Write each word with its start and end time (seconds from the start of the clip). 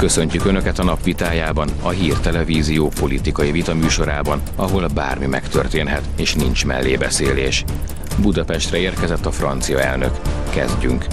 Köszöntjük 0.00 0.44
Önöket 0.44 0.78
a 0.78 0.84
napvitájában, 0.84 1.68
a 1.82 1.88
Hír 1.88 2.14
Televízió 2.14 2.88
politikai 2.88 3.50
vitaműsorában, 3.50 4.42
ahol 4.56 4.88
bármi 4.94 5.26
megtörténhet, 5.26 6.08
és 6.16 6.34
nincs 6.34 6.66
mellébeszélés. 6.66 7.64
Budapestre 8.22 8.78
érkezett 8.78 9.26
a 9.26 9.30
francia 9.30 9.80
elnök. 9.80 10.20
Kezdjünk! 10.50 11.06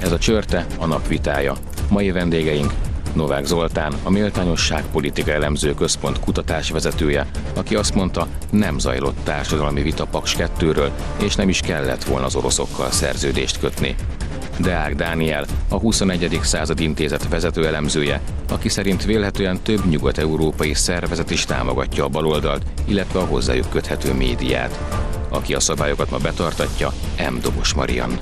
Ez 0.00 0.12
a 0.12 0.18
csörte 0.18 0.66
a 0.78 0.86
napvitája. 0.86 1.54
Mai 1.88 2.10
vendégeink 2.10 2.72
Novák 3.12 3.44
Zoltán, 3.44 3.94
a 4.02 4.10
Méltányosság 4.10 4.84
Politika 4.92 5.30
Elemző 5.30 5.74
Központ 5.74 6.20
kutatásvezetője, 6.20 7.26
aki 7.54 7.74
azt 7.74 7.94
mondta, 7.94 8.26
nem 8.50 8.78
zajlott 8.78 9.16
társadalmi 9.24 9.82
vita 9.82 10.04
Paks 10.04 10.36
2-ről, 10.38 10.90
és 11.22 11.34
nem 11.34 11.48
is 11.48 11.60
kellett 11.60 12.04
volna 12.04 12.26
az 12.26 12.34
oroszokkal 12.34 12.90
szerződést 12.90 13.58
kötni. 13.58 13.94
Deák 14.58 14.94
Dániel, 14.94 15.44
a 15.68 15.78
21. 15.78 16.38
század 16.42 16.80
intézet 16.80 17.28
vezető 17.28 17.66
elemzője, 17.66 18.20
aki 18.48 18.68
szerint 18.68 19.04
vélhetően 19.04 19.62
több 19.62 19.88
nyugat-európai 19.88 20.74
szervezet 20.74 21.30
is 21.30 21.44
támogatja 21.44 22.04
a 22.04 22.08
baloldalt, 22.08 22.62
illetve 22.84 23.18
a 23.18 23.26
hozzájuk 23.26 23.70
köthető 23.70 24.12
médiát. 24.12 24.78
Aki 25.28 25.54
a 25.54 25.60
szabályokat 25.60 26.10
ma 26.10 26.18
betartatja, 26.18 26.92
M. 27.30 27.40
Dobos 27.40 27.74
Marian. 27.74 28.18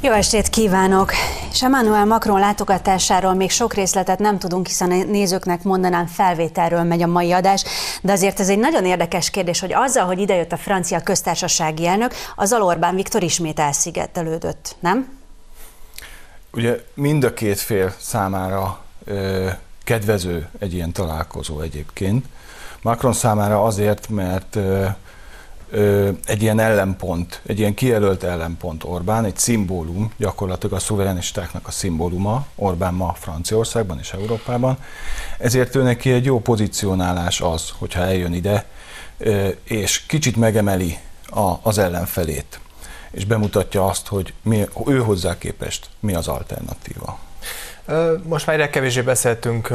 Jó 0.00 0.12
estét 0.12 0.48
kívánok! 0.48 1.12
És 1.50 1.62
Emmanuel 1.62 2.04
Macron 2.04 2.40
látogatásáról 2.40 3.34
még 3.34 3.50
sok 3.50 3.74
részletet 3.74 4.18
nem 4.18 4.38
tudunk, 4.38 4.66
hiszen 4.66 4.90
a 4.90 5.04
nézőknek 5.04 5.62
mondanám 5.62 6.06
felvételről 6.06 6.82
megy 6.82 7.02
a 7.02 7.06
mai 7.06 7.32
adás, 7.32 7.64
de 8.02 8.12
azért 8.12 8.40
ez 8.40 8.48
egy 8.48 8.58
nagyon 8.58 8.84
érdekes 8.84 9.30
kérdés, 9.30 9.60
hogy 9.60 9.72
azzal, 9.72 10.06
hogy 10.06 10.18
idejött 10.18 10.52
a 10.52 10.56
francia 10.56 11.00
köztársasági 11.00 11.86
elnök, 11.86 12.12
az 12.36 12.52
Orbán 12.52 12.94
Viktor 12.94 13.22
ismét 13.22 13.58
elszigetelődött, 13.58 14.76
nem? 14.80 15.18
Ugye 16.52 16.84
mind 16.94 17.24
a 17.24 17.34
két 17.34 17.60
fél 17.60 17.94
számára 18.00 18.78
ö, 19.04 19.48
kedvező 19.84 20.48
egy 20.58 20.74
ilyen 20.74 20.92
találkozó 20.92 21.60
egyébként. 21.60 22.26
Macron 22.82 23.12
számára 23.12 23.64
azért, 23.64 24.08
mert 24.08 24.56
ö, 24.56 24.86
egy 26.24 26.42
ilyen 26.42 26.58
ellenpont, 26.58 27.40
egy 27.46 27.58
ilyen 27.58 27.74
kijelölt 27.74 28.22
ellenpont 28.22 28.84
Orbán, 28.84 29.24
egy 29.24 29.36
szimbólum, 29.36 30.12
gyakorlatilag 30.16 30.74
a 30.74 30.78
szuverenistáknak 30.78 31.66
a 31.66 31.70
szimbóluma, 31.70 32.46
Orbán 32.54 32.94
ma 32.94 33.12
Franciaországban 33.18 33.98
és 33.98 34.12
Európában. 34.12 34.78
Ezért 35.38 35.74
ő 35.74 35.82
neki 35.82 36.10
egy 36.10 36.24
jó 36.24 36.40
pozícionálás 36.40 37.40
az, 37.40 37.72
hogyha 37.78 38.00
eljön 38.00 38.32
ide, 38.32 38.64
és 39.64 40.06
kicsit 40.06 40.36
megemeli 40.36 40.98
az 41.62 41.78
ellenfelét, 41.78 42.60
és 43.10 43.24
bemutatja 43.24 43.86
azt, 43.86 44.06
hogy 44.06 44.32
mi, 44.42 44.64
ő 44.86 44.98
hozzá 44.98 45.38
képest 45.38 45.88
mi 46.00 46.14
az 46.14 46.28
alternatíva. 46.28 47.18
Most 48.22 48.46
már 48.46 48.56
egyre 48.56 48.70
kevésbé 48.70 49.00
beszéltünk 49.00 49.68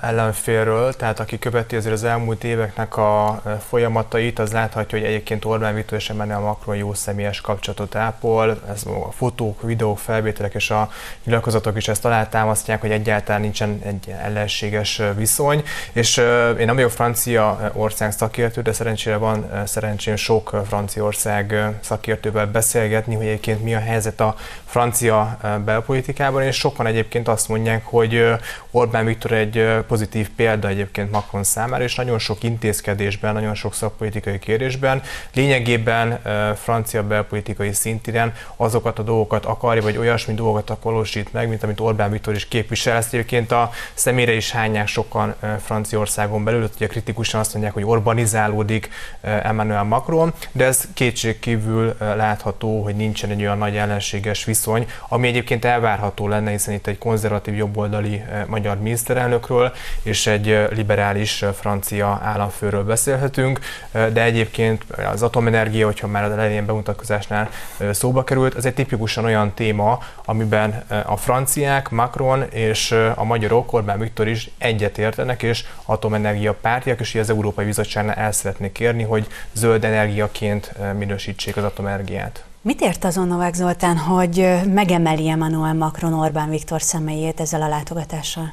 ellenfélről, 0.00 0.92
tehát 0.92 1.20
aki 1.20 1.38
követi 1.38 1.76
azért 1.76 1.94
az 1.94 2.04
elmúlt 2.04 2.44
éveknek 2.44 2.96
a 2.96 3.42
folyamatait, 3.68 4.38
az 4.38 4.52
láthatja, 4.52 4.98
hogy 4.98 5.06
egyébként 5.06 5.44
Orbán 5.44 5.74
Viktor 5.74 5.98
és 5.98 6.10
Emmanuel 6.10 6.38
Macron 6.38 6.76
jó 6.76 6.94
személyes 6.94 7.40
kapcsolatot 7.40 7.94
ápol. 7.94 8.60
Ez 8.70 8.82
a 8.86 9.12
fotók, 9.12 9.62
videók, 9.62 9.98
felvételek 9.98 10.54
és 10.54 10.70
a 10.70 10.90
nyilatkozatok 11.24 11.76
is 11.76 11.88
ezt 11.88 12.04
alátámasztják, 12.04 12.80
hogy 12.80 12.90
egyáltalán 12.90 13.40
nincsen 13.40 13.80
egy 13.84 14.14
ellenséges 14.22 15.02
viszony. 15.16 15.62
És 15.92 16.16
én 16.58 16.66
nem 16.66 16.74
vagyok 16.74 16.90
francia 16.90 17.70
ország 17.72 18.12
szakértő, 18.12 18.62
de 18.62 18.72
szerencsére 18.72 19.16
van 19.16 19.62
szerencsém 19.66 20.16
sok 20.16 20.62
Franciaország 20.66 21.74
szakértővel 21.80 22.46
beszélgetni, 22.46 23.14
hogy 23.14 23.26
egyébként 23.26 23.62
mi 23.62 23.74
a 23.74 23.80
helyzet 23.80 24.20
a 24.20 24.34
francia 24.64 25.38
belpolitikában, 25.64 26.42
és 26.42 26.56
sokan 26.56 26.86
egyébként 26.86 27.28
azt 27.28 27.44
mondják, 27.48 27.84
hogy 27.84 28.24
Orbán 28.70 29.04
Viktor 29.04 29.32
egy 29.32 29.68
pozitív 29.88 30.28
példa 30.36 30.68
egyébként 30.68 31.10
Macron 31.10 31.44
számára, 31.44 31.82
és 31.82 31.94
nagyon 31.94 32.18
sok 32.18 32.42
intézkedésben, 32.42 33.32
nagyon 33.32 33.54
sok 33.54 33.74
szakpolitikai 33.74 34.38
kérdésben 34.38 35.02
lényegében 35.34 36.20
francia 36.62 37.02
belpolitikai 37.02 37.72
szintiren 37.72 38.32
azokat 38.56 38.98
a 38.98 39.02
dolgokat 39.02 39.44
akarja, 39.44 39.82
vagy 39.82 39.96
olyasmi 39.96 40.34
dolgokat 40.34 40.78
valósít 40.82 41.32
meg, 41.32 41.48
mint 41.48 41.62
amit 41.62 41.80
Orbán 41.80 42.10
Viktor 42.10 42.34
is 42.34 42.48
képvisel. 42.48 42.96
Ezt 42.96 43.14
egyébként 43.14 43.52
a 43.52 43.70
szemére 43.94 44.32
is 44.32 44.50
hányák 44.50 44.86
sokan 44.86 45.34
Franciaországon 45.64 46.44
belül, 46.44 46.68
ugye 46.76 46.86
kritikusan 46.86 47.40
azt 47.40 47.52
mondják, 47.52 47.74
hogy 47.74 47.84
urbanizálódik 47.84 48.90
Emmanuel 49.20 49.82
Macron, 49.82 50.32
de 50.52 50.64
ez 50.64 50.88
kétségkívül 50.94 51.96
látható, 51.98 52.82
hogy 52.82 52.96
nincsen 52.96 53.30
egy 53.30 53.40
olyan 53.40 53.58
nagy 53.58 53.76
ellenséges 53.76 54.44
viszony, 54.44 54.86
ami 55.08 55.28
egyébként 55.28 55.64
elvárható 55.64 56.28
lenne, 56.28 56.50
hiszen 56.50 56.74
itt 56.74 56.86
egy 56.86 56.98
konzervatív 56.98 57.34
jobboldali 57.44 58.24
magyar 58.46 58.78
miniszterelnökről 58.78 59.72
és 60.02 60.26
egy 60.26 60.66
liberális 60.70 61.44
francia 61.54 62.20
államfőről 62.22 62.84
beszélhetünk, 62.84 63.58
de 63.92 64.22
egyébként 64.22 64.84
az 65.12 65.22
atomenergia, 65.22 65.86
hogyha 65.86 66.06
már 66.06 66.24
a 66.24 66.32
elején 66.32 66.66
bemutatkozásnál 66.66 67.50
szóba 67.90 68.24
került, 68.24 68.54
az 68.54 68.66
egy 68.66 68.74
tipikusan 68.74 69.24
olyan 69.24 69.52
téma, 69.54 69.98
amiben 70.24 70.84
a 71.06 71.16
franciák, 71.16 71.88
Macron 71.88 72.42
és 72.50 72.92
a 73.14 73.24
magyarok, 73.24 73.72
Orbán 73.72 73.98
Viktor 73.98 74.28
is 74.28 74.50
egyetértenek, 74.58 75.42
és 75.42 75.64
atomenergia 75.84 76.54
pártiak, 76.54 77.00
és 77.00 77.14
az 77.14 77.30
Európai 77.30 77.64
Bizottságnál 77.64 78.14
el 78.14 78.32
szeretnék 78.32 78.72
kérni, 78.72 79.02
hogy 79.02 79.26
zöld 79.52 79.84
energiaként 79.84 80.72
minősítsék 80.98 81.56
az 81.56 81.64
atomenergiát. 81.64 82.45
Mit 82.66 82.80
ért 82.80 83.04
azon 83.04 83.26
Novák 83.26 83.54
Zoltán, 83.54 83.96
hogy 83.96 84.60
megemeli 84.72 85.28
Emmanuel 85.28 85.74
Macron 85.74 86.12
Orbán 86.12 86.50
Viktor 86.50 86.82
személyét 86.82 87.40
ezzel 87.40 87.62
a 87.62 87.68
látogatással? 87.68 88.52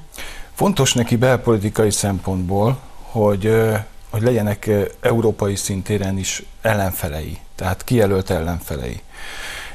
Fontos 0.53 0.94
neki 0.94 1.16
belpolitikai 1.16 1.91
szempontból, 1.91 2.79
hogy, 3.02 3.56
hogy 4.09 4.22
legyenek 4.22 4.69
európai 5.02 5.56
szintéren 5.56 6.18
is 6.18 6.44
ellenfelei, 6.62 7.38
tehát 7.56 7.84
kijelölt 7.84 8.29
ellenfelei. 8.29 9.02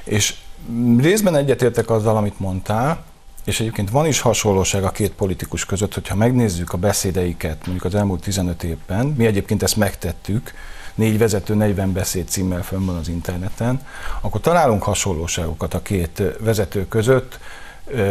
És 0.05 0.35
részben 0.99 1.37
egyetértek 1.37 1.91
azzal, 1.91 2.17
amit 2.17 2.41
mondtál, 2.41 3.05
és 3.45 3.61
egyébként 3.61 3.91
van 3.91 4.07
is 4.07 4.21
hasonlóság 4.21 4.85
a 4.85 4.91
két 4.91 5.13
politikus 5.13 5.65
között, 5.65 5.95
hogyha 5.95 6.15
megnézzük 6.15 6.73
a 6.73 6.79
beszédeiket 6.79 7.59
mondjuk 7.67 7.85
az 7.85 7.95
elmúlt 7.95 8.23
15 8.23 8.63
évben, 8.63 9.07
mi 9.07 9.27
egyébként 9.27 9.63
ezt 9.63 9.77
megtettük, 9.77 10.53
négy 10.99 11.19
vezető 11.19 11.55
40 11.55 11.93
beszéd 11.93 12.29
címmel 12.29 12.63
fönn 12.63 12.87
van 12.87 12.97
az 12.97 13.09
interneten, 13.09 13.81
akkor 14.21 14.41
találunk 14.41 14.83
hasonlóságokat 14.83 15.75
a 15.75 15.83
két 15.83 16.23
vezető 16.41 16.89
között 16.89 17.39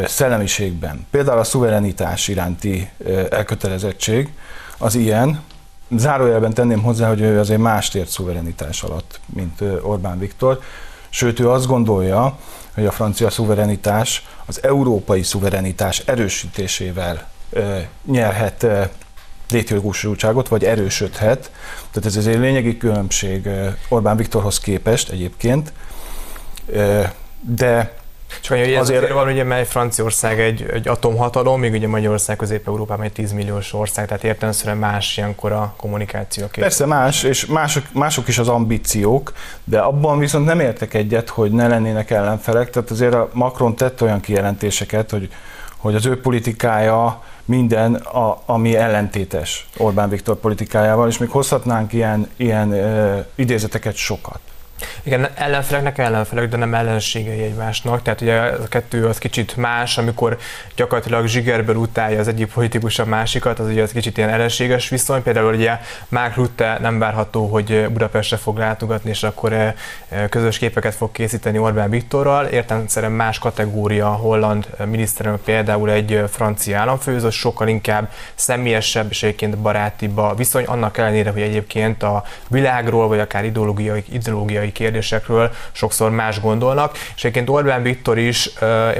szellemiségben. 0.06 1.06
Például 1.10 1.40
a 1.40 1.44
szuverenitás 1.44 2.28
iránti 2.28 2.90
elkötelezettség 3.30 4.34
az 4.78 4.96
ilyen, 4.96 5.42
zárójelben 5.96 6.54
tenném 6.54 6.82
hozzá, 6.82 7.08
hogy 7.08 7.22
ő 7.22 7.40
azért 7.40 7.60
más 7.60 7.94
ért 7.94 8.10
szuverenitás 8.10 8.84
alatt, 8.84 9.20
mint 9.26 9.62
Orbán 9.82 10.20
Viktor, 10.20 10.60
sőt 11.10 11.40
ő 11.40 11.50
azt 11.50 11.68
gondolja, 11.68 12.38
hogy 12.74 12.86
a 12.86 12.92
francia 12.92 13.30
szuverenitás 13.30 14.26
az 14.46 14.64
európai 14.64 15.24
szuverenitás 15.24 16.00
erősítésével 16.00 17.28
nyerhet 18.06 18.68
létjogosultságot, 19.50 20.48
vagy 20.48 20.64
erősödhet. 20.64 21.52
Tehát 21.92 22.18
ez 22.18 22.28
egy 22.28 22.40
lényegi 22.40 22.78
különbség 22.78 23.50
Orbán 23.90 24.18
Viktorhoz 24.18 24.60
képest 24.60 25.10
egyébként. 25.10 25.74
De 27.42 27.98
csak 28.42 28.58
hogy 28.58 28.74
azért 28.74 29.12
van, 29.12 29.28
ugye, 29.28 29.44
mely 29.44 29.66
Franciaország 29.66 30.40
egy, 30.40 30.66
egy 30.74 30.88
atomhatalom, 30.88 31.60
míg 31.60 31.74
ugye 31.74 31.88
Magyarország 31.88 32.36
Közép-Európában 32.36 33.06
egy 33.06 33.12
10 33.12 33.32
milliós 33.32 33.74
ország, 33.74 34.08
tehát 34.08 34.24
értelemszerűen 34.24 34.78
más 34.78 35.18
ilyenkor 35.18 35.52
a 35.52 35.74
kommunikáció. 35.78 36.48
Két. 36.48 36.64
Persze 36.64 36.86
más, 36.86 37.24
és 37.24 37.46
mások, 37.46 37.84
mások 37.92 38.28
is 38.28 38.38
az 38.38 38.48
ambíciók, 38.48 39.34
de 39.64 39.80
abban 39.80 40.20
viszont 40.20 40.46
nem 40.46 40.60
értek 40.60 40.94
egyet, 40.94 41.30
hogy 41.30 41.52
ne 41.52 41.68
lennének 41.68 42.12
ellenfelek, 42.12 42.70
tehát 42.70 42.92
azért 42.92 43.14
a 43.14 43.30
Macron 43.34 43.76
tett 43.76 44.02
olyan 44.02 44.20
kijelentéseket, 44.20 45.12
hogy, 45.12 45.30
hogy 45.78 45.96
az 45.96 46.06
ő 46.06 46.22
politikája 46.22 47.24
minden, 47.48 47.96
a, 47.96 48.42
ami 48.46 48.76
ellentétes 48.76 49.68
Orbán 49.78 50.10
Viktor 50.10 50.36
politikájával, 50.36 51.08
és 51.08 51.18
még 51.18 51.30
hozhatnánk 51.30 51.94
ilyen, 51.94 52.30
ilyen 52.38 52.72
ö, 52.72 53.20
idézeteket 53.36 53.96
sokat. 53.96 54.40
Igen, 55.04 55.28
ellenfeleknek 55.36 55.98
ellenfelek, 55.98 56.50
de 56.50 56.58
nem 56.58 56.74
ellenségei 56.74 57.42
egymásnak. 57.42 58.02
Tehát 58.02 58.22
ugye 58.22 58.40
a 58.40 58.68
kettő 58.68 59.06
az 59.06 59.18
kicsit 59.18 59.56
más, 59.56 59.98
amikor 59.98 60.38
gyakorlatilag 60.76 61.28
zsigerből 61.28 61.76
utálja 61.76 62.20
az 62.20 62.28
egyik 62.28 62.54
politikus 62.54 63.00
a 63.00 63.06
másikat, 63.06 63.60
az 63.60 63.68
ugye 63.68 63.82
az 63.82 63.92
kicsit 63.92 64.18
ilyen 64.18 64.30
ellenséges 64.30 64.90
viszony. 64.90 65.24
Például 65.24 65.54
ugye 65.54 65.80
Mark 66.10 66.36
Rutte 66.36 66.78
nem 66.82 67.00
várható, 67.00 67.48
hogy 67.48 67.90
Budapestre 67.90 68.38
fog 68.38 68.58
látogatni, 68.58 69.10
és 69.10 69.24
akkor 69.24 69.54
eh, 69.54 69.74
közös 70.30 70.58
képeket 70.58 70.96
fog 70.96 71.12
készíteni 71.12 71.58
Orbán 71.58 71.90
Viktorral. 71.90 72.46
Értelemszerűen 72.46 73.12
más 73.12 73.40
kategória 73.40 74.08
holland 74.08 74.68
miniszterelnök 74.86 75.42
például 75.42 75.92
egy 75.92 76.24
francia 76.30 76.80
államfő, 76.80 77.16
az 77.16 77.34
sokkal 77.34 77.68
inkább 77.68 78.12
személyesebb 78.36 79.08
és 79.10 79.24
egyébként 79.24 79.58
barátibb 79.58 80.18
a 80.18 80.34
viszony, 80.36 80.64
annak 80.64 80.98
ellenére, 80.98 81.32
hogy 81.32 81.42
egyébként 81.42 82.04
a 82.04 82.24
világról, 82.48 83.08
vagy 83.08 83.20
akár 83.20 83.46
ideológiai, 83.46 84.04
ideológiai 84.12 84.67
politikai 84.68 84.72
kérdésekről 84.72 85.52
sokszor 85.72 86.12
más 86.12 86.42
gondolnak, 86.42 86.94
és 87.16 87.24
egyébként 87.24 87.50
Orbán 87.50 87.82
Viktor 87.82 88.18
is, 88.18 88.50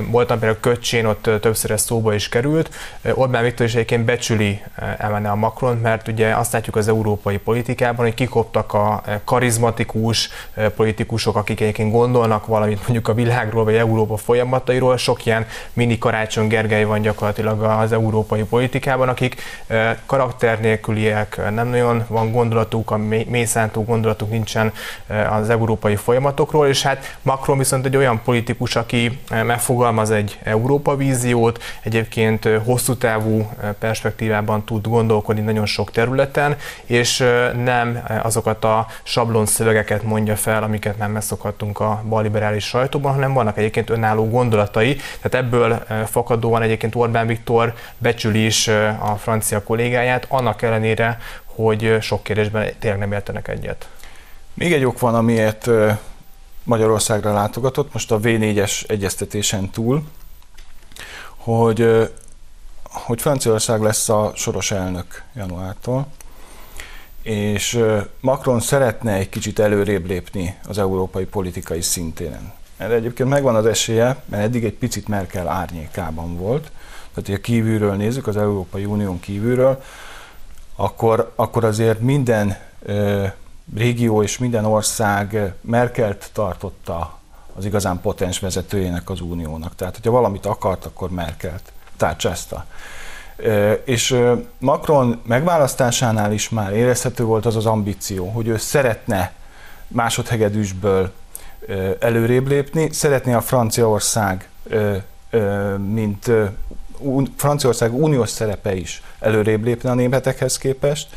voltam 0.10 0.40
például 0.40 0.60
Köcsén, 0.60 1.06
ott 1.06 1.30
többször 1.42 1.72
ez 1.72 1.82
szóba 1.82 2.14
is 2.14 2.30
került, 2.30 2.70
Orbán 3.14 3.44
Viktor 3.44 3.66
is 3.66 3.74
egyébként 3.74 4.06
becsüli 4.06 4.62
emelne 4.98 5.30
a 5.30 5.36
Macron, 5.36 5.78
mert 5.78 6.08
ugye 6.08 6.36
azt 6.36 6.52
látjuk 6.52 6.76
az 6.76 6.88
európai 6.88 7.38
politikában, 7.38 8.06
hogy 8.06 8.14
kikoptak 8.14 8.74
a 8.74 9.04
karizmatikus 9.24 10.30
politikusok, 10.76 11.36
akik 11.36 11.62
egyébként 11.62 11.92
gondolnak 11.92 12.46
valamit 12.46 12.80
mondjuk 12.82 13.08
a 13.08 13.14
világról 13.14 13.64
vagy 13.64 13.76
Európa 13.76 14.18
folyamatairól, 14.18 14.98
sok 14.98 15.26
ilyen 15.26 15.46
mini 15.74 15.98
Karácsony 15.98 16.48
Gergely 16.48 16.84
van 16.84 17.02
gyakorlatilag 17.02 17.64
az 17.64 17.92
európai 17.92 18.44
politikában, 18.44 19.10
akik 19.10 19.42
karakter 20.06 20.60
nélküliek, 20.60 21.40
nem 21.54 21.68
nagyon 21.68 22.06
van 22.08 22.32
gondolatuk, 22.32 22.92
a 22.92 22.98
mélyszántó 23.28 23.84
gondolatuk 23.84 24.30
nincsen 24.30 24.74
az 25.30 25.50
európai 25.60 25.96
folyamatokról, 25.96 26.68
és 26.68 26.82
hát 26.82 27.18
Macron 27.22 27.58
viszont 27.58 27.86
egy 27.86 27.96
olyan 27.96 28.22
politikus, 28.24 28.76
aki 28.76 29.20
eh, 29.30 29.44
megfogalmaz 29.44 30.12
egy 30.12 30.40
Európa 30.44 30.96
víziót, 30.96 31.64
egyébként 31.82 32.46
eh, 32.46 32.62
hosszú 32.66 32.96
távú 32.96 33.40
eh, 33.40 33.70
perspektívában 33.80 34.66
tud 34.66 34.88
gondolkodni 34.88 35.42
nagyon 35.42 35.66
sok 35.66 35.92
területen, 35.92 36.56
és 36.86 37.18
nem 37.64 38.04
azokat 38.24 38.64
a 38.64 38.88
sablon 39.04 39.46
szövegeket 39.46 40.04
mondja 40.04 40.36
fel, 40.36 40.64
amiket 40.64 40.98
már 40.98 41.10
megszokhattunk 41.10 41.80
a 41.80 42.04
balliberális 42.10 42.66
sajtóban, 42.66 43.14
hanem 43.14 43.34
vannak 43.34 43.58
egyébként 43.58 43.90
önálló 43.90 44.30
gondolatai, 44.30 44.96
tehát 45.22 45.46
ebből 45.46 45.84
fakadóan 46.06 46.62
egyébként 46.62 46.96
Orbán 46.96 47.28
Viktor 47.28 47.74
becsüli 47.98 48.46
is 48.46 48.68
a 49.00 49.16
francia 49.18 49.64
kollégáját, 49.64 50.26
annak 50.30 50.62
ellenére, 50.62 51.18
hogy 51.46 51.98
sok 52.02 52.24
kérdésben 52.24 52.68
tényleg 52.80 53.00
nem 53.00 53.12
értenek 53.12 53.48
egyet. 53.48 53.88
Még 54.58 54.74
egy 54.74 54.84
ok 54.84 55.00
van, 55.00 55.16
amiért 55.16 55.70
Magyarországra 56.64 57.34
látogatott, 57.34 57.94
most 57.94 58.12
a 58.12 58.20
V4-es 58.20 58.90
egyeztetésen 58.90 59.70
túl, 59.70 60.04
hogy, 61.36 62.10
hogy 62.84 63.22
Franciaország 63.22 63.82
lesz 63.82 64.10
a 64.10 64.32
soros 64.36 64.72
elnök 64.72 65.24
januártól, 65.36 66.08
és 67.22 67.84
Macron 68.20 68.60
szeretne 68.60 69.14
egy 69.14 69.30
kicsit 69.30 69.60
előrébb 69.60 70.06
lépni 70.08 70.58
az 70.68 70.78
európai 70.78 71.26
politikai 71.26 71.82
szintéren. 71.82 72.54
Erre 72.78 72.94
egyébként 72.94 73.30
megvan 73.30 73.56
az 73.56 73.66
esélye, 73.66 74.24
mert 74.26 74.44
eddig 74.44 74.64
egy 74.64 74.78
picit 74.78 75.08
Merkel 75.08 75.48
árnyékában 75.48 76.38
volt. 76.38 76.72
Tehát, 77.14 77.30
ha 77.30 77.42
kívülről 77.42 77.96
nézzük, 77.96 78.28
az 78.28 78.38
Európai 78.38 78.86
Unión 78.86 79.20
kívülről, 79.20 79.84
akkor, 80.76 81.32
akkor 81.36 81.64
azért 81.64 82.00
minden 82.00 82.58
régió 83.76 84.24
és 84.24 84.38
minden 84.38 84.66
ország 84.66 85.54
Merkelt 85.62 86.30
tartotta 86.34 87.18
az 87.56 87.66
igazán 87.66 88.02
potens 88.02 88.40
vezetőjének 88.40 89.10
az 89.10 89.22
uniónak. 89.22 89.76
Tehát, 89.76 89.96
hogyha 89.96 90.12
valamit 90.12 90.46
akart, 90.46 90.86
akkor 90.86 91.10
Merkelt 91.10 91.72
tárcsázta. 91.98 92.66
És 93.84 94.20
Macron 94.60 95.22
megválasztásánál 95.26 96.34
is 96.34 96.50
már 96.50 96.74
érezhető 96.74 97.24
volt 97.24 97.46
az 97.46 97.56
az 97.56 97.66
ambíció, 97.66 98.30
hogy 98.30 98.48
ő 98.48 98.58
szeretne 98.58 99.34
másodhegedűsből 99.88 101.12
előrébb 102.00 102.48
lépni, 102.48 102.94
szeretné 102.94 103.34
a 103.34 103.42
Franciaország, 103.42 104.50
mint 105.78 106.32
Franciaország 107.36 107.94
uniós 107.94 108.30
szerepe 108.30 108.76
is 108.76 109.02
előrébb 109.20 109.64
lépni 109.64 109.90
a 109.90 109.94
németekhez 109.94 110.58
képest, 110.58 111.08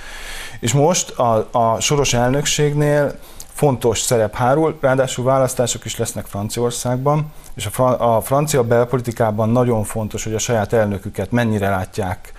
és 0.61 0.73
most 0.73 1.11
a, 1.11 1.49
a 1.51 1.81
soros 1.81 2.15
elnökségnél 2.15 3.19
fontos 3.53 4.01
szerep 4.01 4.35
hárul, 4.35 4.79
ráadásul 4.81 5.25
választások 5.25 5.85
is 5.85 5.97
lesznek 5.97 6.27
Franciaországban, 6.27 7.33
és 7.55 7.67
a, 7.67 7.71
fra, 7.71 8.17
a 8.17 8.21
francia 8.21 8.65
belpolitikában 8.65 9.49
nagyon 9.49 9.85
fontos, 9.85 10.25
hogy 10.25 10.35
a 10.35 10.39
saját 10.39 10.73
elnöküket 10.73 11.31
mennyire 11.31 11.69
látják 11.69 12.33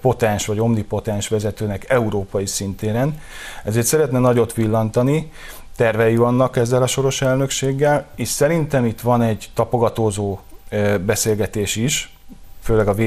potens 0.00 0.46
vagy 0.46 0.58
omnipotens 0.60 1.28
vezetőnek 1.28 1.90
európai 1.90 2.46
szintéren. 2.46 3.20
Ezért 3.64 3.86
szeretne 3.86 4.18
nagyot 4.18 4.54
villantani, 4.54 5.32
tervei 5.76 6.16
vannak 6.16 6.56
ezzel 6.56 6.82
a 6.82 6.86
soros 6.86 7.22
elnökséggel, 7.22 8.06
és 8.14 8.28
szerintem 8.28 8.84
itt 8.84 9.00
van 9.00 9.22
egy 9.22 9.50
tapogatózó 9.54 10.38
beszélgetés 11.04 11.76
is, 11.76 12.16
főleg 12.62 12.88
a 12.88 12.94
v 12.94 13.00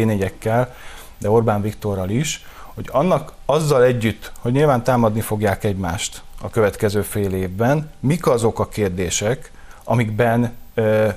de 1.17 1.29
Orbán 1.29 1.61
Viktorral 1.61 2.09
is, 2.09 2.45
hogy 2.73 2.89
annak 2.91 3.33
azzal 3.45 3.83
együtt, 3.83 4.31
hogy 4.39 4.51
nyilván 4.51 4.83
támadni 4.83 5.21
fogják 5.21 5.63
egymást 5.63 6.21
a 6.41 6.49
következő 6.49 7.01
fél 7.01 7.33
évben, 7.33 7.91
mik 7.99 8.27
azok 8.27 8.59
a 8.59 8.67
kérdések, 8.67 9.51
amikben 9.83 10.53
ö, 10.73 11.07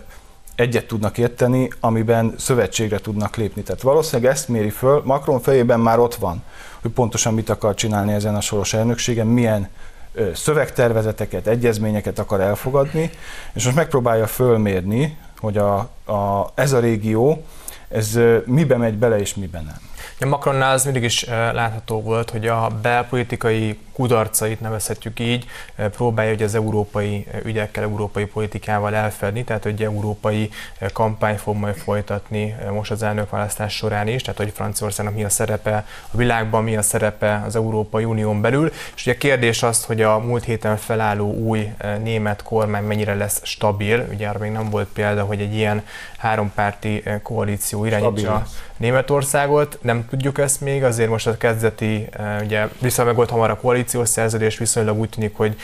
egyet 0.54 0.86
tudnak 0.86 1.18
érteni, 1.18 1.70
amiben 1.80 2.34
szövetségre 2.38 2.98
tudnak 2.98 3.36
lépni. 3.36 3.62
Tehát 3.62 3.82
valószínűleg 3.82 4.32
ezt 4.32 4.48
méri 4.48 4.70
föl, 4.70 5.02
Macron 5.04 5.40
fejében 5.40 5.80
már 5.80 5.98
ott 5.98 6.14
van, 6.14 6.42
hogy 6.80 6.90
pontosan 6.90 7.34
mit 7.34 7.50
akar 7.50 7.74
csinálni 7.74 8.12
ezen 8.12 8.34
a 8.34 8.40
soros 8.40 8.72
elnökségen, 8.74 9.26
milyen 9.26 9.68
ö, 10.12 10.30
szövegtervezeteket, 10.34 11.46
egyezményeket 11.46 12.18
akar 12.18 12.40
elfogadni, 12.40 13.10
és 13.52 13.64
most 13.64 13.76
megpróbálja 13.76 14.26
fölmérni, 14.26 15.18
hogy 15.40 15.56
a, 15.56 15.76
a, 16.04 16.52
ez 16.54 16.72
a 16.72 16.80
régió, 16.80 17.44
ez 17.88 18.18
mibe 18.44 18.76
megy 18.76 18.94
bele 18.94 19.18
és 19.18 19.34
miben 19.34 19.64
nem. 19.64 19.78
A 20.20 20.26
Macronnál 20.26 20.72
az 20.72 20.84
mindig 20.84 21.02
is 21.02 21.24
látható 21.28 22.02
volt, 22.02 22.30
hogy 22.30 22.46
a 22.46 22.68
belpolitikai 22.82 23.78
kudarcait 23.92 24.60
nevezhetjük 24.60 25.20
így, 25.20 25.46
próbálja 25.76 26.30
hogy 26.30 26.42
az 26.42 26.54
európai 26.54 27.26
ügyekkel, 27.44 27.82
európai 27.82 28.24
politikával 28.24 28.94
elfedni, 28.94 29.44
tehát 29.44 29.62
hogy 29.62 29.82
európai 29.82 30.50
kampány 30.92 31.36
fog 31.36 31.56
majd 31.56 31.74
folytatni 31.74 32.56
most 32.72 32.90
az 32.90 33.02
elnökválasztás 33.02 33.74
során 33.74 34.08
is, 34.08 34.22
tehát 34.22 34.38
hogy 34.38 34.52
Franciaországnak 34.54 35.14
mi 35.14 35.24
a 35.24 35.28
szerepe 35.28 35.86
a 36.10 36.16
világban, 36.16 36.64
mi 36.64 36.76
a 36.76 36.82
szerepe 36.82 37.42
az 37.46 37.56
Európai 37.56 38.04
Unión 38.04 38.40
belül, 38.40 38.72
és 38.94 39.02
ugye 39.02 39.12
a 39.12 39.18
kérdés 39.18 39.62
az, 39.62 39.84
hogy 39.84 40.02
a 40.02 40.18
múlt 40.18 40.44
héten 40.44 40.76
felálló 40.76 41.32
új 41.32 41.72
német 42.02 42.42
kormány 42.42 42.84
mennyire 42.84 43.14
lesz 43.14 43.40
stabil, 43.44 44.06
ugye 44.12 44.28
arra 44.28 44.38
még 44.38 44.50
nem 44.50 44.70
volt 44.70 44.88
példa, 44.88 45.24
hogy 45.24 45.40
egy 45.40 45.54
ilyen 45.54 45.86
hárompárti 46.18 47.02
koalíció 47.22 47.84
irányítsa 47.84 48.46
Németországot, 48.76 49.78
nem 49.82 50.06
tudjuk 50.10 50.38
ezt 50.38 50.60
még, 50.60 50.84
azért 50.84 51.10
most 51.10 51.26
a 51.26 51.36
kezdeti, 51.36 52.08
ugye 52.42 52.68
visszamegolt 52.80 53.30
hamar 53.30 53.50
a 53.50 53.56
koalíciós 53.56 54.08
szerződés, 54.08 54.58
viszonylag 54.58 54.98
úgy 54.98 55.08
tűnik, 55.08 55.36
hogy 55.36 55.56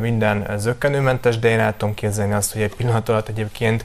minden 0.00 0.46
zöggenőmentes, 0.56 1.38
de 1.38 1.48
én 1.48 1.58
el 1.58 1.76
tudom 1.76 1.94
képzelni 1.94 2.32
azt, 2.32 2.52
hogy 2.52 2.62
egy 2.62 2.74
pillanat 2.74 3.08
alatt 3.08 3.28
egyébként 3.28 3.84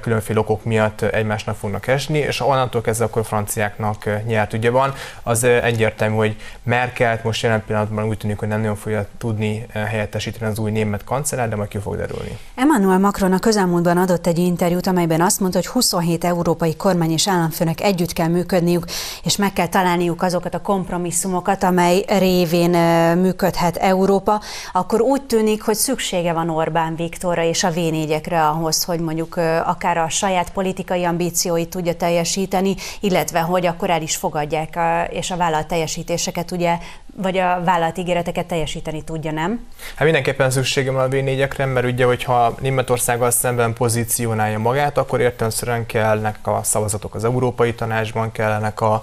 különféle 0.00 0.38
okok 0.38 0.64
miatt 0.64 1.02
egymásnak 1.02 1.56
fognak 1.56 1.86
esni, 1.86 2.18
és 2.18 2.40
onnantól 2.40 2.80
kezdve 2.80 3.04
akkor 3.04 3.22
a 3.22 3.24
franciáknak 3.24 4.08
nyert 4.26 4.52
ügye 4.52 4.70
van. 4.70 4.94
Az 5.22 5.44
egyértelmű, 5.44 6.16
hogy 6.16 6.36
Merkelt 6.62 7.24
most 7.24 7.42
jelen 7.42 7.62
pillanatban 7.66 8.04
úgy 8.04 8.18
tűnik, 8.18 8.38
hogy 8.38 8.48
nem 8.48 8.60
nagyon 8.60 8.76
fogja 8.76 9.06
tudni 9.18 9.66
helyettesíteni 9.72 10.50
az 10.50 10.58
új 10.58 10.70
német 10.70 11.04
kancellár, 11.04 11.48
de 11.48 11.56
majd 11.56 11.68
ki 11.68 11.78
fog 11.78 11.96
derülni. 11.96 12.38
Emmanuel 12.54 12.98
Macron 12.98 13.32
a 13.32 13.38
közelmúltban 13.38 13.96
adott 13.96 14.26
egy 14.26 14.38
interjút, 14.38 14.86
amelyben 14.86 15.20
azt 15.20 15.40
mondta, 15.40 15.58
hogy 15.58 15.66
27 15.66 16.24
európai 16.24 16.76
kormány 16.76 17.10
és 17.10 17.28
államfőnek 17.28 17.80
együtt 17.80 18.05
kell 18.12 18.28
működniük, 18.28 18.84
és 19.22 19.36
meg 19.36 19.52
kell 19.52 19.68
találniuk 19.68 20.22
azokat 20.22 20.54
a 20.54 20.60
kompromisszumokat, 20.60 21.62
amely 21.62 22.04
révén 22.08 22.70
működhet 23.18 23.76
Európa, 23.76 24.40
akkor 24.72 25.00
úgy 25.00 25.22
tűnik, 25.22 25.62
hogy 25.62 25.74
szüksége 25.74 26.32
van 26.32 26.50
Orbán 26.50 26.96
Viktorra 26.96 27.42
és 27.42 27.64
a 27.64 27.70
v 27.70 28.32
ahhoz, 28.32 28.84
hogy 28.84 29.00
mondjuk 29.00 29.36
akár 29.64 29.96
a 29.96 30.08
saját 30.08 30.52
politikai 30.52 31.04
ambícióit 31.04 31.68
tudja 31.68 31.94
teljesíteni, 31.94 32.74
illetve 33.00 33.40
hogy 33.40 33.66
akkor 33.66 33.90
el 33.90 34.02
is 34.02 34.16
fogadják 34.16 34.76
a, 34.76 35.04
és 35.04 35.30
a 35.30 35.36
vállalt 35.36 35.66
teljesítéseket 35.66 36.50
ugye 36.50 36.78
vagy 37.16 37.38
a 37.38 37.62
vállalat 37.64 37.98
ígéreteket 37.98 38.46
teljesíteni 38.46 39.02
tudja, 39.02 39.32
nem? 39.32 39.66
Hát 39.94 40.04
mindenképpen 40.04 40.50
szükségem 40.50 40.94
van 40.94 41.04
a 41.04 41.08
V4-ekre, 41.08 41.72
mert 41.72 41.86
ugye, 41.86 42.04
hogyha 42.04 42.54
Németországgal 42.60 43.30
szemben 43.30 43.72
pozícionálja 43.72 44.58
magát, 44.58 44.98
akkor 44.98 45.20
értelemszerűen 45.20 45.86
kellnek 45.86 46.38
a 46.42 46.60
szavazatok 46.62 47.14
az 47.14 47.24
Európai 47.24 47.74
Tanácsban, 47.74 48.32
kellenek 48.32 48.80
a, 48.80 49.02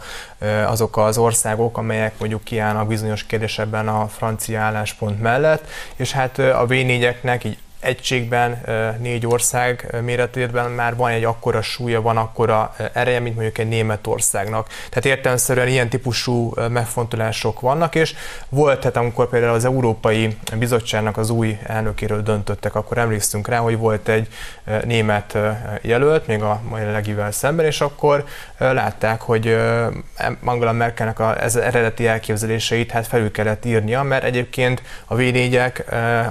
azok 0.68 0.98
az 0.98 1.18
országok, 1.18 1.78
amelyek 1.78 2.20
mondjuk 2.20 2.44
kiállnak 2.44 2.88
bizonyos 2.88 3.26
kérdésekben 3.26 3.88
a 3.88 4.08
francia 4.08 4.60
álláspont 4.60 5.22
mellett, 5.22 5.68
és 5.96 6.12
hát 6.12 6.40
a 6.40 6.66
V4-eknek 6.68 7.46
így 7.46 7.58
egységben, 7.84 8.62
négy 9.00 9.28
ország 9.28 9.96
méretében 10.02 10.72
már 10.72 10.96
van 10.96 11.12
egy 11.12 11.24
akkora 11.24 11.62
súlya, 11.62 12.02
van 12.02 12.18
akkora 12.18 12.76
ereje, 12.94 13.20
mint 13.20 13.36
mondjuk 13.36 13.58
egy 13.58 13.68
Németországnak. 13.68 14.68
Tehát 14.90 15.06
értelemszerűen 15.06 15.68
ilyen 15.68 15.90
típusú 15.90 16.54
megfontolások 16.70 17.60
vannak, 17.60 17.96
és 17.96 18.16
volt, 18.50 18.80
tehát 18.80 18.98
amikor 18.98 19.30
például 19.30 19.54
az 19.54 19.66
Európai 19.66 20.38
Bizottságnak 20.58 21.18
az 21.18 21.30
új 21.30 21.58
elnökéről 21.64 22.22
döntöttek, 22.22 22.76
akkor 22.76 22.98
emlékszünk 22.98 23.48
rá, 23.48 23.58
hogy 23.58 23.78
volt 23.78 24.08
egy 24.08 24.28
német 24.84 25.38
jelölt, 25.82 26.28
még 26.28 26.42
a 26.42 26.62
jelenlegivel 26.76 27.32
szemben, 27.32 27.66
és 27.66 27.82
akkor 27.82 28.26
látták, 28.58 29.22
hogy 29.22 29.58
Angela 30.44 30.72
Merkelnek 30.72 31.20
az 31.20 31.56
eredeti 31.56 32.08
elképzeléseit 32.08 32.92
hát 32.92 33.08
felül 33.08 33.32
kellett 33.32 33.66
írnia, 33.66 34.04
mert 34.04 34.24
egyébként 34.24 34.82
a 35.06 35.16
v 35.16 35.22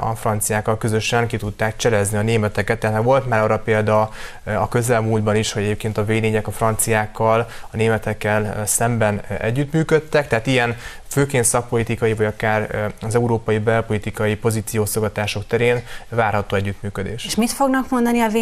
a 0.00 0.14
franciákkal 0.14 0.78
közösen 0.78 1.26
ki 1.26 1.36
tudták 1.42 1.76
cselezni 1.76 2.18
a 2.18 2.22
németeket, 2.22 2.78
tehát 2.78 3.02
volt 3.02 3.28
már 3.28 3.40
arra 3.40 3.58
példa 3.58 4.10
a 4.44 4.68
közelmúltban 4.68 5.36
is, 5.36 5.52
hogy 5.52 5.62
egyébként 5.62 5.98
a 5.98 6.04
v 6.04 6.10
a 6.42 6.50
franciákkal, 6.50 7.46
a 7.70 7.76
németekkel 7.76 8.66
szemben 8.66 9.20
együttműködtek, 9.38 10.28
tehát 10.28 10.46
ilyen 10.46 10.76
főként 11.08 11.44
szakpolitikai, 11.44 12.14
vagy 12.14 12.26
akár 12.26 12.92
az 13.00 13.14
európai 13.14 13.58
belpolitikai 13.58 14.34
pozíciószogatások 14.34 15.46
terén 15.46 15.82
várható 16.08 16.56
együttműködés. 16.56 17.24
És 17.24 17.34
mit 17.34 17.50
fognak 17.50 17.90
mondani 17.90 18.20
a 18.20 18.28
v 18.28 18.36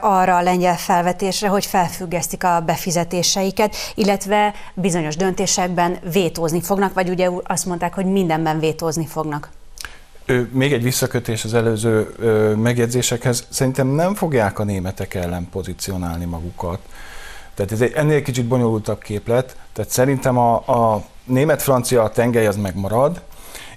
arra 0.00 0.36
a 0.36 0.42
lengyel 0.42 0.76
felvetésre, 0.76 1.48
hogy 1.48 1.66
felfüggesztik 1.66 2.44
a 2.44 2.60
befizetéseiket, 2.66 3.76
illetve 3.94 4.54
bizonyos 4.74 5.16
döntésekben 5.16 5.98
vétózni 6.12 6.60
fognak, 6.60 6.94
vagy 6.94 7.08
ugye 7.08 7.28
azt 7.42 7.66
mondták, 7.66 7.94
hogy 7.94 8.06
mindenben 8.06 8.58
vétózni 8.58 9.06
fognak? 9.06 9.48
Még 10.50 10.72
egy 10.72 10.82
visszakötés 10.82 11.44
az 11.44 11.54
előző 11.54 12.14
megjegyzésekhez. 12.56 13.46
Szerintem 13.48 13.86
nem 13.86 14.14
fogják 14.14 14.58
a 14.58 14.64
németek 14.64 15.14
ellen 15.14 15.48
pozícionálni 15.50 16.24
magukat. 16.24 16.78
Tehát 17.54 17.72
ez 17.72 17.80
egy 17.80 17.92
ennél 17.92 18.22
kicsit 18.22 18.44
bonyolultabb 18.44 19.02
képlet. 19.02 19.56
Tehát 19.72 19.90
szerintem 19.90 20.38
a, 20.38 20.54
a 20.54 21.04
német-francia 21.24 22.08
tengely 22.08 22.46
az 22.46 22.56
megmarad. 22.56 23.20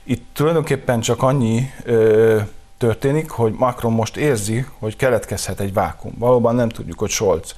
Itt 0.03 0.25
tulajdonképpen 0.33 1.00
csak 1.00 1.24
annyi 1.24 1.72
ö, 1.83 2.39
történik, 2.77 3.29
hogy 3.29 3.53
Macron 3.57 3.93
most 3.93 4.17
érzi, 4.17 4.65
hogy 4.79 4.95
keletkezhet 4.95 5.60
egy 5.60 5.74
vákum. 5.74 6.13
Valóban 6.17 6.55
nem 6.55 6.69
tudjuk, 6.69 7.00
hogy 7.00 7.10
Scholz 7.10 7.55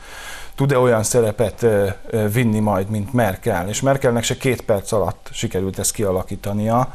tud-e 0.55 0.79
olyan 0.79 1.03
szerepet 1.03 1.65
vinni 2.33 2.59
majd, 2.59 2.89
mint 2.89 3.13
Merkel. 3.13 3.69
És 3.69 3.81
Merkelnek 3.81 4.23
se 4.23 4.37
két 4.37 4.61
perc 4.61 4.91
alatt 4.91 5.29
sikerült 5.31 5.79
ezt 5.79 5.91
kialakítania. 5.91 6.93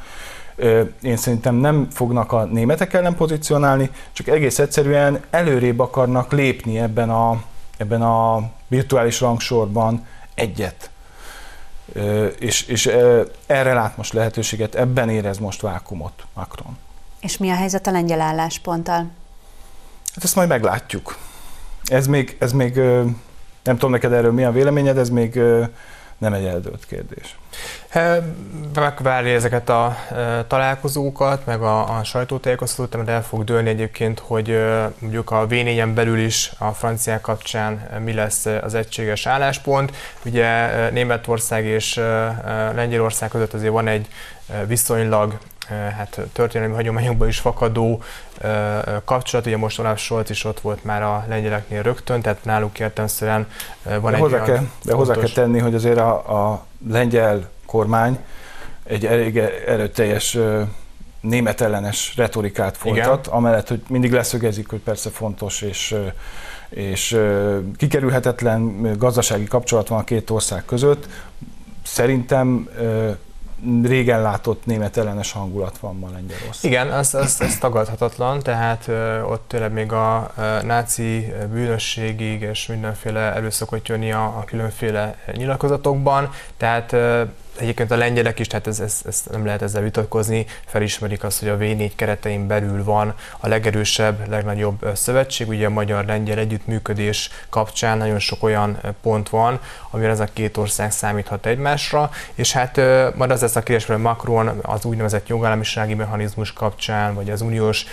Én 1.02 1.17
szerintem 1.17 1.55
nem 1.55 1.88
fognak 1.90 2.33
a 2.33 2.45
németek 2.45 2.93
ellen 2.93 3.14
pozícionálni, 3.14 3.90
csak 4.12 4.29
egész 4.29 4.59
egyszerűen 4.59 5.21
előrébb 5.31 5.79
akarnak 5.79 6.33
lépni 6.33 6.79
ebben 6.79 7.11
a, 7.11 7.43
ebben 7.76 8.02
a 8.02 8.50
virtuális 8.69 9.21
rangsorban 9.21 10.07
egyet. 10.35 10.90
És, 12.38 12.62
és 12.62 12.90
erre 13.47 13.73
lát 13.73 13.97
most 13.97 14.12
lehetőséget, 14.12 14.75
ebben 14.75 15.09
érez 15.09 15.38
most 15.38 15.61
vákumot 15.61 16.26
Macron. 16.35 16.79
És 17.21 17.38
mi 17.38 17.50
a 17.50 17.55
helyzet 17.55 17.87
a 17.87 17.90
lengyel 17.90 18.21
állásponttal? 18.21 19.11
Hát 20.14 20.25
ezt 20.25 20.35
majd 20.35 20.49
meglátjuk. 20.49 21.17
Ez 21.85 22.07
még, 22.07 22.37
ez 22.38 22.52
még 22.52 22.75
nem 23.62 23.75
tudom 23.75 23.90
neked 23.90 24.12
erről 24.12 24.33
mi 24.33 24.45
a 24.45 24.52
véleményed, 24.52 24.99
ez 24.99 25.09
még 25.09 25.40
nem 26.21 26.33
egy 26.33 26.45
eldőlt 26.45 26.87
kérdés. 26.87 27.37
Megvárja 28.75 29.35
ezeket 29.35 29.69
a 29.69 29.97
találkozókat, 30.47 31.47
meg 31.47 31.62
a, 31.62 31.99
a 31.99 32.05
sajtótájékoztatót, 32.05 32.97
mert 32.97 33.09
el 33.09 33.23
fog 33.23 33.45
dőlni 33.45 33.69
egyébként, 33.69 34.19
hogy 34.19 34.61
mondjuk 34.99 35.31
a 35.31 35.47
v 35.47 35.55
belül 35.95 36.19
is 36.19 36.53
a 36.59 36.71
franciák 36.71 37.21
kapcsán 37.21 38.00
mi 38.05 38.12
lesz 38.12 38.47
az 38.47 38.75
egységes 38.75 39.27
álláspont. 39.27 39.93
Ugye 40.25 40.71
Németország 40.91 41.65
és 41.65 41.95
Lengyelország 42.75 43.29
között 43.29 43.55
azért 43.55 43.73
van 43.73 43.89
egy 43.89 44.09
viszonylag 44.67 45.39
hát 45.71 46.21
történelmi 46.33 46.75
hagyományokból 46.75 47.29
is 47.29 47.39
fakadó 47.39 48.03
kapcsolat. 49.05 49.47
Ugye 49.47 49.57
most 49.57 49.79
Olaf 49.79 50.00
Scholz 50.00 50.31
is 50.31 50.45
ott 50.45 50.61
volt 50.61 50.85
már 50.85 51.03
a 51.03 51.25
lengyeleknél 51.29 51.83
rögtön, 51.83 52.21
tehát 52.21 52.45
náluk 52.45 52.79
értelmszerűen 52.79 53.47
van 53.83 54.11
de 54.11 54.17
egy 54.17 54.23
hozzá 54.23 54.43
kell, 54.43 54.67
De 54.83 54.95
hozzá 54.95 55.15
kell 55.15 55.29
tenni, 55.35 55.59
hogy 55.59 55.75
azért 55.75 55.99
a, 55.99 56.50
a 56.50 56.65
lengyel 56.89 57.49
kormány 57.67 58.19
egy 58.85 59.07
elég 59.07 59.37
erőteljes 59.67 60.39
német 61.21 61.61
ellenes 61.61 62.12
retorikát 62.17 62.77
folytat, 62.77 63.27
Igen. 63.27 63.37
amellett, 63.39 63.69
hogy 63.69 63.83
mindig 63.89 64.12
leszögezik, 64.12 64.69
hogy 64.69 64.81
persze 64.81 65.11
fontos 65.11 65.62
és 65.62 65.97
és 66.71 67.19
kikerülhetetlen 67.77 68.93
gazdasági 68.99 69.45
kapcsolat 69.45 69.89
van 69.89 69.99
a 69.99 70.05
két 70.05 70.31
ország 70.31 70.65
között. 70.65 71.09
Szerintem 71.83 72.69
régen 73.83 74.23
látott 74.23 74.67
német 74.67 74.97
ellenes 74.97 75.33
hangulat 75.33 75.79
van 75.79 75.97
ma 75.97 76.09
Lengyelország. 76.12 76.71
Igen, 76.71 76.93
ez, 76.93 77.14
ez, 77.14 77.37
ez 77.40 77.59
tagadhatatlan, 77.59 78.40
tehát 78.40 78.88
ö, 78.88 79.23
ott 79.23 79.45
tényleg 79.49 79.73
még 79.73 79.93
a 79.93 80.31
ö, 80.38 80.62
náci 80.62 81.33
bűnösségig 81.52 82.40
és 82.40 82.67
mindenféle 82.67 83.35
erőszakot 83.35 83.88
jönni 83.88 84.12
a, 84.12 84.25
a 84.25 84.45
különféle 84.45 85.17
nyilatkozatokban, 85.33 86.31
tehát 86.57 86.93
ö, 86.93 87.23
Egyébként 87.61 87.90
a 87.90 87.97
lengyelek 87.97 88.38
is, 88.38 88.47
tehát 88.47 88.67
ez, 88.67 88.81
ez, 88.81 89.00
ez 89.07 89.23
nem 89.31 89.45
lehet 89.45 89.62
ezzel 89.62 89.83
vitatkozni, 89.83 90.47
felismerik 90.67 91.25
azt, 91.25 91.38
hogy 91.38 91.49
a 91.49 91.57
V4 91.57 91.90
keretein 91.97 92.47
belül 92.47 92.85
van 92.85 93.14
a 93.38 93.49
legerősebb, 93.49 94.29
legnagyobb 94.29 94.87
szövetség. 94.95 95.49
Ugye 95.49 95.67
a 95.67 95.71
magyar-lengyel 95.71 96.38
együttműködés 96.38 97.31
kapcsán 97.49 97.99
nagyon 97.99 98.19
sok 98.19 98.43
olyan 98.43 98.79
pont 99.02 99.29
van, 99.29 99.61
amivel 99.90 100.11
ez 100.11 100.21
a 100.21 100.29
két 100.33 100.57
ország 100.57 100.93
számíthat 100.93 101.47
egymásra, 101.47 102.11
és 102.35 102.52
hát 102.52 102.76
majd 103.14 103.31
az 103.31 103.40
lesz 103.40 103.57
a 103.57 103.62
kérdés, 103.62 103.87
hogy 103.87 103.99
Macron 103.99 104.59
az 104.62 104.85
úgynevezett 104.85 105.29
jogállamisági 105.29 105.95
mechanizmus 105.95 106.52
kapcsán, 106.52 107.14
vagy 107.14 107.31
az 107.31 107.40
uniós 107.40 107.85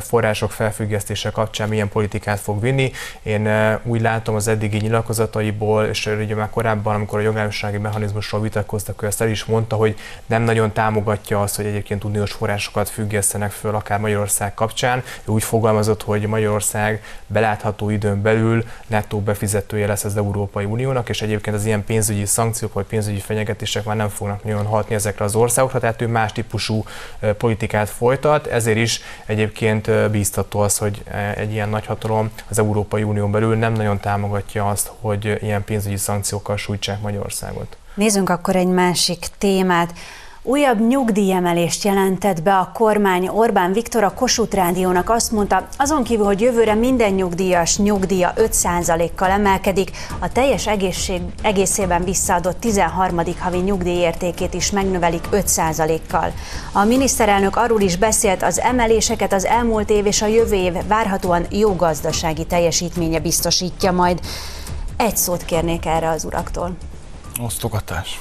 források 0.00 0.50
felfüggesztése 0.50 1.30
kapcsán 1.30 1.68
milyen 1.68 1.88
politikát 1.88 2.40
fog 2.40 2.60
vinni. 2.60 2.92
Én 3.22 3.48
úgy 3.82 4.00
látom 4.00 4.34
az 4.34 4.48
eddigi 4.48 4.78
nyilatkozataiból, 4.78 5.84
és 5.84 6.06
ugye 6.06 6.34
már 6.34 6.50
korábban, 6.50 6.94
amikor 6.94 7.18
a 7.18 7.22
jogállamisági 7.22 7.78
mechanizmusról 7.78 8.40
vitatkoztak, 8.40 9.02
ő 9.02 9.06
ezt 9.16 9.24
el 9.24 9.30
is 9.30 9.44
mondta, 9.44 9.76
hogy 9.76 9.96
nem 10.26 10.42
nagyon 10.42 10.72
támogatja 10.72 11.40
azt, 11.40 11.56
hogy 11.56 11.66
egyébként 11.66 12.04
uniós 12.04 12.32
forrásokat 12.32 12.88
függesztenek 12.88 13.50
föl 13.50 13.74
akár 13.74 14.00
Magyarország 14.00 14.54
kapcsán. 14.54 14.98
Ő 14.98 15.32
úgy 15.32 15.42
fogalmazott, 15.42 16.02
hogy 16.02 16.26
Magyarország 16.26 17.02
belátható 17.26 17.90
időn 17.90 18.22
belül 18.22 18.64
nettó 18.86 19.20
befizetője 19.20 19.86
lesz 19.86 20.04
az 20.04 20.16
Európai 20.16 20.64
Uniónak, 20.64 21.08
és 21.08 21.22
egyébként 21.22 21.56
az 21.56 21.64
ilyen 21.64 21.84
pénzügyi 21.84 22.24
szankciók 22.24 22.72
vagy 22.72 22.84
pénzügyi 22.84 23.20
fenyegetések 23.20 23.84
már 23.84 23.96
nem 23.96 24.08
fognak 24.08 24.44
nagyon 24.44 24.66
hatni 24.66 24.94
ezekre 24.94 25.24
az 25.24 25.34
országokra, 25.34 25.78
tehát 25.78 26.02
ő 26.02 26.06
más 26.06 26.32
típusú 26.32 26.84
politikát 27.36 27.88
folytat, 27.88 28.46
ezért 28.46 28.78
is 28.78 29.00
egyébként 29.26 30.10
bíztató 30.10 30.60
az, 30.60 30.78
hogy 30.78 31.02
egy 31.34 31.52
ilyen 31.52 31.68
nagyhatalom 31.68 32.30
az 32.48 32.58
Európai 32.58 33.02
Unión 33.02 33.30
belül 33.30 33.56
nem 33.56 33.72
nagyon 33.72 34.00
támogatja 34.00 34.68
azt, 34.68 34.92
hogy 35.00 35.38
ilyen 35.42 35.64
pénzügyi 35.64 35.96
szankciókkal 35.96 36.56
sújtsák 36.56 37.00
Magyarországot. 37.00 37.76
Nézzünk 37.96 38.28
akkor 38.28 38.56
egy 38.56 38.66
másik 38.66 39.26
témát. 39.38 39.92
Újabb 40.42 40.88
nyugdíjemelést 40.88 41.84
jelentett 41.84 42.42
be 42.42 42.56
a 42.56 42.70
kormány. 42.74 43.28
Orbán 43.28 43.72
Viktor 43.72 44.04
a 44.04 44.14
Kossuth 44.14 44.56
Rádiónak 44.56 45.10
azt 45.10 45.32
mondta, 45.32 45.66
azon 45.76 46.04
kívül, 46.04 46.24
hogy 46.24 46.40
jövőre 46.40 46.74
minden 46.74 47.12
nyugdíjas 47.12 47.78
nyugdíja 47.78 48.32
5%-kal 48.36 49.30
emelkedik, 49.30 49.90
a 50.18 50.32
teljes 50.32 50.66
egészség, 50.66 51.20
egészében 51.42 52.04
visszaadott 52.04 52.60
13. 52.60 53.20
havi 53.38 53.58
nyugdíjértékét 53.58 54.54
is 54.54 54.70
megnövelik 54.70 55.28
5%-kal. 55.32 56.32
A 56.72 56.84
miniszterelnök 56.84 57.56
arról 57.56 57.80
is 57.80 57.96
beszélt, 57.96 58.42
az 58.42 58.60
emeléseket 58.60 59.32
az 59.32 59.44
elmúlt 59.44 59.90
év 59.90 60.06
és 60.06 60.22
a 60.22 60.26
jövő 60.26 60.54
év 60.54 60.72
várhatóan 60.86 61.46
jó 61.50 61.74
gazdasági 61.74 62.44
teljesítménye 62.44 63.20
biztosítja 63.20 63.92
majd. 63.92 64.20
Egy 64.96 65.16
szót 65.16 65.44
kérnék 65.44 65.86
erre 65.86 66.08
az 66.08 66.24
uraktól. 66.24 66.76
Osztogatás. 67.40 68.20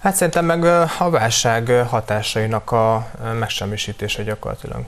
Hát 0.00 0.14
szerintem 0.14 0.44
meg 0.44 0.64
a 0.98 1.10
válság 1.10 1.86
hatásainak 1.88 2.70
a 2.70 3.10
megsemmisítése 3.38 4.22
gyakorlatilag. 4.22 4.84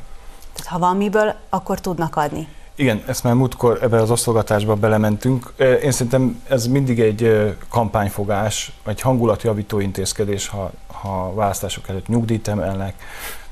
Tehát 0.53 0.73
ha 0.73 0.79
van 0.79 0.97
miből, 0.97 1.35
akkor 1.49 1.81
tudnak 1.81 2.17
adni. 2.17 2.49
Igen, 2.75 3.03
ezt 3.07 3.23
már 3.23 3.35
múltkor 3.35 3.79
ebbe 3.83 4.01
az 4.01 4.11
osztogatásba 4.11 4.75
belementünk. 4.75 5.53
Én 5.83 5.91
szerintem 5.91 6.43
ez 6.49 6.67
mindig 6.67 7.01
egy 7.01 7.55
kampányfogás, 7.69 8.73
egy 8.87 9.01
hangulatjavító 9.01 9.81
intézkedés, 9.81 10.49
ha, 10.49 10.71
ha 10.87 11.27
a 11.27 11.35
választások 11.35 11.89
előtt 11.89 12.09
nyugdíjt 12.09 12.49
emelnek, 12.49 12.95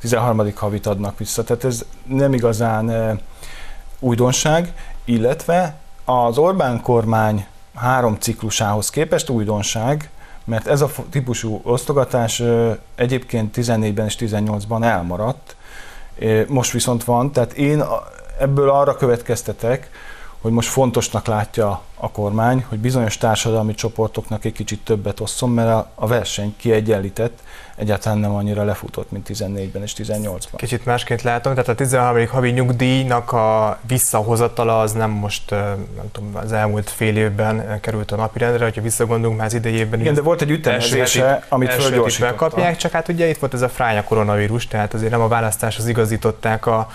13. 0.00 0.52
havit 0.54 0.86
adnak 0.86 1.18
vissza. 1.18 1.44
Tehát 1.44 1.64
ez 1.64 1.84
nem 2.04 2.32
igazán 2.32 3.18
újdonság, 3.98 4.72
illetve 5.04 5.74
az 6.04 6.38
Orbán 6.38 6.82
kormány 6.82 7.46
három 7.80 8.16
ciklusához 8.20 8.90
képest 8.90 9.28
újdonság, 9.28 10.10
mert 10.44 10.66
ez 10.66 10.80
a 10.80 10.90
típusú 11.10 11.60
osztogatás 11.62 12.42
egyébként 12.94 13.56
14-ben 13.56 14.06
és 14.06 14.16
18-ban 14.18 14.84
elmaradt, 14.84 15.56
most 16.46 16.72
viszont 16.72 17.04
van, 17.04 17.32
tehát 17.32 17.52
én 17.52 17.84
ebből 18.38 18.70
arra 18.70 18.96
következtetek, 18.96 19.90
hogy 20.40 20.52
most 20.52 20.68
fontosnak 20.68 21.26
látja 21.26 21.80
a 22.00 22.10
kormány, 22.10 22.64
hogy 22.68 22.78
bizonyos 22.78 23.18
társadalmi 23.18 23.74
csoportoknak 23.74 24.44
egy 24.44 24.52
kicsit 24.52 24.80
többet 24.84 25.20
osszon, 25.20 25.50
mert 25.50 25.86
a 25.94 26.06
verseny 26.06 26.54
kiegyenlített, 26.56 27.42
egyáltalán 27.76 28.18
nem 28.18 28.34
annyira 28.34 28.64
lefutott, 28.64 29.10
mint 29.10 29.28
14-ben 29.32 29.82
és 29.82 29.92
18-ban. 29.96 30.56
Kicsit 30.56 30.84
másként 30.84 31.22
látom, 31.22 31.52
tehát 31.52 31.68
a 31.68 31.74
13. 31.74 32.26
havi 32.26 32.50
nyugdíjnak 32.50 33.32
a 33.32 33.78
visszahozatala 33.86 34.80
az 34.80 34.92
nem 34.92 35.10
most, 35.10 35.50
nem 35.50 36.10
tudom, 36.12 36.36
az 36.36 36.52
elmúlt 36.52 36.90
fél 36.90 37.16
évben 37.16 37.80
került 37.80 38.12
a 38.12 38.16
napirendre, 38.16 38.64
hogyha 38.64 38.82
visszagondolunk 38.82 39.38
már 39.38 39.46
az 39.46 39.54
idejében. 39.54 40.00
Igen, 40.00 40.14
de 40.14 40.22
volt 40.22 40.40
egy 40.40 40.50
ütemezése, 40.50 41.44
amit 41.48 41.72
fölgyorsítottak. 41.72 42.36
kapják, 42.36 42.76
csak 42.76 42.92
hát 42.92 43.08
ugye 43.08 43.28
itt 43.28 43.38
volt 43.38 43.54
ez 43.54 43.62
a 43.62 43.68
fránya 43.68 44.04
koronavírus, 44.04 44.66
tehát 44.66 44.94
azért 44.94 45.10
nem 45.10 45.20
a 45.20 45.28
választáshoz 45.28 45.88
igazították 45.88 46.66
a 46.66 46.88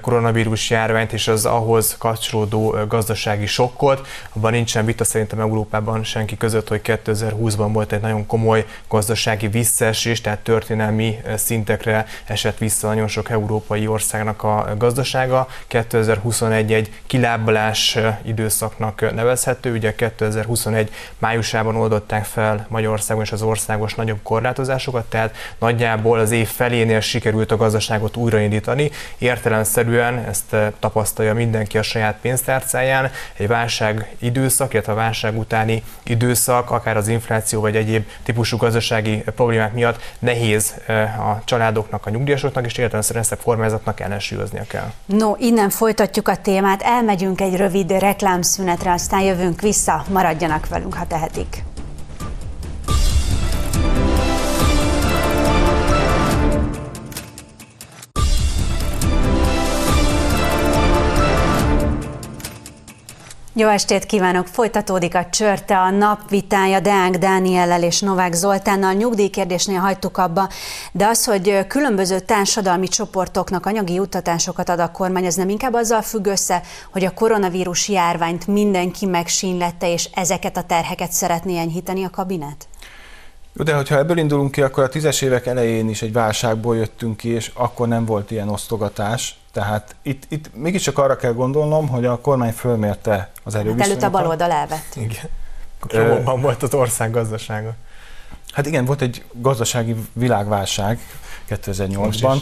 koronavírus 0.00 0.70
járványt 0.70 1.12
és 1.12 1.28
az 1.28 1.44
ahhoz 1.44 1.96
kapcsolódó 1.98 2.76
gazdasági 2.88 3.46
sokkot. 3.46 4.06
Abban 4.46 4.58
nincsen 4.58 4.84
vita 4.84 5.04
szerintem 5.04 5.40
Európában 5.40 6.04
senki 6.04 6.36
között, 6.36 6.68
hogy 6.68 6.80
2020-ban 6.84 7.68
volt 7.72 7.92
egy 7.92 8.00
nagyon 8.00 8.26
komoly 8.26 8.66
gazdasági 8.88 9.48
visszaesés, 9.48 10.20
tehát 10.20 10.38
történelmi 10.38 11.18
szintekre 11.36 12.06
esett 12.24 12.58
vissza 12.58 12.86
nagyon 12.86 13.08
sok 13.08 13.30
európai 13.30 13.86
országnak 13.86 14.42
a 14.42 14.74
gazdasága. 14.78 15.48
2021 15.66 16.72
egy 16.72 16.92
kilábalás 17.06 17.98
időszaknak 18.22 19.14
nevezhető, 19.14 19.72
ugye 19.72 19.94
2021 19.94 20.90
májusában 21.18 21.76
oldották 21.76 22.24
fel 22.24 22.66
Magyarországon 22.68 23.22
és 23.22 23.32
az 23.32 23.42
országos 23.42 23.94
nagyobb 23.94 24.22
korlátozásokat, 24.22 25.04
tehát 25.04 25.36
nagyjából 25.58 26.18
az 26.18 26.30
év 26.30 26.48
felénél 26.48 27.00
sikerült 27.00 27.52
a 27.52 27.56
gazdaságot 27.56 28.16
újraindítani. 28.16 28.90
Értelemszerűen 29.18 30.18
ezt 30.18 30.56
tapasztalja 30.78 31.34
mindenki 31.34 31.78
a 31.78 31.82
saját 31.82 32.18
pénztárcáján. 32.20 33.10
Egy 33.36 33.48
válság 33.48 34.14
időszak, 34.36 34.72
illetve 34.72 34.92
a 34.92 34.96
válság 34.96 35.38
utáni 35.38 35.82
időszak, 36.02 36.70
akár 36.70 36.96
az 36.96 37.08
infláció 37.08 37.60
vagy 37.60 37.76
egyéb 37.76 38.06
típusú 38.22 38.56
gazdasági 38.56 39.22
problémák 39.36 39.72
miatt 39.72 40.02
nehéz 40.18 40.74
a 41.18 41.44
családoknak, 41.44 42.06
a 42.06 42.10
nyugdíjasoknak, 42.10 42.64
és 42.64 42.78
értelemszerűen 42.78 43.24
ezt 43.24 43.32
a 43.32 43.44
kormányzatnak 43.44 44.00
ellensúlyoznia 44.00 44.64
kell. 44.68 44.92
No, 45.06 45.34
innen 45.38 45.70
folytatjuk 45.70 46.28
a 46.28 46.36
témát, 46.36 46.82
elmegyünk 46.82 47.40
egy 47.40 47.56
rövid 47.56 47.90
reklámszünetre, 47.90 48.92
aztán 48.92 49.20
jövünk 49.20 49.60
vissza, 49.60 50.04
maradjanak 50.12 50.68
velünk, 50.68 50.94
ha 50.94 51.06
tehetik. 51.06 51.65
Jó 63.58 63.68
estét 63.68 64.06
kívánok! 64.06 64.46
Folytatódik 64.46 65.14
a 65.14 65.26
csörte, 65.30 65.78
a 65.78 65.90
napvitája 65.90 66.80
Deánk 66.80 67.16
Dániellel 67.16 67.82
és 67.82 68.00
Novák 68.00 68.32
Zoltánnal. 68.32 68.92
Nyugdíjkérdésnél 68.92 69.78
hagytuk 69.78 70.18
abba, 70.18 70.48
de 70.92 71.06
az, 71.06 71.24
hogy 71.24 71.66
különböző 71.66 72.20
társadalmi 72.20 72.88
csoportoknak 72.88 73.66
anyagi 73.66 73.94
juttatásokat 73.94 74.68
ad 74.68 74.78
a 74.80 74.90
kormány, 74.90 75.24
ez 75.24 75.34
nem 75.34 75.48
inkább 75.48 75.74
azzal 75.74 76.02
függ 76.02 76.26
össze, 76.26 76.62
hogy 76.90 77.04
a 77.04 77.14
koronavírus 77.14 77.88
járványt 77.88 78.46
mindenki 78.46 79.06
megsínlette, 79.06 79.92
és 79.92 80.08
ezeket 80.14 80.56
a 80.56 80.62
terheket 80.62 81.12
szeretné 81.12 81.58
enyhíteni 81.58 82.04
a 82.04 82.10
kabinet? 82.10 82.68
Jó, 83.52 83.64
de 83.64 83.74
hogyha 83.74 83.98
ebből 83.98 84.18
indulunk 84.18 84.50
ki, 84.50 84.62
akkor 84.62 84.82
a 84.82 84.88
tízes 84.88 85.20
évek 85.22 85.46
elején 85.46 85.88
is 85.88 86.02
egy 86.02 86.12
válságból 86.12 86.76
jöttünk 86.76 87.16
ki, 87.16 87.28
és 87.28 87.50
akkor 87.54 87.88
nem 87.88 88.04
volt 88.04 88.30
ilyen 88.30 88.48
osztogatás. 88.48 89.38
Tehát 89.56 89.94
itt, 90.02 90.22
itt 90.28 90.54
mégiscsak 90.54 90.98
arra 90.98 91.16
kell 91.16 91.32
gondolnom, 91.32 91.88
hogy 91.88 92.04
a 92.04 92.20
kormány 92.20 92.52
fölmérte 92.52 93.30
az 93.44 93.54
erőviszonyokat. 93.54 93.86
Hát 93.86 93.90
előtt 93.90 94.14
a 94.14 94.18
baloldal 94.18 94.50
elvett. 94.50 94.94
Igen. 94.94 95.24
Csomóban 95.86 96.40
volt 96.40 96.62
az 96.62 96.74
ország 96.74 97.10
gazdasága. 97.10 97.74
Hát 98.52 98.66
igen, 98.66 98.84
volt 98.84 99.00
egy 99.00 99.24
gazdasági 99.32 99.94
világválság 100.12 100.98
2008-ban, 101.48 102.38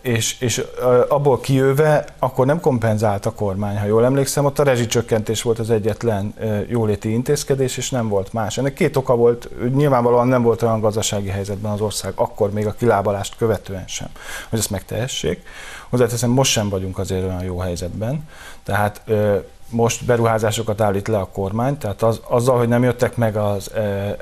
és, 0.00 0.40
és 0.40 0.64
abból 1.08 1.40
kijöve 1.40 2.04
akkor 2.18 2.46
nem 2.46 2.60
kompenzált 2.60 3.26
a 3.26 3.32
kormány, 3.32 3.78
ha 3.78 3.86
jól 3.86 4.04
emlékszem, 4.04 4.44
ott 4.44 4.58
a 4.58 4.62
rezsicsökkentés 4.62 5.42
volt 5.42 5.58
az 5.58 5.70
egyetlen 5.70 6.34
jóléti 6.68 7.12
intézkedés, 7.12 7.76
és 7.76 7.90
nem 7.90 8.08
volt 8.08 8.32
más. 8.32 8.58
Ennek 8.58 8.72
két 8.72 8.96
oka 8.96 9.16
volt, 9.16 9.48
nyilvánvalóan 9.74 10.28
nem 10.28 10.42
volt 10.42 10.62
olyan 10.62 10.80
gazdasági 10.80 11.28
helyzetben 11.28 11.72
az 11.72 11.80
ország, 11.80 12.12
akkor 12.14 12.52
még 12.52 12.66
a 12.66 12.72
kilábalást 12.72 13.36
követően 13.36 13.84
sem, 13.86 14.08
hogy 14.48 14.58
ezt 14.58 14.70
megtehessék. 14.70 15.42
Hozzáteszem, 15.88 16.30
most 16.30 16.50
sem 16.50 16.68
vagyunk 16.68 16.98
azért 16.98 17.24
olyan 17.24 17.44
jó 17.44 17.58
helyzetben, 17.58 18.28
tehát 18.64 19.02
most 19.70 20.04
beruházásokat 20.04 20.80
állít 20.80 21.08
le 21.08 21.18
a 21.18 21.28
kormány, 21.32 21.78
tehát 21.78 22.02
az, 22.02 22.20
azzal, 22.28 22.58
hogy 22.58 22.68
nem 22.68 22.82
jöttek 22.82 23.16
meg 23.16 23.36
az 23.36 23.70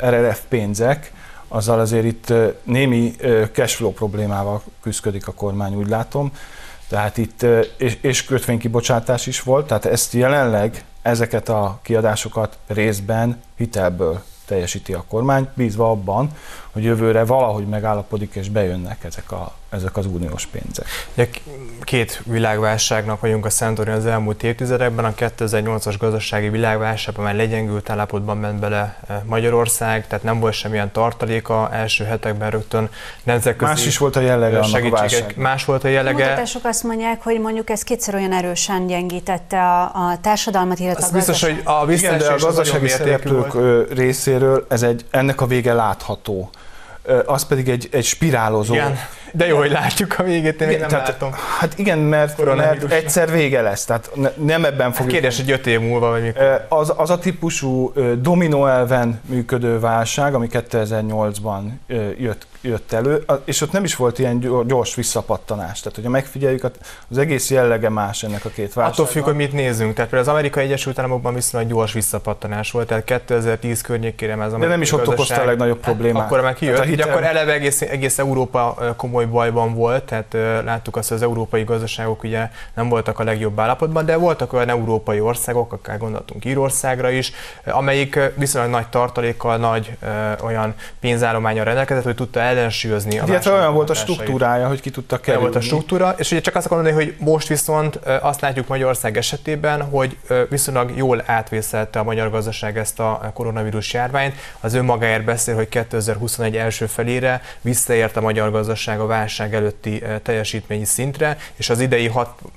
RRF 0.06 0.40
pénzek, 0.48 1.12
azzal 1.48 1.80
azért 1.80 2.04
itt 2.04 2.32
némi 2.62 3.14
cashflow 3.52 3.92
problémával 3.92 4.62
küzdik 4.82 5.28
a 5.28 5.32
kormány, 5.32 5.74
úgy 5.74 5.88
látom. 5.88 6.32
Tehát 6.88 7.18
itt, 7.18 7.46
és, 7.76 7.98
és 8.00 8.24
kötvénykibocsátás 8.24 9.26
is 9.26 9.42
volt, 9.42 9.66
tehát 9.66 9.84
ezt 9.84 10.12
jelenleg 10.12 10.84
ezeket 11.02 11.48
a 11.48 11.78
kiadásokat 11.82 12.58
részben 12.66 13.42
hitelből 13.56 14.22
teljesíti 14.46 14.92
a 14.92 15.04
kormány, 15.08 15.48
bízva 15.54 15.90
abban, 15.90 16.30
hogy 16.72 16.84
jövőre 16.84 17.24
valahogy 17.24 17.66
megállapodik 17.66 18.34
és 18.34 18.48
bejönnek 18.48 19.04
ezek, 19.04 19.32
a, 19.32 19.52
ezek 19.74 19.96
az 19.96 20.06
uniós 20.06 20.46
pénzek. 20.46 20.86
Ugye 21.14 21.28
két 21.80 22.22
világválságnak 22.24 23.20
vagyunk 23.20 23.46
a 23.46 23.50
Szentori 23.50 23.90
az 23.90 24.06
elmúlt 24.06 24.42
évtizedekben. 24.42 25.04
A 25.04 25.14
2008-as 25.14 25.94
gazdasági 25.98 26.48
világválságban 26.48 27.24
már 27.24 27.34
legyengült 27.34 27.90
állapotban 27.90 28.36
ment 28.36 28.58
bele 28.58 28.98
eh, 29.08 29.16
Magyarország, 29.24 30.06
tehát 30.06 30.24
nem 30.24 30.40
volt 30.40 30.52
semmilyen 30.52 30.92
tartaléka 30.92 31.68
első 31.72 32.04
hetekben 32.04 32.50
rögtön 32.50 32.88
nemzetközi 33.22 33.70
Más 33.70 33.86
is 33.86 33.98
volt 33.98 34.16
a 34.16 34.20
jellege 34.20 34.58
annak 34.58 34.84
a 34.84 34.90
válság. 34.90 35.34
Más 35.36 35.64
volt 35.64 35.84
a 35.84 35.88
jellege. 35.88 36.24
A 36.24 36.28
mutatások 36.28 36.64
azt 36.64 36.82
mondják, 36.82 37.22
hogy 37.22 37.40
mondjuk 37.40 37.70
ez 37.70 37.82
kétszer 37.82 38.14
olyan 38.14 38.32
erősen 38.32 38.86
gyengítette 38.86 39.62
a, 39.62 39.82
a 39.82 40.18
társadalmat, 40.20 40.78
illetve 40.78 41.06
a 41.06 41.12
biztos, 41.12 41.42
hogy 41.42 41.60
a 41.64 41.90
Igen, 41.90 42.18
de 42.18 42.26
a 42.26 42.36
gazdasági 42.38 42.88
szereplők 42.88 43.52
volt. 43.52 43.92
részéről 43.92 44.66
ez 44.68 44.82
egy, 44.82 45.04
ennek 45.10 45.40
a 45.40 45.46
vége 45.46 45.72
látható 45.72 46.50
az 47.26 47.46
pedig 47.46 47.68
egy, 47.68 47.88
egy 47.92 48.04
spirálozó. 48.04 48.74
Igen. 48.74 48.98
De 49.36 49.46
jó, 49.46 49.56
hogy 49.56 49.70
látjuk 49.70 50.18
a 50.18 50.22
végét, 50.22 50.60
én 50.60 50.68
igen, 50.68 50.80
nem 50.80 50.88
tehát, 50.88 51.08
látom. 51.08 51.30
Hát 51.58 51.78
igen, 51.78 51.98
mert, 51.98 52.56
mert 52.56 52.92
egyszer 52.92 53.30
vége 53.30 53.60
lesz, 53.60 53.84
tehát 53.84 54.10
ne, 54.14 54.30
nem 54.36 54.64
ebben. 54.64 54.92
Hát 54.92 55.06
kérdés, 55.06 55.36
hogy 55.36 55.50
öt 55.50 55.66
év 55.66 55.80
múlva, 55.80 56.10
vagy 56.10 56.22
mikor. 56.22 56.66
Az, 56.68 56.92
az 56.96 57.10
a 57.10 57.18
típusú 57.18 57.92
dominó 58.20 58.66
elven 58.66 59.20
működő 59.26 59.78
válság, 59.78 60.34
ami 60.34 60.48
2008-ban 60.50 61.62
jött 62.18 62.46
jött 62.64 62.92
elő, 62.92 63.24
és 63.44 63.60
ott 63.60 63.72
nem 63.72 63.84
is 63.84 63.96
volt 63.96 64.18
ilyen 64.18 64.64
gyors 64.66 64.94
visszapattanás. 64.94 65.80
Tehát, 65.80 65.94
hogyha 65.94 66.10
megfigyeljük, 66.10 66.70
az 67.10 67.18
egész 67.18 67.50
jellege 67.50 67.88
más 67.88 68.22
ennek 68.22 68.44
a 68.44 68.48
két 68.48 68.72
válságnak. 68.72 68.92
Attól 68.92 69.06
függ, 69.06 69.22
hogy 69.22 69.34
mit 69.34 69.52
nézünk. 69.52 69.94
Tehát 69.94 70.10
például 70.10 70.30
az 70.30 70.36
Amerikai 70.36 70.64
Egyesült 70.64 70.98
Államokban 70.98 71.34
viszonylag 71.34 71.70
gyors 71.70 71.92
visszapattanás 71.92 72.70
volt, 72.70 72.86
tehát 72.86 73.04
2010 73.04 73.80
környékére 73.80 74.42
ez 74.42 74.52
De 74.52 74.66
nem 74.66 74.82
is 74.82 74.92
ott 74.92 75.08
okozta 75.08 75.40
a 75.40 75.44
legnagyobb 75.44 75.78
problémát. 75.78 76.24
Akkor 76.24 76.40
meg 76.40 76.54
kijött, 76.54 76.84
hitel... 76.84 77.08
akkor 77.08 77.24
eleve 77.24 77.52
egész, 77.52 77.80
egész 77.80 78.18
Európa 78.18 78.94
komoly 78.96 79.23
bajban 79.28 79.74
volt, 79.74 80.04
tehát 80.04 80.64
láttuk 80.64 80.96
azt, 80.96 81.08
hogy 81.08 81.16
az 81.16 81.22
európai 81.22 81.64
gazdaságok 81.64 82.22
ugye 82.22 82.48
nem 82.74 82.88
voltak 82.88 83.18
a 83.18 83.24
legjobb 83.24 83.60
állapotban, 83.60 84.04
de 84.04 84.16
voltak 84.16 84.52
olyan 84.52 84.68
európai 84.68 85.20
országok, 85.20 85.72
akár 85.72 85.98
gondoltunk 85.98 86.44
Írországra 86.44 87.10
is, 87.10 87.32
amelyik 87.64 88.18
viszonylag 88.34 88.70
nagy 88.70 88.86
tartalékkal, 88.88 89.56
nagy 89.56 89.96
olyan 90.42 90.74
pénzállományra 91.00 91.62
rendelkezett, 91.62 92.04
hogy 92.04 92.14
tudta 92.14 92.40
ellensúlyozni. 92.40 93.18
A 93.18 93.24
Illetve 93.26 93.52
olyan 93.52 93.74
volt 93.74 93.90
a 93.90 93.94
struktúrája, 93.94 94.68
hogy 94.68 94.80
ki 94.80 94.90
tudta 94.90 95.20
kerülni. 95.20 95.46
volt 95.46 95.56
a 95.56 95.60
struktúra, 95.66 96.14
és 96.18 96.30
ugye 96.30 96.40
csak 96.40 96.54
azt 96.54 96.66
akarom 96.66 96.84
mondani, 96.84 97.04
hogy 97.04 97.16
most 97.18 97.48
viszont 97.48 97.96
azt 98.20 98.40
látjuk 98.40 98.68
Magyarország 98.68 99.16
esetében, 99.16 99.82
hogy 99.82 100.16
viszonylag 100.48 100.96
jól 100.96 101.22
átvészelte 101.26 101.98
a 101.98 102.02
magyar 102.02 102.30
gazdaság 102.30 102.78
ezt 102.78 103.00
a 103.00 103.30
koronavírus 103.34 103.92
járványt. 103.92 104.34
Az 104.60 104.74
önmagáért 104.74 105.24
beszél, 105.24 105.54
hogy 105.54 105.68
2021 105.68 106.56
első 106.56 106.72
első 106.74 106.86
felére 106.86 107.42
visszaért 107.60 108.16
a 108.16 108.20
magyar 108.20 108.50
gazdaság 108.50 109.00
a 109.00 109.06
válság 109.14 109.54
előtti 109.54 110.02
teljesítményi 110.22 110.84
szintre, 110.84 111.36
és 111.56 111.70
az 111.70 111.80
idei 111.80 112.10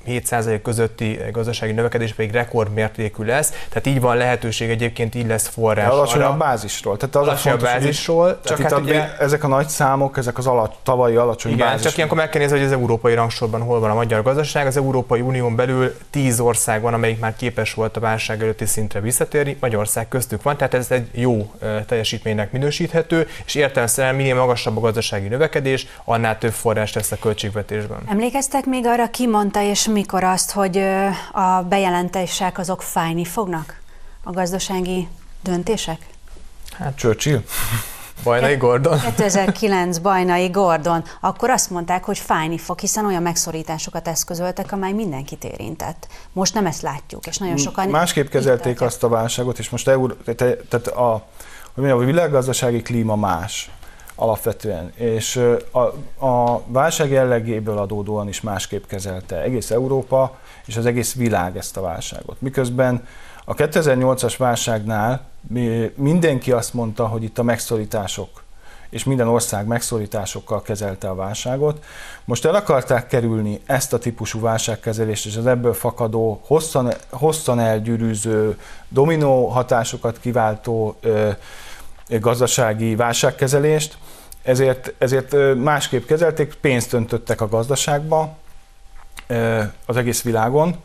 6-7% 0.07 0.59
közötti 0.63 1.19
gazdasági 1.31 1.71
növekedés 1.71 2.13
pedig 2.13 2.31
rekordmértékű 2.31 3.23
lesz, 3.23 3.49
tehát 3.69 3.87
így 3.87 4.01
van 4.01 4.17
lehetőség 4.17 4.69
egyébként, 4.69 5.15
így 5.15 5.27
lesz 5.27 5.47
forrás. 5.47 5.89
alacsonyabb 5.89 6.37
bázisról. 6.39 6.97
Tehát 6.97 7.15
az 7.15 7.27
alacsonyabb 7.27 7.61
bázisról. 7.61 8.39
Csak 8.45 8.59
hát 8.59 8.79
ugye, 8.79 9.17
ezek 9.19 9.43
a 9.43 9.47
nagy 9.47 9.67
számok, 9.67 10.17
ezek 10.17 10.37
az 10.37 10.47
alatt, 10.47 10.75
tavalyi 10.83 11.15
alacsony 11.15 11.51
igen, 11.51 11.67
bázis. 11.67 11.85
csak 11.85 11.95
ilyenkor 11.95 12.17
meg 12.17 12.29
kell 12.29 12.41
nézni, 12.41 12.57
hogy 12.57 12.65
az 12.65 12.71
európai 12.71 13.13
rangsorban 13.13 13.61
hol 13.61 13.79
van 13.79 13.89
a 13.89 13.93
magyar 13.93 14.23
gazdaság. 14.23 14.65
Az 14.65 14.77
Európai 14.77 15.21
Unión 15.21 15.55
belül 15.55 15.97
10 16.09 16.39
ország 16.39 16.81
van, 16.81 16.93
amelyik 16.93 17.19
már 17.19 17.35
képes 17.35 17.73
volt 17.73 17.97
a 17.97 17.99
válság 17.99 18.41
előtti 18.41 18.65
szintre 18.65 18.99
visszatérni, 18.99 19.57
Magyarország 19.59 20.07
köztük 20.07 20.41
van, 20.41 20.57
tehát 20.57 20.73
ez 20.73 20.91
egy 20.91 21.07
jó 21.11 21.51
teljesítménynek 21.87 22.51
minősíthető, 22.51 23.27
és 23.45 23.55
értelemszerűen 23.55 24.15
minél 24.15 24.35
magasabb 24.35 24.77
a 24.77 24.79
gazdasági 24.79 25.27
növekedés, 25.27 25.87
annál 26.03 26.37
több 26.37 26.46
forrás 26.51 26.93
lesz 26.93 27.11
a 27.11 27.17
költségvetésben. 27.19 27.97
Emlékeztek 28.07 28.65
még 28.65 28.85
arra, 28.85 29.09
ki 29.09 29.27
mondta 29.27 29.61
és 29.61 29.87
mikor 29.87 30.23
azt, 30.23 30.51
hogy 30.51 30.77
a 31.31 31.61
bejelentések 31.69 32.57
azok 32.57 32.81
fájni 32.81 33.25
fognak? 33.25 33.81
A 34.23 34.31
gazdasági 34.31 35.07
döntések? 35.43 35.99
Hát 36.77 36.97
Churchill. 36.97 37.43
Bajnai 38.23 38.55
Gordon. 38.55 38.99
2009 38.99 39.97
Bajnai 39.97 40.47
Gordon. 40.47 41.03
Akkor 41.21 41.49
azt 41.49 41.69
mondták, 41.69 42.03
hogy 42.03 42.17
fájni 42.17 42.57
fog, 42.57 42.79
hiszen 42.79 43.05
olyan 43.05 43.21
megszorításokat 43.21 44.07
eszközöltek, 44.07 44.71
amely 44.71 44.91
mindenkit 44.91 45.43
érintett. 45.43 46.07
Most 46.33 46.53
nem 46.53 46.65
ezt 46.65 46.81
látjuk, 46.81 47.27
és 47.27 47.37
nagyon 47.37 47.57
sokan... 47.57 47.89
Másképp 47.89 48.29
kezelték 48.29 48.81
azt 48.81 49.03
a 49.03 49.07
válságot, 49.07 49.59
és 49.59 49.69
most 49.69 49.85
tehát 49.85 50.87
a, 50.87 51.11
hogy 51.73 51.83
mondjam, 51.83 51.99
a 51.99 52.05
világgazdasági 52.05 52.81
klíma 52.81 53.15
más 53.15 53.69
alapvetően, 54.19 54.91
és 54.95 55.41
a, 55.71 55.79
a 56.25 56.61
válság 56.65 57.09
jellegéből 57.09 57.77
adódóan 57.77 58.27
is 58.27 58.41
másképp 58.41 58.85
kezelte 58.85 59.41
egész 59.41 59.71
Európa 59.71 60.37
és 60.65 60.77
az 60.77 60.85
egész 60.85 61.15
világ 61.15 61.57
ezt 61.57 61.77
a 61.77 61.81
válságot. 61.81 62.41
Miközben 62.41 63.07
a 63.45 63.53
2008-as 63.53 64.35
válságnál 64.37 65.21
mindenki 65.95 66.51
azt 66.51 66.73
mondta, 66.73 67.07
hogy 67.07 67.23
itt 67.23 67.37
a 67.37 67.43
megszorítások, 67.43 68.43
és 68.89 69.03
minden 69.03 69.27
ország 69.27 69.65
megszorításokkal 69.65 70.61
kezelte 70.61 71.09
a 71.09 71.15
válságot. 71.15 71.83
Most 72.25 72.45
el 72.45 72.55
akarták 72.55 73.07
kerülni 73.07 73.61
ezt 73.65 73.93
a 73.93 73.97
típusú 73.97 74.39
válságkezelést 74.39 75.25
és 75.25 75.35
az 75.35 75.47
ebből 75.47 75.73
fakadó, 75.73 76.41
hosszan, 76.45 76.93
hosszan 77.09 77.59
elgyűrűző, 77.59 78.59
dominó 78.89 79.47
hatásokat 79.47 80.19
kiváltó 80.19 80.95
ö, 81.01 81.29
gazdasági 82.07 82.95
válságkezelést, 82.95 83.97
ezért, 84.47 84.93
ezért 84.97 85.55
másképp 85.55 86.05
kezelték, 86.05 86.53
pénzt 86.53 86.93
öntöttek 86.93 87.41
a 87.41 87.47
gazdaságba 87.47 88.37
az 89.85 89.97
egész 89.97 90.21
világon, 90.21 90.75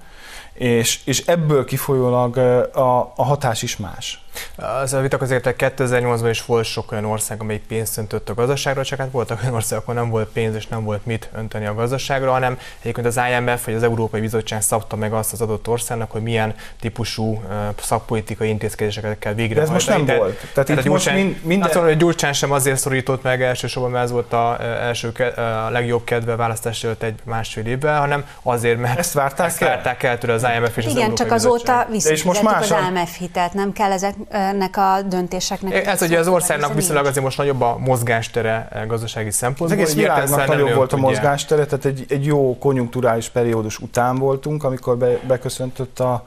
és, 0.53 1.01
és 1.05 1.27
ebből 1.27 1.65
kifolyólag 1.65 2.37
a, 2.37 3.13
a 3.17 3.25
hatás 3.25 3.63
is 3.63 3.77
más. 3.77 4.25
Az 4.57 4.93
a 4.93 5.01
vitak 5.01 5.23
azért 5.23 5.55
2008-ban 5.59 6.27
is 6.31 6.45
volt 6.45 6.65
sok 6.65 6.93
olyan 6.93 7.05
ország, 7.05 7.41
amelyik 7.41 7.63
pénzt 7.63 7.99
öntött 7.99 8.29
a 8.29 8.35
gazdaságra, 8.35 8.85
csak 8.85 8.99
hát 8.99 9.11
voltak 9.11 9.41
olyan 9.43 9.55
országok, 9.55 9.89
ahol 9.89 10.01
nem 10.01 10.11
volt 10.11 10.29
pénz 10.29 10.55
és 10.55 10.67
nem 10.67 10.85
volt 10.85 11.07
mit 11.07 11.29
önteni 11.37 11.67
a 11.67 11.75
gazdaságra, 11.75 12.31
hanem 12.31 12.59
egyébként 12.81 13.07
az 13.07 13.21
IMF 13.31 13.65
vagy 13.65 13.75
az 13.75 13.83
Európai 13.83 14.21
Bizottság 14.21 14.63
szabta 14.63 14.97
meg 14.97 15.13
azt 15.13 15.33
az 15.33 15.41
adott 15.41 15.69
országnak, 15.69 16.11
hogy 16.11 16.23
milyen 16.23 16.55
típusú 16.81 17.43
szakpolitikai 17.81 18.49
intézkedéseket 18.49 19.19
kell 19.19 19.35
végrehajtani. 19.35 19.79
De 19.79 19.87
ez 19.87 19.87
most 19.87 20.07
nem 20.07 20.17
volt. 20.17 20.35
Tehát, 20.35 20.53
tehát 20.53 20.69
itt 20.69 20.91
Gyurcsán, 20.91 21.15
most 21.15 21.27
mind, 21.27 21.45
minden... 21.45 21.67
Azt 21.67 21.75
mondom, 21.75 21.93
hogy 21.93 22.03
Gyurcsán 22.03 22.33
sem 22.33 22.53
azért 22.53 22.79
szorított 22.79 23.23
meg 23.23 23.43
elsősorban, 23.43 23.91
mert 23.91 24.05
ez 24.05 24.11
volt 24.11 24.33
a, 24.33 24.57
első, 24.63 25.13
a 25.37 25.71
legjobb 25.71 26.05
kedve 26.05 26.37
választás 26.37 26.85
előtt 26.85 27.03
egy 27.03 27.15
másfél 27.25 27.67
évvel, 27.67 28.01
hanem 28.01 28.25
azért, 28.43 28.79
mert 28.79 28.99
ezt 28.99 29.13
várták, 29.13 29.47
ezt 29.47 29.59
várták 29.59 30.03
el? 30.03 30.11
el 30.11 30.19
tőle 30.19 30.33
az 30.33 30.47
IMF 30.57 30.77
és 30.77 30.85
Igen, 30.85 30.97
az 30.97 31.03
Európai 31.03 31.17
csak 31.17 31.33
azóta 31.33 31.87
visszafizettük 31.91 32.61
az 32.61 32.75
IMF 32.89 33.17
hitelt, 33.19 33.53
nem 33.53 33.73
kell 33.73 33.93
ezek 33.93 34.15
ennek 34.29 34.77
a 34.77 35.03
döntéseknek. 35.07 35.87
Ez 35.87 36.03
ugye 36.03 36.19
az 36.19 36.29
országnak 36.29 36.75
viszonylag 36.75 37.07
azért 37.07 37.25
most 37.25 37.39
nagyobb 37.39 37.61
a 37.61 37.77
mozgástere 37.79 38.69
eh, 38.71 38.87
gazdasági 38.87 39.31
szempontból. 39.31 39.67
Az 39.67 39.73
egész 39.73 39.95
világnak 39.95 40.47
nagyobb 40.47 40.75
volt 40.75 40.93
a 40.93 40.97
mozgástere, 40.97 41.65
tehát 41.65 41.85
egy, 41.85 42.05
egy 42.09 42.25
jó 42.25 42.59
konjunkturális 42.59 43.29
periódus 43.29 43.79
után 43.79 44.17
voltunk, 44.17 44.65
amikor 44.65 44.97
be, 44.97 45.19
beköszöntött 45.27 46.01
a, 46.01 46.27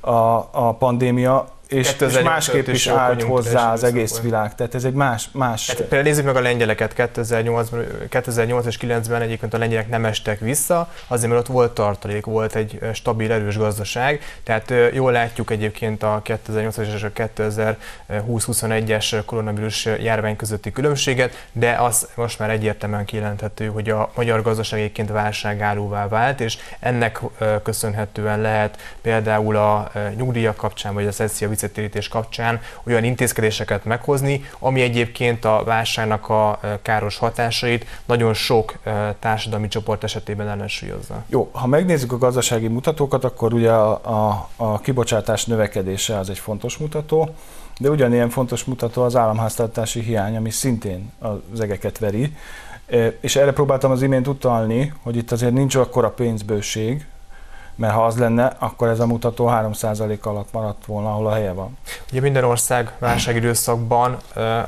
a, 0.00 0.48
a 0.50 0.74
pandémia, 0.78 1.48
és, 1.72 1.94
és 1.98 2.20
másképp 2.22 2.68
is 2.68 2.86
állt 2.86 3.22
hozzá 3.22 3.72
az 3.72 3.84
egész 3.84 4.20
világ. 4.20 4.54
Tehát 4.54 4.74
ez 4.74 4.84
egy 4.84 4.92
más... 4.92 5.28
más... 5.32 5.66
Hát, 5.66 5.76
például 5.76 6.02
nézzük 6.02 6.24
meg 6.24 6.36
a 6.36 6.40
lengyeleket. 6.40 6.94
2008, 6.94 7.68
2008 8.08 8.66
és 8.66 8.78
2009-ben 8.80 9.22
egyébként 9.22 9.54
a 9.54 9.58
lengyelek 9.58 9.88
nem 9.88 10.04
estek 10.04 10.40
vissza, 10.40 10.92
azért 11.06 11.30
mert 11.30 11.40
ott 11.40 11.54
volt 11.54 11.72
tartalék, 11.72 12.24
volt 12.24 12.54
egy 12.54 12.78
stabil, 12.92 13.32
erős 13.32 13.56
gazdaság. 13.56 14.20
Tehát 14.42 14.72
jól 14.92 15.12
látjuk 15.12 15.50
egyébként 15.50 16.02
a 16.02 16.20
2008 16.22 16.76
és 16.76 17.02
a 17.02 17.12
2020-21-es 17.12 19.22
koronavírus 19.26 19.84
járvány 19.84 20.36
közötti 20.36 20.72
különbséget, 20.72 21.46
de 21.52 21.72
az 21.72 22.08
most 22.14 22.38
már 22.38 22.50
egyértelműen 22.50 23.04
kijelenthető, 23.04 23.66
hogy 23.66 23.88
a 23.88 24.10
magyar 24.14 24.42
gazdaság 24.42 24.80
egyébként 24.80 25.10
válságállóvá 25.10 26.08
vált, 26.08 26.40
és 26.40 26.58
ennek 26.80 27.20
köszönhetően 27.62 28.40
lehet 28.40 28.78
például 29.00 29.56
a 29.56 29.90
nyugdíjak 30.16 30.56
kapcsán, 30.56 30.94
vagy 30.94 31.06
a 31.06 31.12
szeszia 31.12 31.48
visszatérítés 31.62 32.08
kapcsán 32.08 32.60
olyan 32.86 33.04
intézkedéseket 33.04 33.84
meghozni, 33.84 34.44
ami 34.58 34.80
egyébként 34.80 35.44
a 35.44 35.62
válságnak 35.64 36.28
a 36.28 36.60
káros 36.82 37.18
hatásait 37.18 37.86
nagyon 38.04 38.34
sok 38.34 38.78
társadalmi 39.18 39.68
csoport 39.68 40.04
esetében 40.04 40.48
ellensúlyozza. 40.48 41.24
Jó, 41.28 41.50
ha 41.52 41.66
megnézzük 41.66 42.12
a 42.12 42.18
gazdasági 42.18 42.68
mutatókat, 42.68 43.24
akkor 43.24 43.54
ugye 43.54 43.70
a, 43.72 44.50
kibocsátás 44.82 45.44
növekedése 45.44 46.18
az 46.18 46.30
egy 46.30 46.38
fontos 46.38 46.76
mutató, 46.76 47.28
de 47.78 47.90
ugyanilyen 47.90 48.30
fontos 48.30 48.64
mutató 48.64 49.02
az 49.02 49.16
államháztartási 49.16 50.00
hiány, 50.00 50.36
ami 50.36 50.50
szintén 50.50 51.12
az 51.52 51.60
egeket 51.60 51.98
veri. 51.98 52.36
És 53.20 53.36
erre 53.36 53.52
próbáltam 53.52 53.90
az 53.90 54.02
imént 54.02 54.26
utalni, 54.26 54.92
hogy 55.02 55.16
itt 55.16 55.32
azért 55.32 55.52
nincs 55.52 55.74
akkora 55.74 56.10
pénzbőség, 56.10 57.06
mert 57.74 57.94
ha 57.94 58.04
az 58.04 58.18
lenne, 58.18 58.52
akkor 58.58 58.88
ez 58.88 59.00
a 59.00 59.06
mutató 59.06 59.48
3% 59.50 60.20
alatt 60.20 60.52
maradt 60.52 60.86
volna, 60.86 61.10
ahol 61.10 61.26
a 61.26 61.32
helye 61.32 61.52
van. 61.52 61.78
Ugye 62.10 62.20
minden 62.20 62.44
ország 62.44 62.92
válságidőszakban 62.98 64.16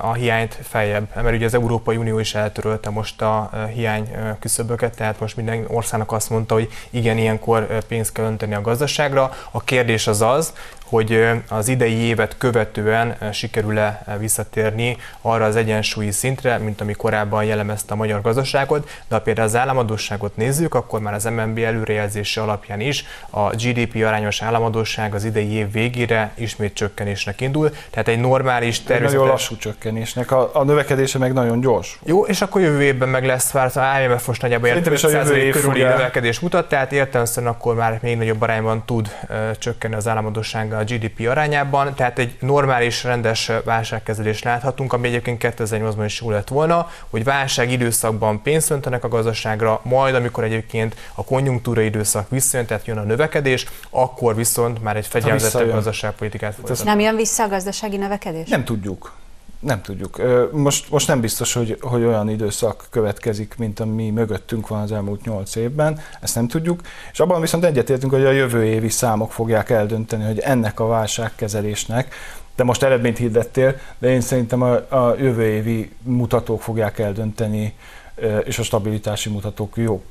a 0.01 0.13
hiányt 0.13 0.59
feljebb, 0.63 1.09
mert 1.15 1.37
ugye 1.37 1.47
az 1.47 1.55
Európai 1.55 1.97
Unió 1.97 2.19
is 2.19 2.35
eltörölte 2.35 2.91
most 2.91 3.23
a 3.23 3.51
hiány 3.75 4.11
küszöböket, 4.41 4.97
tehát 4.97 5.21
most 5.21 5.37
minden 5.37 5.65
országnak 5.69 6.13
azt 6.13 6.31
mondta, 6.31 6.55
hogy 6.55 6.69
igen, 6.91 7.19
ilyenkor 7.19 7.85
pénzt 7.89 8.13
kell 8.13 8.25
önteni 8.25 8.55
a 8.55 8.61
gazdaságra. 8.61 9.31
A 9.51 9.61
kérdés 9.61 10.07
az 10.07 10.21
az, 10.21 10.53
hogy 10.95 11.29
az 11.49 11.69
idei 11.69 11.95
évet 11.95 12.35
követően 12.39 13.17
sikerül-e 13.33 14.17
visszatérni 14.19 14.97
arra 15.21 15.45
az 15.45 15.57
egyensúlyi 15.57 16.11
szintre, 16.11 16.59
mint 16.59 16.81
ami 16.81 16.93
korábban 16.93 17.45
jellemezte 17.45 17.93
a 17.93 17.97
magyar 17.97 18.21
gazdaságot, 18.21 18.89
de 19.09 19.15
ha 19.15 19.21
például 19.21 19.47
az 19.47 19.57
államadóságot 19.57 20.37
nézzük, 20.37 20.75
akkor 20.75 21.01
már 21.01 21.15
az 21.15 21.25
MNB 21.25 21.59
előrejelzése 21.59 22.41
alapján 22.43 22.81
is 22.81 23.05
a 23.31 23.51
GDP 23.51 23.95
arányos 23.95 24.43
államadóság 24.43 25.15
az 25.15 25.25
idei 25.25 25.53
év 25.53 25.73
végére 25.73 26.33
ismét 26.35 26.75
csökkenésnek 26.75 27.41
indul, 27.41 27.71
tehát 27.91 28.09
egy 28.09 28.21
normális 28.21 28.83
természetes... 28.83 29.13
Nagyon 29.13 29.29
lassú 29.29 29.57
csökkenésnek, 29.57 30.31
a, 30.31 30.51
a 30.53 30.65
növekedése 30.65 31.19
meg 31.19 31.33
nagyon 31.33 31.61
gyors. 31.61 31.99
Jó, 32.05 32.25
és 32.25 32.43
akkor 32.43 32.61
jövő 32.61 32.83
évben 32.83 33.09
meg 33.09 33.25
lesz 33.25 33.51
várta, 33.51 33.91
a 33.91 34.01
IMF 34.01 34.27
most 34.27 34.43
nagyjából 34.43 34.69
5% 34.75 35.49
körüli 35.53 35.83
növekedés 35.83 36.41
mutat, 36.41 36.69
tehát 36.69 36.93
értelemszerűen 36.93 37.53
akkor 37.53 37.75
már 37.75 37.99
még 38.03 38.17
nagyobb 38.17 38.43
arányban 38.43 38.83
tud 38.85 39.11
csökkenni 39.59 39.95
az 39.95 40.09
államadóság 40.09 40.73
a 40.85 40.95
GDP 40.95 41.29
arányában, 41.29 41.95
tehát 41.95 42.19
egy 42.19 42.37
normális, 42.41 43.05
rendes 43.05 43.51
válságkezelés 43.65 44.43
láthatunk, 44.43 44.93
ami 44.93 45.09
egyébként 45.09 45.45
2008-ban 45.45 46.03
is 46.05 46.21
jó 46.21 46.31
lett 46.31 46.49
volna, 46.49 46.91
hogy 47.11 47.25
válság 47.25 47.71
időszakban 47.71 48.43
pénzt 48.43 48.71
öntenek 48.71 49.05
a 49.05 49.09
gazdaságra, 49.09 49.81
majd 49.83 50.15
amikor 50.15 50.45
egyébként 50.45 50.97
a 51.15 51.25
konjunktúra 51.25 51.81
időszak 51.81 52.31
visszajön, 52.31 52.67
tehát 52.67 52.87
jön 52.87 52.99
a 52.99 53.03
növekedés, 53.03 53.67
akkor 53.91 54.35
viszont 54.35 54.83
már 54.83 54.97
egy 54.97 55.07
fegyelmezettebb 55.07 55.71
gazdaságpolitikát 55.71 56.55
folytat. 56.55 56.85
Nem 56.85 57.01
jön 57.01 57.17
vissza 57.17 57.43
a 57.43 57.49
gazdasági 57.49 57.97
növekedés? 57.97 58.49
Nem 58.49 58.65
tudjuk. 58.65 59.13
Nem 59.65 59.83
tudjuk. 59.83 60.21
Most, 60.53 60.91
most 60.91 61.09
nem 61.09 61.21
biztos, 61.21 61.53
hogy, 61.53 61.79
hogy 61.81 62.05
olyan 62.05 62.29
időszak 62.29 62.87
következik, 62.91 63.55
mint 63.59 63.81
ami 63.81 64.11
mögöttünk 64.11 64.69
van 64.69 64.81
az 64.81 64.93
elmúlt 64.93 65.25
nyolc 65.25 65.55
évben, 65.55 66.01
ezt 66.21 66.35
nem 66.35 66.49
tudjuk, 66.49 66.81
és 67.13 67.21
abban 67.21 67.41
viszont 67.41 67.65
egyetértünk, 67.65 68.13
hogy 68.13 68.25
a 68.25 68.31
jövő 68.31 68.65
évi 68.65 68.89
számok 68.89 69.33
fogják 69.33 69.71
eldönteni, 69.71 70.25
hogy 70.25 70.39
ennek 70.39 70.81
a 70.81 70.87
válságkezelésnek, 70.87 72.15
de 72.57 72.65
most 72.65 72.83
eredményt 72.83 73.19
hirdettél, 73.19 73.77
de 73.99 74.09
én 74.09 74.21
szerintem 74.21 74.63
a, 74.63 74.73
a 74.73 75.15
jövő 75.19 75.43
évi 75.43 75.91
mutatók 76.03 76.63
fogják 76.63 76.99
eldönteni, 76.99 77.75
és 78.45 78.59
a 78.59 78.63
stabilitási 78.63 79.31
mutatók 79.31 79.77
jó, 79.77 80.03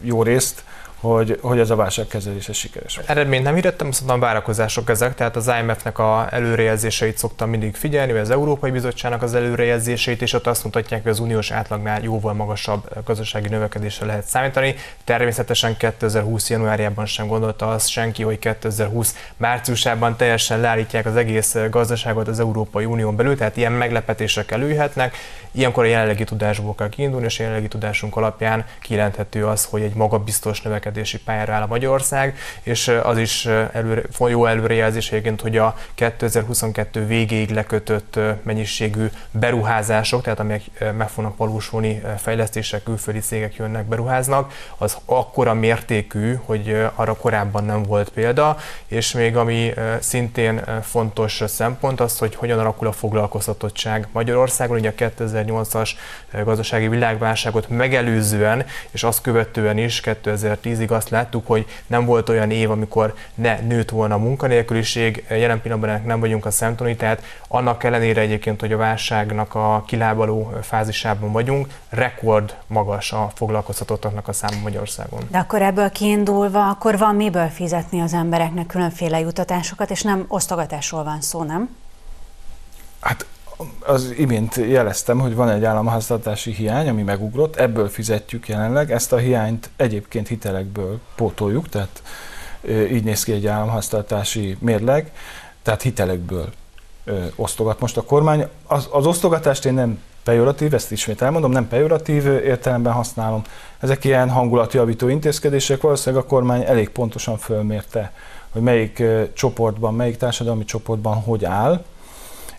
jó 0.00 0.22
részt, 0.22 0.64
hogy, 1.00 1.38
hogy 1.40 1.58
ez 1.58 1.70
a 1.70 1.76
válságkezelése 1.76 2.52
sikeres. 2.52 3.00
Eredményt 3.06 3.44
nem 3.44 3.54
hirdettem, 3.54 3.90
szóval 3.90 4.18
várakozások 4.18 4.90
ezek, 4.90 5.14
tehát 5.14 5.36
az 5.36 5.50
IMF-nek 5.60 5.98
a 5.98 6.26
előrejelzéseit 6.30 7.18
szoktam 7.18 7.50
mindig 7.50 7.74
figyelni, 7.74 8.12
vagy 8.12 8.20
az 8.20 8.30
Európai 8.30 8.70
Bizottságnak 8.70 9.22
az 9.22 9.34
előrejelzéseit, 9.34 10.22
és 10.22 10.32
ott 10.32 10.46
azt 10.46 10.64
mutatják, 10.64 11.02
hogy 11.02 11.10
az 11.10 11.18
uniós 11.18 11.50
átlagnál 11.50 12.02
jóval 12.02 12.32
magasabb 12.32 12.88
gazdasági 13.04 13.48
növekedésre 13.48 14.06
lehet 14.06 14.24
számítani. 14.24 14.74
Természetesen 15.04 15.76
2020. 15.76 16.50
januárjában 16.50 17.06
sem 17.06 17.26
gondolta 17.26 17.68
azt 17.68 17.88
senki, 17.88 18.22
hogy 18.22 18.38
2020 18.38 19.14
márciusában 19.36 20.16
teljesen 20.16 20.60
leállítják 20.60 21.06
az 21.06 21.16
egész 21.16 21.56
gazdaságot 21.70 22.28
az 22.28 22.40
Európai 22.40 22.84
Unión 22.84 23.16
belül, 23.16 23.36
tehát 23.36 23.56
ilyen 23.56 23.72
meglepetések 23.72 24.50
előjöhetnek. 24.50 25.16
Ilyenkor 25.52 25.84
a 25.84 25.88
jelenlegi 25.88 26.24
tudásból 26.24 26.74
kell 26.74 26.88
kiindulni, 26.88 27.26
és 27.26 27.38
a 27.38 27.42
jelenlegi 27.42 27.68
tudásunk 27.68 28.16
alapján 28.16 28.64
kijelenthető 28.80 29.46
az, 29.46 29.64
hogy 29.64 29.82
egy 29.82 29.94
magabiztos 29.94 30.62
növekedési 30.90 31.18
pályára 31.18 31.52
áll 31.52 31.62
a 31.62 31.66
Magyarország, 31.66 32.38
és 32.62 32.88
az 33.02 33.18
is 33.18 33.46
előre, 33.72 34.02
jó 34.28 34.46
előrejelzés 34.46 35.10
egyébként, 35.10 35.40
hogy 35.40 35.56
a 35.56 35.76
2022 35.94 37.06
végéig 37.06 37.50
lekötött 37.50 38.18
mennyiségű 38.42 39.06
beruházások, 39.30 40.22
tehát 40.22 40.40
amelyek 40.40 40.62
meg 40.96 41.08
fognak 41.08 41.36
valósulni, 41.36 42.02
fejlesztések, 42.18 42.82
külföldi 42.82 43.20
cégek 43.20 43.54
jönnek, 43.54 43.84
beruháznak, 43.84 44.52
az 44.78 44.96
akkora 45.04 45.54
mértékű, 45.54 46.38
hogy 46.44 46.86
arra 46.94 47.14
korábban 47.14 47.64
nem 47.64 47.82
volt 47.82 48.08
példa, 48.08 48.56
és 48.86 49.12
még 49.12 49.36
ami 49.36 49.72
szintén 50.00 50.60
fontos 50.82 51.42
szempont 51.46 52.00
az, 52.00 52.18
hogy 52.18 52.34
hogyan 52.34 52.58
alakul 52.58 52.86
a 52.86 52.92
foglalkoztatottság 52.92 54.08
Magyarországon, 54.12 54.78
ugye 54.78 54.88
a 54.88 54.94
2000 54.94 55.40
2008-as 55.40 55.90
gazdasági 56.44 56.88
világválságot 56.88 57.68
megelőzően, 57.68 58.64
és 58.90 59.02
azt 59.02 59.20
követően 59.20 59.78
is 59.78 60.00
2010-ig 60.80 60.90
azt 60.90 61.08
láttuk, 61.08 61.46
hogy 61.46 61.66
nem 61.86 62.04
volt 62.04 62.28
olyan 62.28 62.50
év, 62.50 62.70
amikor 62.70 63.14
ne 63.34 63.60
nőtt 63.60 63.90
volna 63.90 64.14
a 64.14 64.18
munkanélküliség, 64.18 65.24
jelen 65.28 65.60
pillanatban 65.60 65.90
ennek 65.90 66.04
nem 66.04 66.20
vagyunk 66.20 66.46
a 66.46 66.50
szemtani, 66.50 66.96
tehát 66.96 67.22
annak 67.48 67.84
ellenére 67.84 68.20
egyébként, 68.20 68.60
hogy 68.60 68.72
a 68.72 68.76
válságnak 68.76 69.54
a 69.54 69.82
kilábaló 69.86 70.52
fázisában 70.62 71.32
vagyunk, 71.32 71.68
rekord 71.88 72.56
magas 72.66 73.12
a 73.12 73.30
foglalkoztatottaknak 73.34 74.28
a 74.28 74.32
száma 74.32 74.60
Magyarországon. 74.62 75.20
De 75.30 75.38
akkor 75.38 75.62
ebből 75.62 75.90
kiindulva, 75.90 76.68
akkor 76.68 76.98
van 76.98 77.14
miből 77.14 77.48
fizetni 77.48 78.00
az 78.00 78.12
embereknek 78.12 78.66
különféle 78.66 79.20
jutatásokat, 79.20 79.90
és 79.90 80.02
nem 80.02 80.24
osztogatásról 80.28 81.04
van 81.04 81.20
szó, 81.20 81.42
nem? 81.42 81.76
Hát 83.00 83.26
az 83.80 84.14
imént 84.16 84.56
jeleztem, 84.56 85.18
hogy 85.18 85.34
van 85.34 85.48
egy 85.48 85.64
államháztartási 85.64 86.52
hiány, 86.52 86.88
ami 86.88 87.02
megugrott, 87.02 87.56
ebből 87.56 87.88
fizetjük 87.88 88.48
jelenleg, 88.48 88.92
ezt 88.92 89.12
a 89.12 89.16
hiányt 89.16 89.70
egyébként 89.76 90.28
hitelekből 90.28 91.00
pótoljuk, 91.14 91.68
tehát 91.68 92.02
így 92.68 93.04
néz 93.04 93.24
ki 93.24 93.32
egy 93.32 93.46
államháztartási 93.46 94.56
mérleg, 94.60 95.12
tehát 95.62 95.82
hitelekből 95.82 96.48
osztogat 97.36 97.80
most 97.80 97.96
a 97.96 98.02
kormány. 98.02 98.46
Az, 98.66 98.88
az 98.92 99.06
osztogatást 99.06 99.64
én 99.64 99.74
nem 99.74 99.98
pejoratív, 100.24 100.74
ezt 100.74 100.92
ismét 100.92 101.22
elmondom, 101.22 101.50
nem 101.50 101.68
pejoratív 101.68 102.26
értelemben 102.26 102.92
használom. 102.92 103.42
Ezek 103.78 104.04
ilyen 104.04 104.30
hangulatjavító 104.30 105.08
intézkedések, 105.08 105.80
valószínűleg 105.80 106.24
a 106.24 106.28
kormány 106.28 106.62
elég 106.62 106.88
pontosan 106.88 107.38
fölmérte, 107.38 108.12
hogy 108.50 108.62
melyik 108.62 109.02
csoportban, 109.32 109.94
melyik 109.94 110.16
társadalmi 110.16 110.64
csoportban 110.64 111.14
hogy 111.14 111.44
áll, 111.44 111.84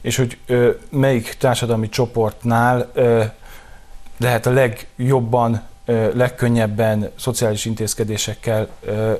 és 0.01 0.15
hogy 0.15 0.37
ö, 0.45 0.71
melyik 0.89 1.33
társadalmi 1.33 1.89
csoportnál 1.89 2.89
ö, 2.93 3.23
lehet 4.17 4.45
a 4.45 4.51
legjobban, 4.51 5.61
ö, 5.85 6.15
legkönnyebben 6.15 7.11
szociális 7.15 7.65
intézkedésekkel 7.65 8.67
ö, 8.81 9.13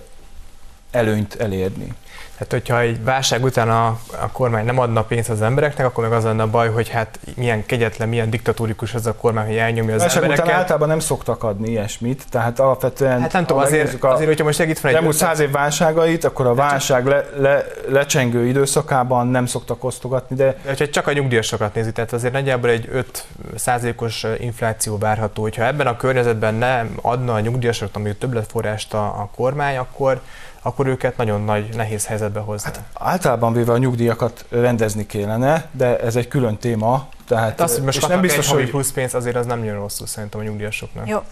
előnyt 0.92 1.36
elérni. 1.36 1.94
Tehát, 2.42 2.66
hogyha 2.66 2.80
egy 2.80 3.04
válság 3.04 3.44
után 3.44 3.70
a, 3.70 3.86
a 4.22 4.32
kormány 4.32 4.66
nem 4.66 4.80
adna 4.80 5.04
pénzt 5.04 5.30
az 5.30 5.42
embereknek, 5.42 5.86
akkor 5.86 6.04
meg 6.04 6.14
az 6.14 6.24
lenne 6.24 6.44
a 6.44 6.48
baj, 6.48 6.70
hogy 6.70 6.90
hát 6.90 7.20
milyen 7.36 7.66
kegyetlen, 7.66 8.10
milyen 8.10 8.30
diktatórikus 8.30 8.94
az 8.94 9.06
a 9.06 9.14
kormány, 9.14 9.46
hogy 9.46 9.56
elnyomja 9.56 9.94
az 9.94 10.02
válság 10.02 10.24
embereket. 10.24 10.46
után 10.46 10.60
általában 10.60 10.88
nem 10.88 11.00
szoktak 11.00 11.44
adni 11.44 11.70
ilyesmit, 11.70 12.24
tehát 12.30 12.60
alapvetően... 12.60 13.22
Hát 13.22 13.32
nem 13.34 13.46
tudom, 13.46 13.62
azért, 13.62 14.04
azért, 14.04 14.28
hogyha 14.28 14.44
most 14.44 14.58
segít 14.58 14.80
fel 14.80 14.90
egy... 14.90 14.96
Elmúlt 14.96 15.16
száz 15.16 15.40
év 15.40 15.52
válságait, 15.52 16.24
akkor 16.24 16.46
a 16.46 16.54
válság 16.54 17.06
le, 17.06 17.30
le, 17.38 17.66
lecsengő 17.88 18.46
időszakában 18.46 19.28
nem 19.28 19.46
szoktak 19.46 19.84
osztogatni, 19.84 20.36
de... 20.36 20.46
de 20.46 20.68
hogyha 20.68 20.90
csak 20.90 21.08
a 21.08 21.14
nyugdíjasokat 21.14 21.74
nézi, 21.74 21.92
tehát 21.92 22.14
azért 22.14 22.34
nagyjából 22.34 22.70
egy 22.70 22.90
5 22.92 23.26
százalékos 23.56 24.26
infláció 24.40 24.98
várható, 24.98 25.42
hogyha 25.42 25.66
ebben 25.66 25.88
a 25.88 25.96
környezetben 25.96 26.54
nem 26.54 26.98
adna 27.02 27.34
a 27.34 27.40
nyugdíjasoknak 27.40 28.04
ami 28.04 28.16
többletforrást 28.16 28.94
a, 28.94 29.04
a 29.04 29.30
kormány, 29.36 29.78
akkor 29.78 30.22
akkor 30.62 30.88
őket 30.88 31.18
nagyon 31.18 31.42
nagy, 31.42 31.76
nehéz 31.76 32.06
helyzetbe 32.06 32.40
hozni. 32.40 32.72
Hát 32.74 32.84
általában 32.94 33.54
véve 33.54 33.72
a 33.72 33.78
nyugdíjakat 33.78 34.46
rendezni 34.50 35.06
kellene, 35.06 35.66
de 35.72 36.00
ez 36.00 36.16
egy 36.16 36.28
külön 36.28 36.58
téma, 36.58 37.10
tehát, 37.28 37.50
hát 37.50 37.62
azt, 37.62 37.74
hogy 37.76 37.84
most 37.84 38.08
nem 38.08 38.22
biztos, 38.22 38.50
hogy 38.50 38.70
plusz 38.70 38.92
pénz 38.92 39.14
azért 39.14 39.36
az 39.36 39.46
nem 39.46 39.64
jön 39.64 39.76
rosszul 39.76 40.08
szerintem 40.08 40.40
a 40.40 40.44
nyugdíjasoknak. 40.44 41.08
Jó, 41.08 41.24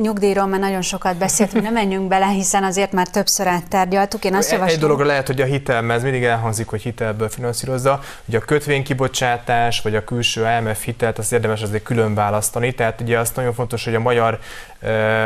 nyugdíjról 0.00 0.46
már 0.46 0.60
nagyon 0.60 0.82
sokat 0.82 1.16
beszéltünk, 1.16 1.62
nem 1.62 1.72
menjünk 1.72 2.08
bele, 2.08 2.26
hiszen 2.26 2.64
azért 2.64 2.92
már 2.92 3.08
többször 3.08 3.46
áttárgyaltuk. 3.46 4.24
Én 4.24 4.34
azt 4.34 4.50
javaslom... 4.50 4.74
Egy 4.74 4.82
dologra 4.82 5.04
lehet, 5.06 5.26
hogy 5.26 5.40
a 5.40 5.44
hitel, 5.44 5.82
mert 5.82 5.98
ez 5.98 6.02
mindig 6.02 6.24
elhangzik, 6.24 6.68
hogy 6.68 6.82
hitelből 6.82 7.28
finanszírozza, 7.28 8.00
hogy 8.24 8.34
a 8.34 8.40
kötvénykibocsátás, 8.40 9.80
vagy 9.80 9.94
a 9.94 10.04
külső 10.04 10.46
IMF 10.58 10.84
hitelt, 10.84 11.18
azt 11.18 11.32
érdemes 11.32 11.62
azért 11.62 11.82
külön 11.82 12.14
választani. 12.14 12.72
Tehát 12.72 13.00
ugye 13.00 13.18
azt 13.18 13.36
nagyon 13.36 13.54
fontos, 13.54 13.84
hogy 13.84 13.94
a 13.94 14.00
magyar 14.00 14.38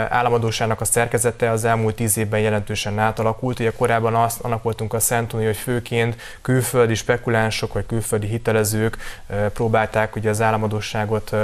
államadósának 0.09 0.81
a 0.81 0.85
szerkezete 0.85 1.51
az 1.51 1.65
elmúlt 1.65 1.95
tíz 1.95 2.19
évben 2.19 2.41
jelentősen 2.41 2.99
átalakult. 2.99 3.59
Ugye 3.61 3.73
korábban 3.77 4.15
azt, 4.15 4.41
annak 4.41 4.63
voltunk 4.63 4.95
a 4.95 5.01
szentúni, 5.01 5.45
hogy 5.45 5.57
főként 5.57 6.17
külföldi 6.43 6.95
spekulánsok 6.95 7.73
vagy 7.73 7.87
külföldi 7.87 8.27
hitelezők 8.27 8.97
próbálták 9.53 10.17
ugye 10.17 10.31
az 10.31 10.41
államadóságot 10.41 11.37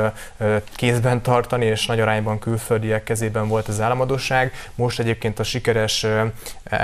kézben 0.74 1.22
tartani, 1.22 1.64
és 1.64 1.86
nagy 1.86 2.00
arányban 2.00 2.38
külföldiek 2.38 3.02
kezében 3.16 3.48
volt 3.48 3.68
az 3.68 3.80
államadóság. 3.80 4.52
Most 4.74 4.98
egyébként 4.98 5.38
a 5.38 5.42
sikeres 5.42 6.06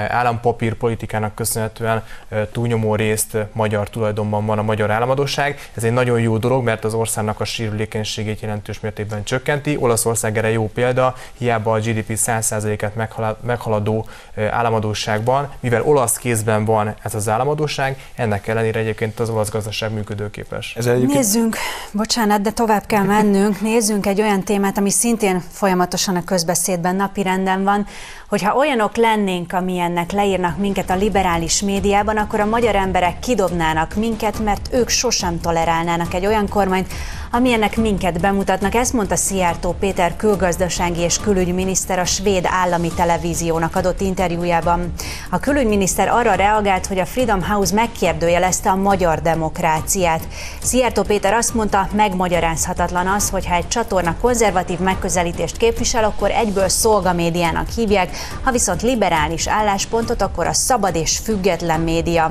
állampapír 0.08 0.74
politikának 0.74 1.34
köszönhetően 1.34 2.04
túlnyomó 2.52 2.94
részt 2.94 3.36
magyar 3.52 3.90
tulajdonban 3.90 4.46
van 4.46 4.58
a 4.58 4.62
magyar 4.62 4.90
államadóság. 4.90 5.70
Ez 5.74 5.84
egy 5.84 5.92
nagyon 5.92 6.20
jó 6.20 6.38
dolog, 6.38 6.64
mert 6.64 6.84
az 6.84 6.94
országnak 6.94 7.40
a 7.40 7.44
sérülékenységét 7.44 8.40
jelentős 8.40 8.80
mértékben 8.80 9.24
csökkenti. 9.24 9.76
Olaszország 9.80 10.38
erre 10.38 10.50
jó 10.50 10.68
példa, 10.74 11.14
hiába 11.38 11.72
a 11.72 11.78
GDP 11.78 12.08
100%-et 12.08 12.94
meghaladó 13.40 14.06
államadóságban, 14.50 15.50
mivel 15.60 15.82
olasz 15.82 16.16
kézben 16.16 16.64
van 16.64 16.94
ez 17.02 17.14
az 17.14 17.28
államadóság, 17.28 17.98
ennek 18.14 18.46
ellenére 18.46 18.78
egyébként 18.78 19.20
az 19.20 19.28
olasz 19.28 19.50
gazdaság 19.50 19.92
működőképes. 19.92 20.74
Ez 20.76 20.86
egyébként... 20.86 21.14
Nézzünk, 21.14 21.56
bocsánat, 21.92 22.40
de 22.40 22.50
tovább 22.50 22.86
kell 22.86 23.04
mennünk, 23.04 23.60
nézzünk 23.60 24.06
egy 24.06 24.20
olyan 24.20 24.42
témát, 24.42 24.78
ami 24.78 24.90
szintén 24.90 25.42
folyamatosan 25.50 26.11
a 26.16 26.24
közbeszédben 26.24 26.96
napirenden 26.96 27.64
van, 27.64 27.86
hogyha 28.32 28.56
olyanok 28.56 28.96
lennénk, 28.96 29.52
amilyennek 29.52 30.12
leírnak 30.12 30.56
minket 30.56 30.90
a 30.90 30.94
liberális 30.94 31.62
médiában, 31.62 32.16
akkor 32.16 32.40
a 32.40 32.46
magyar 32.46 32.74
emberek 32.74 33.18
kidobnának 33.18 33.94
minket, 33.94 34.38
mert 34.38 34.68
ők 34.72 34.88
sosem 34.88 35.40
tolerálnának 35.40 36.14
egy 36.14 36.26
olyan 36.26 36.48
kormányt, 36.48 36.92
amilyennek 37.30 37.76
minket 37.76 38.20
bemutatnak. 38.20 38.74
Ezt 38.74 38.92
mondta 38.92 39.16
Szijjártó 39.16 39.74
Péter 39.80 40.16
külgazdasági 40.16 41.00
és 41.00 41.18
külügyminiszter 41.18 41.98
a 41.98 42.04
svéd 42.04 42.46
állami 42.48 42.92
televíziónak 42.96 43.76
adott 43.76 44.00
interjújában. 44.00 44.92
A 45.30 45.38
külügyminiszter 45.38 46.08
arra 46.08 46.34
reagált, 46.34 46.86
hogy 46.86 46.98
a 46.98 47.06
Freedom 47.06 47.42
House 47.42 47.74
megkérdőjelezte 47.74 48.70
a 48.70 48.76
magyar 48.76 49.22
demokráciát. 49.22 50.28
Szijjártó 50.62 51.02
Péter 51.02 51.32
azt 51.32 51.54
mondta, 51.54 51.88
megmagyarázhatatlan 51.94 53.06
az, 53.06 53.30
hogyha 53.30 53.54
egy 53.54 53.68
csatorna 53.68 54.16
konzervatív 54.20 54.78
megközelítést 54.78 55.56
képvisel, 55.56 56.04
akkor 56.04 56.30
egyből 56.30 56.68
szolgamédiának 56.68 57.68
hívják, 57.68 58.10
ha 58.42 58.50
viszont 58.50 58.82
liberális 58.82 59.48
álláspontot, 59.48 60.22
akkor 60.22 60.46
a 60.46 60.52
szabad 60.52 60.94
és 60.94 61.18
független 61.18 61.80
média. 61.80 62.30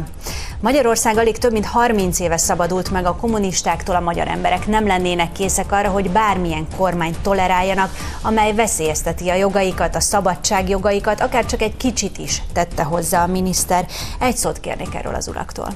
Magyarország 0.60 1.18
alig 1.18 1.38
több 1.38 1.52
mint 1.52 1.66
30 1.66 2.20
éve 2.20 2.38
szabadult 2.38 2.92
meg 2.92 3.06
a 3.06 3.16
kommunistáktól, 3.16 3.96
a 3.96 4.00
magyar 4.00 4.28
emberek 4.28 4.68
nem 4.68 4.88
lennének 4.88 5.32
készek 5.32 5.72
arra, 5.72 5.90
hogy 5.90 6.10
bármilyen 6.10 6.68
kormányt 6.78 7.20
toleráljanak, 7.20 7.96
amely 8.22 8.54
veszélyezteti 8.54 9.30
a 9.30 9.36
jogaikat, 9.36 9.96
a 9.96 10.00
szabadság 10.00 10.70
jogaikat, 10.70 11.22
akár 11.22 11.46
csak 11.46 11.62
egy 11.62 11.78
kicsit 11.78 12.18
is 12.18 12.42
tette 12.54 12.84
hozzá 12.84 13.24
a 13.24 13.28
miniszter. 13.28 13.86
Egy 14.20 14.36
szót 14.36 14.60
kérnék 14.60 14.96
erről 14.96 15.16
az 15.16 15.28
uraktól. 15.28 15.68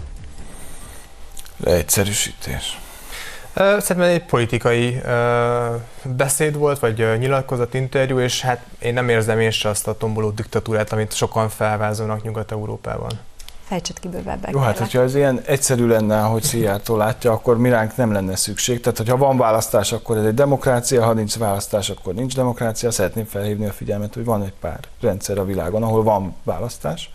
Leegyszerűsítés. 1.57 2.77
Szerintem 3.55 4.01
egy 4.01 4.25
politikai 4.25 5.01
beszéd 6.03 6.57
volt, 6.57 6.79
vagy 6.79 7.17
nyilatkozat, 7.19 7.73
interjú, 7.73 8.19
és 8.19 8.41
hát 8.41 8.65
én 8.79 8.93
nem 8.93 9.09
érzem 9.09 9.39
én 9.39 9.51
se 9.51 9.69
azt 9.69 9.87
a 9.87 9.97
tomboló 9.97 10.29
diktatúrát, 10.29 10.91
amit 10.91 11.13
sokan 11.13 11.49
felvázolnak 11.49 12.23
Nyugat-Európában. 12.23 13.11
Fejtsed 13.67 13.99
ki 13.99 14.07
bővebbek. 14.07 14.51
Jó, 14.51 14.59
hát 14.59 14.77
hogyha 14.77 15.01
ez 15.01 15.15
ilyen 15.15 15.41
egyszerű 15.45 15.87
lenne, 15.87 16.19
hogy 16.19 16.43
Szijjártó 16.43 16.95
látja, 16.95 17.31
akkor 17.31 17.57
miránk 17.57 17.95
nem 17.95 18.11
lenne 18.11 18.35
szükség. 18.35 18.79
Tehát, 18.81 18.97
hogyha 18.97 19.17
van 19.17 19.37
választás, 19.37 19.91
akkor 19.91 20.17
ez 20.17 20.25
egy 20.25 20.33
demokrácia, 20.33 21.05
ha 21.05 21.13
nincs 21.13 21.37
választás, 21.37 21.89
akkor 21.89 22.13
nincs 22.13 22.35
demokrácia. 22.35 22.91
Szeretném 22.91 23.25
felhívni 23.25 23.65
a 23.65 23.71
figyelmet, 23.71 24.13
hogy 24.13 24.25
van 24.25 24.43
egy 24.43 24.53
pár 24.59 24.79
rendszer 25.01 25.37
a 25.37 25.45
világon, 25.45 25.83
ahol 25.83 26.03
van 26.03 26.35
választás. 26.43 27.11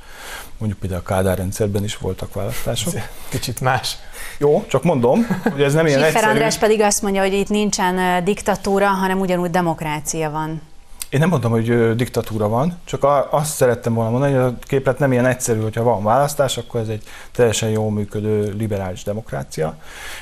Mondjuk 0.58 0.80
például 0.80 1.00
a 1.04 1.08
Kádár 1.08 1.36
rendszerben 1.36 1.84
is 1.84 1.96
voltak 1.96 2.34
választások. 2.34 2.92
Kicsit 3.28 3.60
más. 3.60 3.96
Jó, 4.38 4.64
csak 4.68 4.82
mondom, 4.82 5.26
hogy 5.42 5.62
ez 5.62 5.72
nem 5.72 5.86
ilyen 5.86 5.98
Schiffer 5.98 6.16
egyszerű. 6.16 6.32
András 6.32 6.58
pedig 6.58 6.80
azt 6.80 7.02
mondja, 7.02 7.22
hogy 7.22 7.32
itt 7.32 7.48
nincsen 7.48 8.24
diktatúra, 8.24 8.86
hanem 8.86 9.20
ugyanúgy 9.20 9.50
demokrácia 9.50 10.30
van. 10.30 10.62
Én 11.08 11.20
nem 11.20 11.28
mondom, 11.28 11.50
hogy 11.50 11.96
diktatúra 11.96 12.48
van, 12.48 12.80
csak 12.84 13.06
azt 13.30 13.54
szerettem 13.54 13.94
volna 13.94 14.10
mondani, 14.10 14.32
hogy 14.32 14.42
a 14.42 14.56
képlet 14.60 14.98
nem 14.98 15.12
ilyen 15.12 15.26
egyszerű, 15.26 15.60
hogyha 15.60 15.82
van 15.82 16.02
választás, 16.02 16.56
akkor 16.56 16.80
ez 16.80 16.88
egy 16.88 17.02
teljesen 17.32 17.68
jól 17.68 17.90
működő 17.90 18.54
liberális 18.58 19.02
demokrácia. 19.02 19.76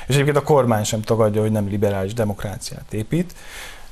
És 0.07 0.13
egyébként 0.13 0.37
a 0.37 0.43
kormány 0.43 0.83
sem 0.83 1.01
tagadja, 1.01 1.41
hogy 1.41 1.51
nem 1.51 1.67
liberális 1.67 2.13
demokráciát 2.13 2.93
épít. 2.93 3.33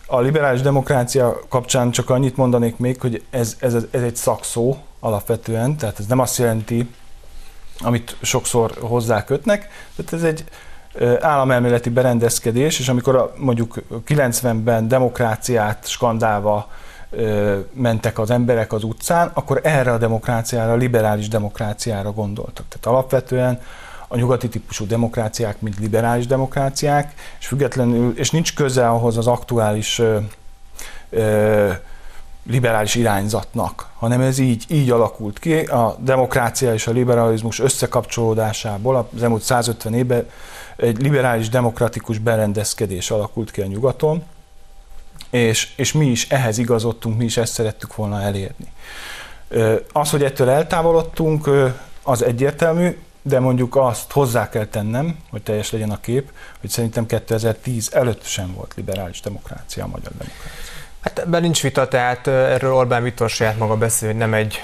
A 0.09 0.19
liberális 0.19 0.61
demokrácia 0.61 1.39
kapcsán 1.49 1.91
csak 1.91 2.09
annyit 2.09 2.37
mondanék 2.37 2.77
még, 2.77 3.01
hogy 3.01 3.23
ez, 3.29 3.55
ez, 3.59 3.73
ez 3.91 4.01
egy 4.01 4.15
szakszó 4.15 4.77
alapvetően, 4.99 5.77
tehát 5.77 5.99
ez 5.99 6.05
nem 6.05 6.19
azt 6.19 6.37
jelenti, 6.37 6.89
amit 7.79 8.17
sokszor 8.21 8.71
hozzákötnek, 8.79 9.69
tehát 9.95 10.13
ez 10.13 10.23
egy 10.23 10.43
államelméleti 11.19 11.89
berendezkedés, 11.89 12.79
és 12.79 12.89
amikor 12.89 13.15
a, 13.15 13.33
mondjuk 13.37 13.75
90-ben 14.07 14.87
demokráciát 14.87 15.87
skandálva 15.87 16.69
mentek 17.73 18.19
az 18.19 18.31
emberek 18.31 18.73
az 18.73 18.83
utcán, 18.83 19.31
akkor 19.33 19.59
erre 19.63 19.91
a 19.91 19.97
demokráciára, 19.97 20.71
a 20.71 20.75
liberális 20.75 21.27
demokráciára 21.27 22.11
gondoltak. 22.11 22.65
Tehát 22.67 22.97
alapvetően 22.97 23.61
a 24.07 24.17
nyugati 24.17 24.49
típusú 24.49 24.87
demokráciák, 24.87 25.61
mint 25.61 25.79
liberális 25.79 26.27
demokráciák, 26.27 27.13
és 27.39 27.47
függetlenül, 27.47 28.17
és 28.17 28.31
nincs 28.31 28.53
köze 28.53 28.89
ahhoz 28.89 29.17
az 29.17 29.27
aktuális 29.27 29.99
ö, 29.99 30.17
ö, 31.09 31.71
liberális 32.49 32.95
irányzatnak, 32.95 33.89
hanem 33.97 34.21
ez 34.21 34.37
így, 34.37 34.65
így 34.67 34.89
alakult 34.89 35.39
ki. 35.39 35.59
A 35.59 35.95
demokrácia 35.99 36.73
és 36.73 36.87
a 36.87 36.91
liberalizmus 36.91 37.59
összekapcsolódásából 37.59 39.07
az 39.13 39.23
elmúlt 39.23 39.41
150 39.41 39.93
évben 39.93 40.29
egy 40.75 41.01
liberális 41.01 41.49
demokratikus 41.49 42.17
berendezkedés 42.17 43.11
alakult 43.11 43.51
ki 43.51 43.61
a 43.61 43.65
nyugaton, 43.65 44.23
és, 45.29 45.73
és 45.75 45.93
mi 45.93 46.05
is 46.05 46.29
ehhez 46.29 46.57
igazodtunk, 46.57 47.17
mi 47.17 47.25
is 47.25 47.37
ezt 47.37 47.53
szerettük 47.53 47.95
volna 47.95 48.21
elérni. 48.21 48.71
Az, 49.91 50.09
hogy 50.09 50.23
ettől 50.23 50.49
eltávolodtunk, 50.49 51.49
az 52.03 52.23
egyértelmű, 52.23 52.97
de 53.27 53.39
mondjuk 53.39 53.75
azt 53.75 54.11
hozzá 54.11 54.49
kell 54.49 54.65
tennem, 54.65 55.17
hogy 55.29 55.43
teljes 55.43 55.71
legyen 55.71 55.91
a 55.91 55.99
kép, 55.99 56.31
hogy 56.59 56.69
szerintem 56.69 57.05
2010 57.05 57.89
előtt 57.93 58.23
sem 58.23 58.53
volt 58.53 58.73
liberális 58.75 59.19
demokrácia 59.19 59.83
a 59.83 59.87
magyar 59.87 60.11
demokrácia. 60.11 60.66
Hát 61.07 61.19
ebben 61.19 61.41
nincs 61.41 61.61
vita, 61.61 61.87
tehát 61.87 62.27
erről 62.27 62.73
Orbán 62.73 63.03
Viktor 63.03 63.29
saját 63.29 63.57
maga 63.57 63.75
beszél, 63.75 64.09
hogy 64.09 64.17
nem 64.17 64.33
egy 64.33 64.61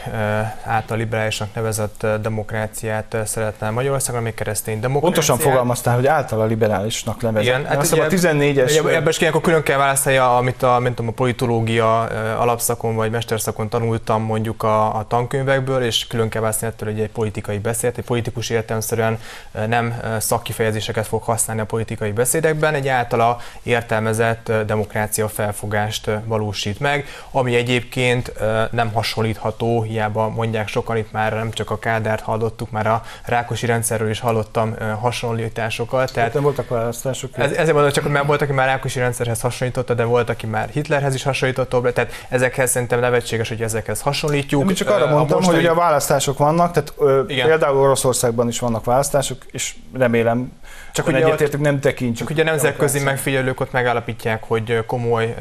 által 0.64 0.98
liberálisnak 0.98 1.50
nevezett 1.54 2.08
demokráciát 2.22 3.18
szeretne 3.26 3.70
Magyarországon, 3.70 4.22
még 4.22 4.34
keresztény 4.34 4.80
demokráciát. 4.80 5.26
Pontosan 5.26 5.52
fogalmaztál, 5.52 5.96
hogy 5.96 6.08
általa 6.08 6.46
liberálisnak 6.46 7.22
nevezett. 7.22 7.48
Igen, 7.48 7.66
hát 7.66 7.76
hát 7.76 7.92
a 7.92 7.96
ugye- 7.96 8.32
14-es... 8.34 8.82
Ugye, 8.82 8.96
ebben 8.96 9.08
is 9.08 9.22
akkor 9.22 9.42
külön 9.42 9.64
kell 9.64 9.78
választani, 9.78 10.18
amit 10.18 10.64
a, 10.64 10.80
mint 10.80 11.00
a 11.00 11.04
politológia 11.04 12.02
alapszakon 12.38 12.96
vagy 12.96 13.12
mesterszakon 13.12 13.70
tanultam 13.70 14.22
mondjuk 14.24 14.64
a, 14.64 14.96
a 14.96 15.06
tankönyvekből, 15.08 15.84
és 15.84 16.08
külön 16.08 16.30
kell 16.30 16.42
választani 16.42 16.72
ettől, 16.72 16.90
hogy 16.90 17.02
egy 17.02 17.10
politikai 17.10 17.58
beszéd, 17.58 17.94
egy 17.98 18.04
politikus 18.04 18.50
értelmszerűen 18.50 19.20
ö, 19.52 19.68
nem 19.68 20.02
szakkifejezéseket 20.20 21.08
fog 21.08 21.24
használni 21.24 21.62
a 21.62 21.66
politikai 21.66 22.12
beszédekben, 22.12 22.74
egy 22.74 22.88
általa 22.88 23.38
értelmezett 23.64 24.52
demokrácia 24.66 25.28
felfogást 25.28 26.10
valósít 26.34 26.80
meg, 26.80 27.06
ami 27.32 27.56
egyébként 27.56 28.34
nem 28.72 28.92
hasonlítható, 28.94 29.82
hiába 29.82 30.30
mondják 30.30 30.68
sokan 30.68 30.98
itt 30.98 31.12
már 31.12 31.34
nem 31.34 31.52
csak 31.52 31.70
a 31.70 31.80
Kádárt 31.80 32.22
hallottuk, 32.22 32.72
már 32.72 32.88
a 32.88 33.04
Rákosi 33.26 33.66
rendszerről 33.66 34.10
is 34.10 34.20
hallottam 34.20 34.76
hasonlításokat. 35.00 36.14
Tehát 36.14 36.34
nem 36.34 36.44
voltak 36.44 36.70
választások. 36.70 37.38
ez, 37.38 37.52
ezért 37.52 37.74
mondom, 37.74 37.92
csak 37.92 38.10
már 38.10 38.26
volt, 38.26 38.42
aki 38.42 38.52
már 38.52 38.68
Rákosi 38.68 39.00
rendszerhez 39.00 39.42
hasonlította, 39.42 39.94
de 39.94 40.04
volt, 40.04 40.30
aki 40.30 40.48
már 40.48 40.70
Hitlerhez 40.70 41.14
is 41.14 41.24
hasonlította, 41.24 41.92
tehát 41.92 42.26
ezekhez 42.30 42.72
szerintem 42.72 43.00
nevetséges, 43.00 43.50
hogy 43.50 43.62
ezekhez 43.62 44.02
hasonlítjuk. 44.02 44.70
Én 44.70 44.76
csak 44.76 44.90
arra 44.90 45.08
mondtam, 45.08 45.38
mostani- 45.38 45.46
hogy 45.46 45.58
ugye 45.58 45.70
a 45.70 45.76
választások 45.76 46.38
vannak, 46.38 46.72
tehát 46.72 46.94
ö, 46.98 47.24
Igen. 47.28 47.48
például 47.48 47.78
Oroszországban 47.78 48.48
is 48.48 48.60
vannak 48.60 48.86
választások, 48.86 49.38
és 49.52 49.76
remélem, 49.94 50.52
Csak 50.94 51.08
ugye 51.08 51.18
egyetértünk, 51.18 51.64
nem 51.64 51.80
tekintjük. 51.80 52.18
Csak 52.18 52.30
ugye 52.30 52.44
nemzetközi 52.44 53.00
megfigyelők 53.00 53.60
ott 53.60 53.72
megállapítják, 53.72 54.44
hogy 54.44 54.86
komoly 54.86 55.36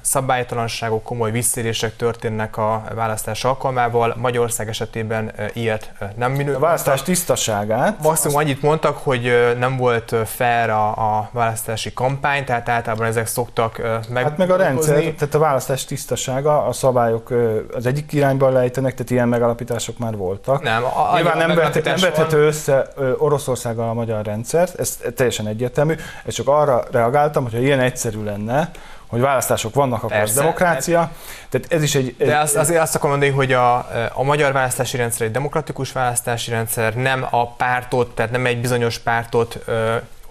szabálytalanságok, 0.00 1.02
komoly 1.02 1.30
visszérések 1.30 1.96
történnek 1.96 2.56
a 2.56 2.82
választás 2.94 3.44
alkalmával. 3.44 4.14
Magyarország 4.16 4.68
esetében 4.68 5.32
ilyet 5.52 5.92
nem 6.16 6.32
minő. 6.32 6.54
A 6.54 6.58
választás 6.58 7.02
tisztaságát, 7.02 8.02
Maximum 8.02 8.36
annyit 8.36 8.62
mondtak, 8.62 8.96
hogy 8.96 9.54
nem 9.58 9.76
volt 9.76 10.14
fair 10.24 10.70
a, 10.70 10.88
a 10.88 11.28
választási 11.32 11.92
kampány, 11.92 12.44
tehát 12.44 12.68
általában 12.68 13.06
ezek 13.06 13.26
szoktak 13.26 13.82
meg 14.08 14.22
hát 14.22 14.36
meg 14.36 14.50
a 14.50 14.56
rendszer, 14.56 14.94
tehát 15.02 15.34
a 15.34 15.38
választás 15.38 15.84
tisztasága, 15.84 16.66
a 16.66 16.72
szabályok 16.72 17.32
az 17.74 17.86
egyik 17.86 18.12
irányba 18.12 18.48
lejtenek, 18.48 18.92
tehát 18.92 19.10
ilyen 19.10 19.28
megalapítások 19.28 19.98
már 19.98 20.16
voltak. 20.16 20.62
Nem, 20.62 20.84
a, 20.84 21.14
Nyilván 21.14 21.34
a 21.34 21.46
nem, 21.46 21.56
vet, 21.56 21.84
nem 21.84 21.96
vethető 22.00 22.46
össze 22.46 22.88
Oroszországgal 23.18 23.88
a 23.88 23.92
magyar 23.92 24.24
rendszert, 24.24 24.74
ez 25.04 25.12
teljesen 25.14 25.46
egyértelmű. 25.46 25.94
Ez 26.24 26.34
csak 26.34 26.48
arra 26.48 26.84
reagáltam, 26.90 27.42
hogyha 27.42 27.58
ilyen 27.58 27.80
egyszerű 27.80 28.24
lenne, 28.24 28.70
hogy 29.06 29.20
választások 29.20 29.74
vannak, 29.74 29.98
akkor 29.98 30.10
Persze, 30.10 30.32
az 30.32 30.34
demokrácia. 30.34 31.10
Tehát 31.48 31.72
ez 31.72 31.82
is 31.82 31.94
egy... 31.94 32.14
egy 32.18 32.26
De 32.26 32.38
azt, 32.38 32.56
azért 32.56 32.80
azt 32.80 32.94
akarom 32.94 33.10
mondani, 33.10 33.32
hogy 33.32 33.52
a, 33.52 33.76
a 34.12 34.22
magyar 34.22 34.52
választási 34.52 34.96
rendszer 34.96 35.26
egy 35.26 35.32
demokratikus 35.32 35.92
választási 35.92 36.50
rendszer, 36.50 36.94
nem 36.94 37.26
a 37.30 37.52
pártot, 37.52 38.14
tehát 38.14 38.30
nem 38.30 38.46
egy 38.46 38.60
bizonyos 38.60 38.98
pártot 38.98 39.58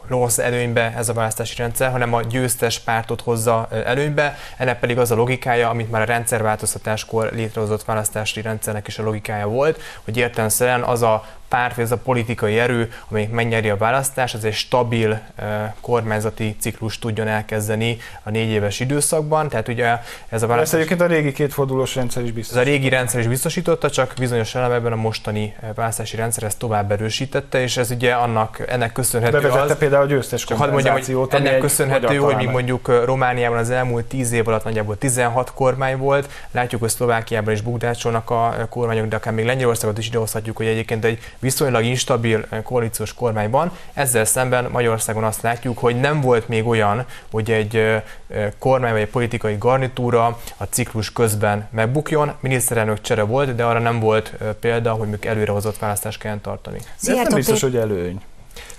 rossz 0.08 0.38
előnybe 0.38 0.94
ez 0.98 1.10
a 1.10 1.14
választási 1.14 1.56
rendszer, 1.56 1.92
hanem 1.92 2.14
a 2.14 2.22
győztes 2.22 2.80
pártot 2.80 3.22
hozza 3.22 3.68
előnybe. 3.86 4.38
Ennek 4.58 4.80
pedig 4.80 4.98
az 4.98 5.12
a 5.12 5.16
logikája, 5.16 5.70
amit 5.70 5.92
már 5.92 6.02
a 6.02 6.06
rendszerváltoztatáskor 6.06 7.30
létrehozott 7.34 7.84
választási 7.84 8.42
rendszernek 8.42 8.88
is 8.88 9.00
a 9.00 9.04
logikája 9.04 9.48
volt, 9.48 9.82
hogy 10.04 10.18
értelemszerűen 10.18 10.84
az 10.84 11.02
a 11.02 11.26
párt, 11.48 11.78
az 11.78 11.92
a 11.92 11.98
politikai 11.98 12.60
erő, 12.60 12.92
amelyik 13.10 13.30
megnyeri 13.30 13.70
a 13.70 13.78
választást, 13.78 14.34
az 14.34 14.46
egy 14.46 14.54
stabil 14.54 15.10
uh, 15.12 15.46
kormányzati 15.82 16.56
ciklus 16.60 17.00
tudjon 17.00 17.28
elkezdeni 17.28 17.98
a 18.24 18.30
négy 18.30 18.50
éves 18.50 18.80
időszakban. 18.80 19.50
Tehát 19.50 19.68
ugye 19.68 19.86
ez 19.86 20.02
a 20.30 20.36
Ezt 20.36 20.46
választás... 20.46 20.80
egyébként 20.80 21.02
a 21.02 21.06
régi 21.06 21.32
kétfordulós 21.32 21.96
rendszer 21.96 22.24
is 22.24 22.32
biztos. 22.32 22.58
Ez 22.58 22.62
a 22.62 22.66
régi 22.66 22.90
rendszer 22.90 23.20
is 23.20 23.28
biztosította, 23.28 23.90
csak 23.90 24.14
bizonyos 24.18 24.56
elemekben 24.56 24.92
a 24.92 24.96
mostani 24.96 25.56
eh, 25.62 25.70
választási 25.76 26.16
rendszer 26.16 26.44
ezt 26.44 26.60
tovább 26.60 26.92
erősítette, 26.92 27.62
és 27.62 27.78
ez 27.78 27.92
ugye 27.92 28.14
annak, 28.14 28.64
ennek 28.68 28.92
köszönhető 28.92 29.38
Bevezette 29.38 29.74
az, 29.74 29.78
például 29.78 30.04
a 30.04 30.08
győztes 30.08 30.44
hadd 30.44 30.72
mondjam, 30.72 30.94
hogy 30.94 31.28
ennek 31.30 31.58
köszönhető, 31.58 32.16
hogy 32.16 32.36
mi 32.36 32.46
mondjuk 32.46 32.90
eh, 32.90 33.06
Romániában 33.06 33.58
az 33.58 33.70
elmúlt 33.70 34.06
10 34.06 34.32
év 34.32 34.48
alatt 34.48 34.64
nagyjából 34.64 34.98
16 34.98 35.52
kormány 35.54 35.98
volt, 35.98 36.30
látjuk, 36.52 36.82
hogy 36.82 36.90
Szlovákiában 36.90 37.54
is 37.54 37.62
bukdácsolnak 37.62 38.30
a 38.30 38.56
eh, 38.58 38.66
kormányok, 38.70 39.08
de 39.08 39.16
akár 39.16 39.34
még 39.34 39.46
Lengyelországot 39.46 39.98
is 39.98 40.08
idehozhatjuk, 40.08 40.58
hogy 40.58 40.66
egyébként 40.66 41.06
egy 41.06 41.20
viszonylag 41.40 41.84
instabil 41.84 42.46
eh, 42.50 42.62
koalíciós 42.62 43.14
kormány 43.14 43.50
van. 43.50 43.72
Ezzel 43.94 44.26
szemben 44.26 44.68
Magyarországon 44.72 45.24
azt 45.24 45.42
látjuk, 45.42 45.78
hogy 45.78 46.00
nem 46.00 46.22
volt 46.22 46.48
még 46.48 46.68
olyan, 46.68 47.06
hogy 47.32 47.52
egy 47.52 47.76
eh, 47.76 48.02
eh, 48.30 48.52
kormány 48.60 48.92
vagy 48.92 49.02
egy 49.02 49.10
politikai 49.10 49.56
garnitúra 49.60 50.26
a 50.58 50.64
ciklus 50.64 51.12
közben 51.14 51.68
megbukjon. 51.72 52.32
Miniszterelnök 52.40 53.02
csere 53.02 53.24
volt, 53.24 53.56
de 53.56 53.64
arra 53.64 53.80
nem 53.80 54.00
volt 54.00 54.34
példa, 54.60 54.92
hogy 54.92 55.00
mondjuk 55.00 55.26
előrehozott 55.26 55.78
választást 55.78 56.20
kellene 56.20 56.42
tartani. 56.42 56.78
De 56.78 57.12
ez 57.12 57.28
nem 57.28 57.36
biztos, 57.36 57.62
hogy 57.62 57.76
előny. 57.76 58.22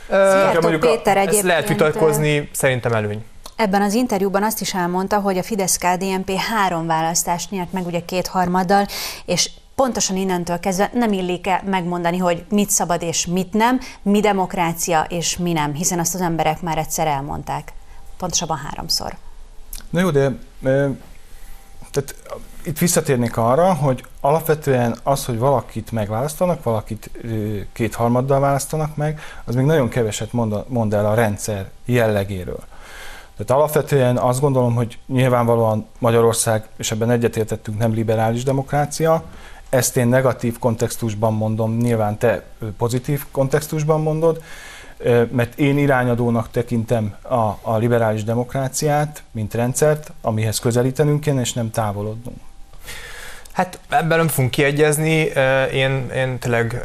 Szijjártó 0.08 0.60
mondjuk 0.60 0.84
a- 0.84 0.88
Péter 0.88 1.16
Ezt 1.16 1.42
lehet 1.42 1.68
vitatkozni, 1.68 2.48
szerintem 2.52 2.92
előny. 2.92 3.24
ebben 3.56 3.82
az 3.82 3.94
interjúban 3.94 4.42
azt 4.42 4.60
is 4.60 4.74
elmondta, 4.74 5.20
hogy 5.20 5.38
a 5.38 5.42
Fidesz-KDNP 5.42 6.30
három 6.36 6.86
választást 6.86 7.50
nyert 7.50 7.72
meg 7.72 7.86
ugye 7.86 8.00
kétharmaddal, 8.04 8.86
és 9.24 9.50
pontosan 9.78 10.16
innentől 10.16 10.60
kezdve 10.60 10.90
nem 10.92 11.12
illik 11.12 11.46
-e 11.46 11.62
megmondani, 11.66 12.18
hogy 12.18 12.44
mit 12.48 12.70
szabad 12.70 13.02
és 13.02 13.26
mit 13.26 13.52
nem, 13.52 13.80
mi 14.02 14.20
demokrácia 14.20 15.06
és 15.08 15.36
mi 15.36 15.52
nem, 15.52 15.74
hiszen 15.74 15.98
azt 15.98 16.14
az 16.14 16.20
emberek 16.20 16.62
már 16.62 16.78
egyszer 16.78 17.06
elmondták. 17.06 17.72
Pontosabban 18.16 18.56
háromszor. 18.56 19.16
Na 19.90 20.00
jó, 20.00 20.10
de 20.10 20.38
tehát 21.90 22.14
itt 22.62 22.78
visszatérnék 22.78 23.36
arra, 23.36 23.74
hogy 23.74 24.04
alapvetően 24.20 24.98
az, 25.02 25.24
hogy 25.24 25.38
valakit 25.38 25.92
megválasztanak, 25.92 26.62
valakit 26.62 27.10
kétharmaddal 27.72 28.40
választanak 28.40 28.96
meg, 28.96 29.20
az 29.44 29.54
még 29.54 29.64
nagyon 29.64 29.88
keveset 29.88 30.32
mond 30.68 30.94
el 30.94 31.06
a 31.06 31.14
rendszer 31.14 31.70
jellegéről. 31.84 32.60
Tehát 33.36 33.62
alapvetően 33.62 34.16
azt 34.16 34.40
gondolom, 34.40 34.74
hogy 34.74 34.98
nyilvánvalóan 35.06 35.86
Magyarország, 35.98 36.68
és 36.76 36.90
ebben 36.90 37.10
egyetértettünk, 37.10 37.78
nem 37.78 37.92
liberális 37.92 38.42
demokrácia, 38.42 39.24
ezt 39.68 39.96
én 39.96 40.08
negatív 40.08 40.58
kontextusban 40.58 41.34
mondom, 41.34 41.76
nyilván 41.76 42.18
te 42.18 42.44
pozitív 42.76 43.24
kontextusban 43.30 44.00
mondod, 44.00 44.42
mert 45.30 45.58
én 45.58 45.78
irányadónak 45.78 46.50
tekintem 46.50 47.16
a, 47.22 47.58
a 47.60 47.76
liberális 47.76 48.24
demokráciát, 48.24 49.22
mint 49.30 49.54
rendszert, 49.54 50.12
amihez 50.20 50.58
közelítenünk 50.58 51.20
kéne, 51.20 51.40
és 51.40 51.52
nem 51.52 51.70
távolodnunk. 51.70 52.47
Hát 53.58 53.78
ebben 53.88 54.18
nem 54.18 54.28
fogunk 54.28 54.50
kiegyezni. 54.50 55.32
Én, 55.72 56.10
én 56.14 56.38
tényleg 56.38 56.80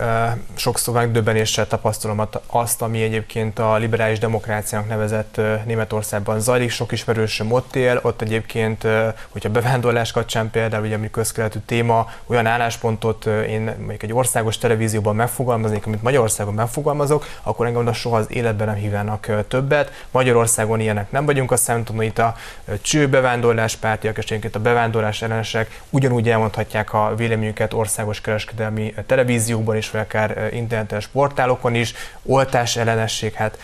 sokszor 0.56 0.94
megdöbbenéssel 0.94 1.68
tapasztalom 1.68 2.28
azt, 2.48 2.82
ami 2.82 3.02
egyébként 3.02 3.60
a 3.60 3.76
liberális 3.76 4.20
demokráciának 4.20 4.88
nevezett 4.88 5.42
Németországban 5.66 6.40
zajlik. 6.40 6.70
Sok 6.70 6.92
ismerősöm 6.92 7.52
ott 7.52 7.76
él, 7.76 8.00
ott 8.02 8.22
egyébként, 8.22 8.88
hogyha 9.30 9.50
bevándorlás 9.50 10.12
kapcsán 10.12 10.50
például, 10.52 10.86
ugye 10.86 10.96
ami 10.96 11.10
közkeletű 11.10 11.60
téma, 11.66 12.10
olyan 12.26 12.46
álláspontot 12.46 13.26
én 13.26 13.62
mondjuk 13.62 14.04
egy 14.04 14.14
országos 14.14 14.58
televízióban 14.58 15.16
megfogalmaznék, 15.16 15.86
amit 15.86 16.04
Magyarországon 16.04 16.54
megfogalmazok, 16.54 17.26
akkor 17.44 17.66
engem 17.66 17.82
oda 17.82 17.94
soha 17.94 18.18
az 18.18 18.26
életben 18.30 18.68
nem 18.68 18.76
hívnának 18.76 19.46
többet. 19.48 20.06
Magyarországon 20.12 20.80
ilyenek 20.80 21.12
nem 21.12 21.26
vagyunk, 21.26 21.52
azt 21.52 21.64
hogy 21.98 22.06
itt 22.06 22.20
a 22.20 22.36
cső 22.82 23.08
bevándorlás 23.08 23.76
pártiak, 23.76 24.18
és 24.18 24.32
a 24.56 24.60
bevándorlás 24.60 25.22
ellenesek 25.22 25.82
ugyanúgy 25.90 26.30
elmondhatják, 26.30 26.62
elmondhatják 26.64 26.94
a 26.94 27.16
véleményüket 27.16 27.74
országos 27.74 28.22
kereskedelmi 28.22 28.94
televíziókban 29.06 29.76
is, 29.76 29.92
vagy 29.92 30.02
akár 30.02 30.50
internetes 30.52 31.08
portálokon 31.08 31.76
is. 31.76 31.94
Oltás 32.24 32.76
ellenesség, 32.76 33.34
hát 33.34 33.58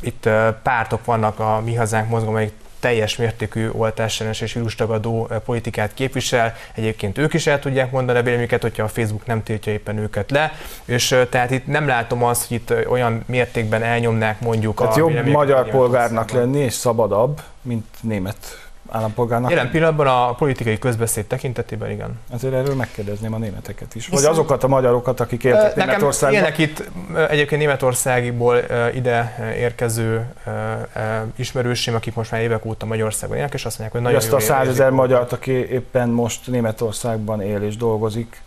itt 0.00 0.28
pártok 0.62 1.04
vannak 1.04 1.38
a 1.38 1.60
Mi 1.64 1.74
Hazánk 1.74 2.08
mozgalom, 2.08 2.34
amelyik 2.34 2.52
teljes 2.80 3.16
mértékű 3.16 3.68
oltásellenes 3.68 4.40
és 4.40 4.52
vírustagadó 4.52 5.30
politikát 5.44 5.94
képvisel. 5.94 6.54
Egyébként 6.74 7.18
ők 7.18 7.34
is 7.34 7.46
el 7.46 7.58
tudják 7.58 7.90
mondani 7.90 8.18
a 8.18 8.22
véleményüket, 8.22 8.62
hogyha 8.62 8.82
a 8.82 8.88
Facebook 8.88 9.26
nem 9.26 9.42
tiltja 9.42 9.72
éppen 9.72 9.98
őket 9.98 10.30
le. 10.30 10.52
És 10.84 11.16
tehát 11.30 11.50
itt 11.50 11.66
nem 11.66 11.86
látom 11.86 12.24
azt, 12.24 12.48
hogy 12.48 12.56
itt 12.56 12.86
olyan 12.88 13.22
mértékben 13.26 13.82
elnyomnák 13.82 14.40
mondjuk 14.40 14.78
tehát 14.78 14.96
a 14.96 14.98
jobb 14.98 15.26
magyar 15.26 15.70
polgárnak 15.70 16.30
lenni 16.30 16.60
és 16.60 16.72
szabadabb, 16.72 17.40
mint 17.62 17.86
német 18.00 18.67
állampolgárnak. 18.90 19.50
Jelen 19.50 19.70
pillanatban 19.70 20.06
a 20.06 20.34
politikai 20.34 20.78
közbeszéd 20.78 21.24
tekintetében 21.24 21.90
igen. 21.90 22.18
Ezért 22.34 22.54
erről 22.54 22.74
megkérdezném 22.74 23.34
a 23.34 23.38
németeket 23.38 23.94
is. 23.94 24.08
Vagy 24.08 24.24
azokat 24.24 24.64
a 24.64 24.68
magyarokat, 24.68 25.20
akik 25.20 25.44
éltek 25.44 25.74
Nekem 25.74 25.86
Németországban. 25.86 26.32
Ilyenek 26.32 26.58
itt 26.58 26.90
egyébként 27.30 27.60
Németországiból 27.60 28.60
ide 28.94 29.36
érkező 29.58 30.26
ismerősém, 31.36 31.94
akik 31.94 32.14
most 32.14 32.30
már 32.30 32.40
évek 32.40 32.64
óta 32.64 32.86
Magyarországon 32.86 33.36
élnek, 33.36 33.54
és 33.54 33.64
azt 33.64 33.78
mondják, 33.78 33.92
hogy 33.92 34.12
nagyon 34.12 34.18
Azt 34.18 34.32
a 34.32 34.54
százezer 34.54 34.90
magyart, 34.90 35.32
aki 35.32 35.52
éppen 35.52 36.08
most 36.08 36.46
Németországban 36.46 37.40
él 37.40 37.62
és 37.62 37.76
dolgozik, 37.76 38.40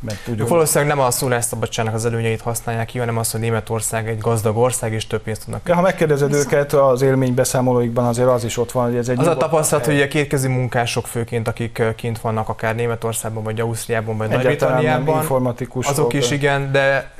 mert 0.00 0.24
tudjuk. 0.24 0.48
Valószínűleg 0.48 0.96
nem 0.96 1.04
a 1.04 1.10
szólásszabadságnak 1.10 1.94
az 1.94 2.04
előnyeit 2.04 2.40
használják 2.40 2.86
ki, 2.86 2.98
hanem 2.98 3.18
az, 3.18 3.30
hogy 3.30 3.40
Németország 3.40 4.08
egy 4.08 4.18
gazdag 4.18 4.56
ország, 4.56 4.92
és 4.92 5.06
több 5.06 5.22
pénzt 5.22 5.44
tudnak. 5.44 5.60
Ja, 5.68 5.74
ha 5.74 5.80
megkérdezed 5.80 6.28
Viszont... 6.28 6.52
őket 6.52 6.72
az 6.72 7.02
élménybeszámolóikban, 7.02 8.04
azért 8.04 8.28
az 8.28 8.44
is 8.44 8.56
ott 8.56 8.72
van, 8.72 8.84
hogy 8.84 8.96
ez 8.96 9.08
egy. 9.08 9.18
Az 9.18 9.26
a 9.26 9.36
tapasztalat, 9.36 9.84
hogy 9.84 10.00
a 10.00 10.08
kétkezi 10.08 10.48
munkások 10.48 11.06
főként, 11.06 11.48
akik 11.48 11.82
kint 11.96 12.20
vannak 12.20 12.48
akár 12.48 12.74
Németországban, 12.74 13.42
vagy 13.42 13.60
Ausztriában, 13.60 14.16
vagy 14.16 14.28
Nagy-Britanniában, 14.28 15.26
azok 15.82 16.12
is 16.12 16.30
igen, 16.30 16.72
de 16.72 17.12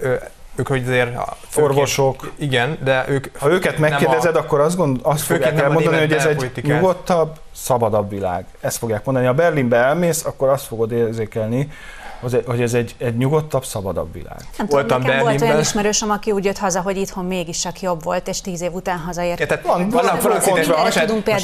ők 0.59 0.66
hogy 0.66 0.83
azért 0.87 1.11
főként, 1.49 1.70
orvosok. 1.70 2.33
Igen, 2.37 2.79
de 2.85 3.05
ők... 3.09 3.39
Ha 3.39 3.51
őket 3.51 3.79
megkérdezed, 3.79 4.37
a, 4.37 4.39
akkor 4.39 4.61
azt, 4.61 4.76
gond, 4.76 5.01
azt 5.03 5.22
fogják 5.22 5.61
elmondani, 5.61 5.97
hogy 5.99 6.12
ez 6.12 6.24
egy 6.24 6.51
nyugodtabb, 6.62 7.39
szabadabb 7.55 8.11
világ. 8.11 8.45
Ezt 8.61 8.79
fogják 8.79 9.05
mondani. 9.05 9.26
Ha 9.26 9.33
Berlinbe 9.33 9.76
elmész, 9.76 10.24
akkor 10.24 10.49
azt 10.49 10.66
fogod 10.66 10.93
érzékelni, 10.93 11.70
hogy 12.46 12.62
ez 12.62 12.74
egy, 12.74 12.94
egy 12.98 13.16
nyugodtabb, 13.16 13.64
szabadabb 13.64 14.12
világ. 14.12 14.38
Nem 14.58 14.66
Voltam 14.66 15.00
tudom, 15.00 15.18
volt 15.18 15.40
olyan 15.40 15.58
ismerősöm, 15.58 16.10
aki 16.10 16.30
úgy 16.30 16.44
jött 16.44 16.58
haza, 16.58 16.80
hogy 16.80 16.96
itthon 16.96 17.24
mégis 17.24 17.58
csak 17.58 17.80
jobb 17.80 18.02
volt, 18.02 18.28
és 18.28 18.40
tíz 18.40 18.60
év 18.60 18.72
után 18.72 18.98
hazaért. 18.98 19.38
Ja, 19.38 19.46
tehát 19.46 19.66
van, 19.66 19.88
vannak 19.88 20.20
kontra, 20.42 20.76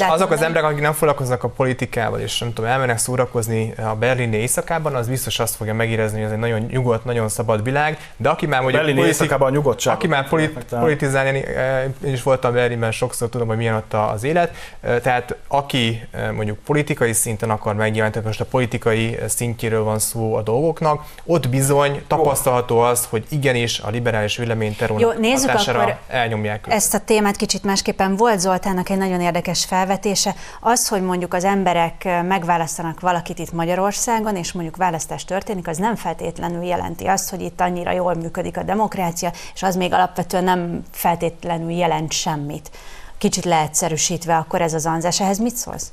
azok 0.09 0.31
az 0.31 0.41
emberek, 0.41 0.69
akik 0.69 0.81
nem 0.81 0.93
foglalkoznak 0.93 1.43
a 1.43 1.47
politikával, 1.47 2.19
és 2.19 2.39
nem 2.39 2.53
tudom, 2.53 2.69
elmennek 2.69 2.97
szórakozni 2.97 3.73
a 3.77 3.95
berlini 3.95 4.37
éjszakában, 4.37 4.95
az 4.95 5.07
biztos 5.07 5.39
azt 5.39 5.55
fogja 5.55 5.73
megérezni, 5.73 6.17
hogy 6.17 6.25
ez 6.25 6.31
egy 6.31 6.39
nagyon 6.39 6.59
nyugodt, 6.59 7.05
nagyon 7.05 7.29
szabad 7.29 7.63
világ, 7.63 7.97
de 8.17 8.29
aki 8.29 8.45
már 8.45 8.61
mondjuk 8.61 8.81
Berlini 8.81 8.99
politik, 8.99 9.21
éjszakában 9.21 9.47
a 9.47 9.51
nyugodtság. 9.51 9.93
Aki 9.93 10.07
már 10.07 10.29
polit, 10.29 10.65
politizálni, 10.69 11.45
eh, 11.45 11.83
én 12.05 12.13
is 12.13 12.23
voltam 12.23 12.53
Berlinben, 12.53 12.91
sokszor 12.91 13.29
tudom, 13.29 13.47
hogy 13.47 13.57
milyen 13.57 13.75
ott 13.75 13.93
az 13.93 14.23
élet, 14.23 14.55
eh, 14.81 14.99
tehát 14.99 15.35
aki 15.47 16.07
eh, 16.11 16.31
mondjuk 16.31 16.57
politikai 16.57 17.13
szinten 17.13 17.49
akar 17.49 17.75
megjelenteni, 17.75 18.25
most 18.25 18.41
a 18.41 18.45
politikai 18.45 19.17
szintjéről 19.27 19.83
van 19.83 19.99
szó 19.99 20.35
a 20.35 20.41
dolgok, 20.41 20.64
dolgoknak, 20.65 21.05
ott 21.25 21.49
bizony 21.49 22.03
tapasztalható 22.07 22.79
az, 22.79 23.07
hogy 23.09 23.25
igenis 23.29 23.79
a 23.79 23.89
liberális 23.89 24.37
véleményterón 24.37 24.99
Jó, 24.99 25.11
nézzük 25.11 25.49
akkor 25.49 25.97
elnyomják 26.07 26.59
őket. 26.59 26.73
Ezt 26.73 26.93
a 26.93 26.99
témát 26.99 27.35
kicsit 27.35 27.63
másképpen. 27.63 28.15
Volt 28.15 28.39
Zoltának 28.39 28.89
egy 28.89 28.97
nagyon 28.97 29.21
érdekes 29.21 29.65
felvetése. 29.65 30.35
Az, 30.61 30.87
hogy 30.87 31.01
mondjuk 31.01 31.33
az 31.33 31.43
emberek 31.43 32.03
megválasztanak 32.27 32.99
valakit 32.99 33.39
itt 33.39 33.51
Magyarországon, 33.51 34.35
és 34.35 34.51
mondjuk 34.51 34.75
választás 34.75 35.25
történik, 35.25 35.67
az 35.67 35.77
nem 35.77 35.95
feltétlenül 35.95 36.63
jelenti 36.63 37.05
azt, 37.05 37.29
hogy 37.29 37.41
itt 37.41 37.61
annyira 37.61 37.91
jól 37.91 38.13
működik 38.13 38.57
a 38.57 38.63
demokrácia, 38.63 39.31
és 39.53 39.63
az 39.63 39.75
még 39.75 39.93
alapvetően 39.93 40.43
nem 40.43 40.83
feltétlenül 40.91 41.71
jelent 41.71 42.11
semmit. 42.11 42.71
Kicsit 43.17 43.45
leegyszerűsítve, 43.45 44.35
akkor 44.35 44.61
ez 44.61 44.73
az 44.73 44.85
anzás. 44.85 45.21
Ehhez 45.21 45.37
mit 45.37 45.55
szólsz? 45.55 45.91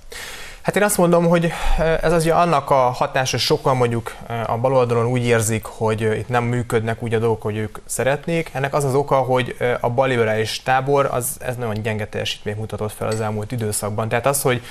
Hát 0.63 0.77
én 0.77 0.83
azt 0.83 0.99
mondom, 0.99 1.29
hogy 1.29 1.53
ez 2.01 2.13
az 2.13 2.27
annak 2.27 2.71
a 2.71 2.75
hatása, 2.75 3.39
sokan 3.39 3.77
mondjuk 3.77 4.15
a 4.47 4.59
baloldalon 4.59 5.07
úgy 5.07 5.25
érzik, 5.25 5.65
hogy 5.65 6.01
itt 6.01 6.29
nem 6.29 6.45
működnek 6.45 7.03
úgy 7.03 7.15
a 7.15 7.19
dolgok, 7.19 7.43
hogy 7.43 7.57
ők 7.57 7.79
szeretnék. 7.85 8.51
Ennek 8.53 8.75
az 8.75 8.85
az 8.85 8.95
oka, 8.95 9.15
hogy 9.15 9.57
a 9.81 9.91
balliberális 9.91 10.63
tábor 10.63 11.09
az 11.11 11.37
ez 11.41 11.57
nagyon 11.57 11.83
gyenge 11.83 12.07
teljesítményt 12.07 12.59
mutatott 12.59 12.93
fel 12.93 13.09
az 13.09 13.21
elmúlt 13.21 13.53
időszakban. 13.53 14.09
Tehát 14.09 14.27
az, 14.27 14.43
hogy 14.43 14.63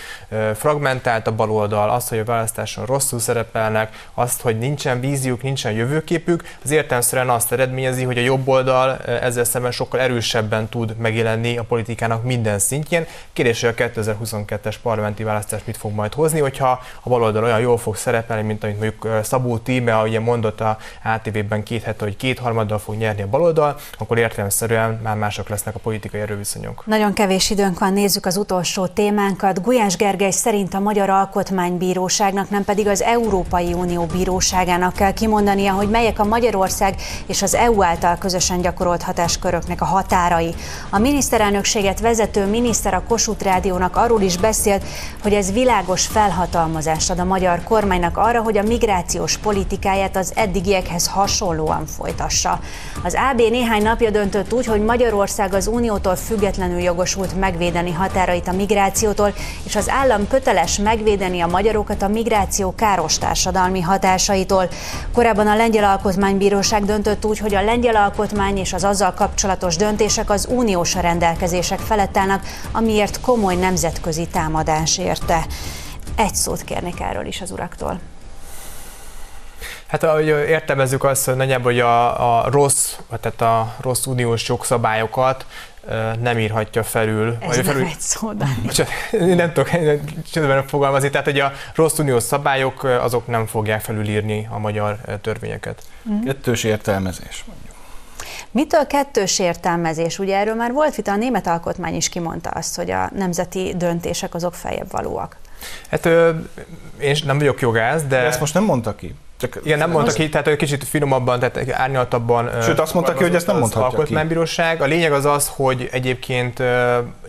fragmentált 0.55 1.27
a 1.27 1.35
baloldal, 1.35 1.89
az, 1.89 2.09
hogy 2.09 2.19
a 2.19 2.23
választáson 2.23 2.85
rosszul 2.85 3.19
szerepelnek, 3.19 4.07
azt, 4.13 4.41
hogy 4.41 4.57
nincsen 4.57 4.99
víziuk, 4.99 5.41
nincsen 5.41 5.71
jövőképük, 5.71 6.43
az 6.63 6.71
értelmszerűen 6.71 7.29
azt 7.29 7.51
eredményezi, 7.51 8.03
hogy 8.03 8.17
a 8.17 8.21
jobb 8.21 8.47
oldal 8.47 8.97
ezzel 8.97 9.43
szemben 9.43 9.71
sokkal 9.71 9.99
erősebben 9.99 10.69
tud 10.69 10.95
megjelenni 10.97 11.57
a 11.57 11.63
politikának 11.63 12.23
minden 12.23 12.59
szintjén. 12.59 13.05
Kérdés, 13.33 13.61
hogy 13.61 13.73
a 13.77 13.83
2022-es 13.83 14.75
parlamenti 14.81 15.23
választás 15.23 15.61
mit 15.65 15.79
fog 15.81 15.93
majd 15.93 16.13
hozni, 16.13 16.39
hogyha 16.39 16.79
a 17.03 17.09
baloldal 17.09 17.43
olyan 17.43 17.59
jól 17.59 17.77
fog 17.77 17.95
szerepelni, 17.95 18.43
mint 18.43 18.63
amit 18.63 18.79
mondjuk 18.79 19.23
Szabó 19.23 19.57
Tíme, 19.57 19.95
ahogy 19.95 20.19
mondott 20.19 20.61
a 20.61 20.77
ATV-ben 21.03 21.63
két 21.63 21.83
hete, 21.83 22.03
hogy 22.03 22.15
kétharmaddal 22.15 22.79
fog 22.79 22.95
nyerni 22.95 23.21
a 23.21 23.27
baloldal, 23.27 23.75
akkor 23.97 24.17
értelemszerűen 24.17 24.99
már 25.03 25.15
mások 25.15 25.49
lesznek 25.49 25.75
a 25.75 25.79
politikai 25.79 26.19
erőviszonyok. 26.19 26.85
Nagyon 26.85 27.13
kevés 27.13 27.49
időnk 27.49 27.79
van, 27.79 27.93
nézzük 27.93 28.25
az 28.25 28.37
utolsó 28.37 28.87
témánkat. 28.87 29.61
Gulyás 29.61 29.95
Gergely 29.95 30.31
szerint 30.31 30.73
a 30.73 30.79
Magyar 30.79 31.09
Alkotmánybíróságnak, 31.09 32.49
nem 32.49 32.63
pedig 32.63 32.87
az 32.87 33.01
Európai 33.01 33.73
Unió 33.73 34.05
Bíróságának 34.05 34.93
kell 34.93 35.13
kimondania, 35.13 35.73
hogy 35.73 35.89
melyek 35.89 36.19
a 36.19 36.23
Magyarország 36.23 36.95
és 37.25 37.41
az 37.41 37.55
EU 37.55 37.83
által 37.83 38.17
közösen 38.17 38.61
gyakorolt 38.61 39.01
hatásköröknek 39.01 39.81
a 39.81 39.85
határai. 39.85 40.55
A 40.89 40.97
miniszterelnökséget 40.97 41.99
vezető 41.99 42.45
miniszter 42.45 42.93
a 42.93 43.03
Kossuth 43.07 43.43
Rádiónak 43.43 43.95
arról 43.95 44.21
is 44.21 44.37
beszélt, 44.37 44.83
hogy 45.21 45.33
ez 45.33 45.51
világ 45.51 45.69
világos 45.71 46.07
felhatalmazást 46.07 47.09
ad 47.09 47.19
a 47.19 47.23
magyar 47.23 47.63
kormánynak 47.63 48.17
arra, 48.17 48.41
hogy 48.41 48.57
a 48.57 48.63
migrációs 48.63 49.37
politikáját 49.37 50.15
az 50.15 50.31
eddigiekhez 50.35 51.07
hasonlóan 51.07 51.85
folytassa. 51.85 52.59
Az 53.03 53.15
AB 53.31 53.37
néhány 53.37 53.81
napja 53.81 54.09
döntött 54.09 54.53
úgy, 54.53 54.65
hogy 54.65 54.83
Magyarország 54.83 55.53
az 55.53 55.67
Uniótól 55.67 56.15
függetlenül 56.15 56.79
jogosult 56.79 57.39
megvédeni 57.39 57.91
határait 57.91 58.47
a 58.47 58.51
migrációtól, 58.51 59.33
és 59.63 59.75
az 59.75 59.89
állam 59.89 60.27
köteles 60.27 60.77
megvédeni 60.77 61.41
a 61.41 61.47
magyarokat 61.47 62.01
a 62.01 62.07
migráció 62.07 62.73
káros 62.75 63.17
társadalmi 63.17 63.81
hatásaitól. 63.81 64.69
Korábban 65.13 65.47
a 65.47 65.55
Lengyel 65.55 65.83
Alkotmánybíróság 65.83 66.85
döntött 66.85 67.25
úgy, 67.25 67.39
hogy 67.39 67.55
a 67.55 67.63
lengyel 67.63 67.95
alkotmány 67.95 68.57
és 68.57 68.73
az 68.73 68.83
azzal 68.83 69.13
kapcsolatos 69.13 69.75
döntések 69.75 70.29
az 70.29 70.47
uniós 70.49 70.95
rendelkezések 70.95 71.79
felett 71.79 72.17
állnak, 72.17 72.43
amiért 72.71 73.21
komoly 73.21 73.55
nemzetközi 73.55 74.27
támadás 74.27 74.97
érte. 74.97 75.45
Egy 76.15 76.35
szót 76.35 76.63
kérnék 76.63 76.99
erről 76.99 77.25
is 77.25 77.41
az 77.41 77.51
uraktól. 77.51 77.99
Hát 79.87 80.03
ahogy 80.03 80.27
értelmezzük 80.27 81.03
azt, 81.03 81.25
hogy 81.25 81.35
nagyjából 81.35 81.71
hogy 81.71 81.79
a, 81.79 82.39
a 82.39 82.49
rossz, 82.49 82.95
tehát 83.21 83.41
a 83.41 83.75
rossz 83.81 84.05
uniós 84.05 84.47
jogszabályokat 84.47 85.45
nem 86.21 86.39
írhatja 86.39 86.83
felül. 86.83 87.37
Ez 87.39 87.55
vagy 87.55 87.65
felül, 87.65 87.85
egy 87.85 87.99
szó, 87.99 88.31
Nem 89.11 89.53
tudok 89.53 89.69
csodában 90.31 90.67
fogalmazni, 90.67 91.09
tehát 91.09 91.25
hogy 91.25 91.39
a 91.39 91.51
rossz 91.75 91.97
uniós 91.97 92.23
szabályok 92.23 92.83
azok 92.83 93.27
nem 93.27 93.45
fogják 93.45 93.81
felülírni 93.81 94.47
a 94.51 94.59
magyar 94.59 94.97
törvényeket. 95.21 95.83
Mm. 96.09 96.23
Kettős 96.23 96.63
értelmezés 96.63 97.43
mondjuk. 97.47 97.75
Mitől 98.51 98.87
kettős 98.87 99.39
értelmezés? 99.39 100.19
Ugye 100.19 100.37
erről 100.37 100.55
már 100.55 100.71
volt 100.71 100.95
vita, 100.95 101.11
a 101.11 101.15
német 101.15 101.47
alkotmány 101.47 101.95
is 101.95 102.09
kimondta 102.09 102.49
azt, 102.49 102.75
hogy 102.75 102.91
a 102.91 103.09
nemzeti 103.15 103.73
döntések 103.77 104.33
azok 104.33 104.53
feljebb 104.53 104.91
valóak. 104.91 105.37
Hát 105.89 106.05
én 106.99 107.17
nem 107.25 107.37
vagyok 107.37 107.61
jogász, 107.61 108.01
de... 108.01 108.07
de 108.07 108.17
ezt 108.17 108.39
most 108.39 108.53
nem 108.53 108.63
mondta 108.63 108.95
ki. 108.95 109.15
Csak 109.41 109.59
Igen, 109.63 109.77
nem 109.77 109.91
mondta 109.91 110.13
ki, 110.13 110.29
tehát 110.29 110.55
kicsit 110.55 110.83
finomabban, 110.83 111.39
tehát 111.39 111.71
árnyaltabban. 111.71 112.49
Sőt, 112.61 112.79
azt 112.79 112.93
mondta 112.93 113.13
ki, 113.13 113.23
hogy 113.23 113.35
ezt 113.35 113.47
nem 113.47 113.57
mondhatja 113.57 113.87
az 113.87 113.93
Alkotmánybíróság. 113.93 114.81
A 114.81 114.85
lényeg 114.85 115.11
az 115.11 115.25
az, 115.25 115.51
hogy 115.55 115.89
egyébként 115.91 116.63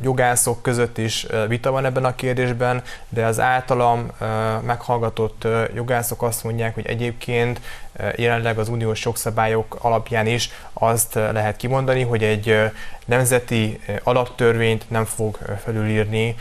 jogászok 0.02 0.62
között 0.62 0.98
is 0.98 1.26
vita 1.48 1.70
van 1.70 1.84
ebben 1.84 2.04
a 2.04 2.14
kérdésben, 2.14 2.82
de 3.08 3.26
az 3.26 3.40
általam 3.40 4.10
meghallgatott 4.66 5.46
jogászok 5.74 6.22
azt 6.22 6.44
mondják, 6.44 6.74
hogy 6.74 6.86
egyébként 6.86 7.60
jelenleg 8.16 8.58
az 8.58 8.68
uniós 8.68 9.04
jogszabályok 9.04 9.76
alapján 9.80 10.26
is 10.26 10.50
azt 10.72 11.14
lehet 11.14 11.56
kimondani, 11.56 12.02
hogy 12.02 12.22
egy 12.22 12.70
nemzeti 13.04 13.80
alaptörvényt 14.02 14.90
nem 14.90 15.04
fog 15.04 15.38
felülírni 15.64 16.34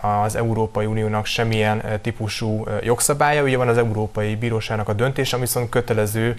az 0.00 0.36
Európai 0.36 0.86
Uniónak 0.86 1.26
semmilyen 1.26 1.82
típusú 2.02 2.66
jogszabálya. 2.82 3.42
Ugye 3.42 3.56
van 3.56 3.68
az 3.68 3.78
Európai 3.78 4.36
Bíróságnak 4.36 4.88
a 4.88 4.92
döntés, 4.92 5.32
ami 5.32 5.42
viszont 5.42 5.68
kötelező 5.68 6.36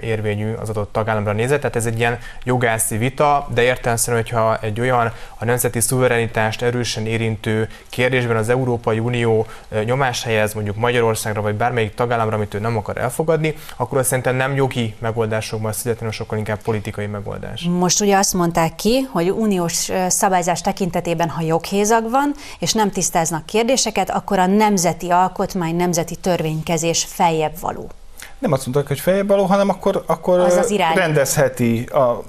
érvényű 0.00 0.52
az 0.52 0.68
adott 0.68 0.92
tagállamra 0.92 1.32
nézve. 1.32 1.58
Tehát 1.58 1.76
ez 1.76 1.86
egy 1.86 1.98
ilyen 1.98 2.18
jogászi 2.44 2.96
vita, 2.96 3.46
de 3.54 3.62
értelemszerűen, 3.62 4.22
hogyha 4.22 4.58
egy 4.60 4.80
olyan 4.80 5.12
a 5.38 5.44
nemzeti 5.44 5.80
szuverenitást 5.80 6.62
erősen 6.62 7.06
érintő 7.06 7.68
kérdésben 7.88 8.36
az 8.36 8.48
Európai 8.48 8.98
Unió 8.98 9.46
nyomás 9.84 10.22
helyez 10.22 10.54
mondjuk 10.54 10.76
Magyarországra 10.76 11.40
vagy 11.42 11.54
bármelyik 11.54 11.94
tagállamra, 11.94 12.36
amit 12.36 12.54
ő 12.54 12.58
nem 12.58 12.76
akar 12.76 12.96
elfogadni, 12.96 13.54
akkor 13.80 13.98
azt 13.98 14.08
szerintem 14.08 14.36
nem 14.36 14.54
jogi 14.54 14.94
megoldásokban 14.98 15.72
születni, 15.72 16.10
sokkal 16.10 16.38
inkább 16.38 16.62
politikai 16.62 17.06
megoldás. 17.06 17.62
Most 17.62 18.00
ugye 18.00 18.16
azt 18.16 18.34
mondták 18.34 18.74
ki, 18.74 19.08
hogy 19.12 19.30
uniós 19.30 19.90
szabályzás 20.08 20.60
tekintetében, 20.60 21.28
ha 21.28 21.42
joghézag 21.42 22.10
van, 22.10 22.34
és 22.58 22.72
nem 22.72 22.90
tisztáznak 22.90 23.46
kérdéseket, 23.46 24.10
akkor 24.10 24.38
a 24.38 24.46
nemzeti 24.46 25.10
alkotmány, 25.10 25.76
nemzeti 25.76 26.16
törvénykezés 26.16 27.04
feljebb 27.04 27.60
való. 27.60 27.90
Nem 28.38 28.52
azt 28.52 28.62
mondták, 28.62 28.86
hogy 28.86 29.00
feljebb 29.00 29.28
való, 29.28 29.44
hanem 29.44 29.68
akkor, 29.68 30.02
akkor 30.06 30.38
az 30.38 30.56
az 30.56 30.74
rendezheti 30.94 31.82
a 31.82 32.22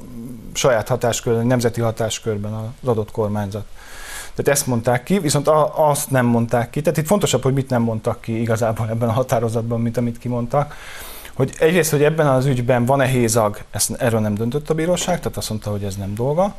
saját 0.54 0.88
hatáskörben, 0.88 1.48
nemzeti 1.48 1.82
hatáskörben 1.82 2.54
az 2.54 2.90
adott 2.90 3.12
kormányzat. 3.12 3.66
Tehát 4.36 4.60
ezt 4.60 4.68
mondták 4.68 5.04
ki, 5.04 5.20
viszont 5.20 5.48
a, 5.48 5.90
azt 5.90 6.10
nem 6.10 6.26
mondták 6.26 6.70
ki. 6.70 6.82
Tehát 6.82 6.98
itt 6.98 7.08
fontosabb, 7.08 7.44
hogy 7.44 7.54
mit 7.54 7.70
nem 7.70 7.82
mondtak 7.82 8.22
ki 8.22 8.42
igazából 8.42 8.90
ebben 8.90 9.10
a 9.10 9.12
határozatban, 9.12 9.82
mint 9.82 9.98
amit 9.98 10.18
kimondtak 10.18 10.76
hogy 11.40 11.54
egyrészt, 11.60 11.92
hogy 11.92 12.04
ebben 12.04 12.28
az 12.28 12.46
ügyben 12.46 12.86
van-e 12.86 13.06
hézag, 13.06 13.58
ezt, 13.72 13.92
erről 13.92 14.20
nem 14.20 14.36
döntött 14.36 14.70
a 14.70 14.74
bíróság, 14.74 15.18
tehát 15.18 15.38
azt 15.38 15.50
mondta, 15.50 15.70
hogy 15.72 15.84
ez 15.84 15.96
nem 15.96 16.16
dolga, 16.16 16.56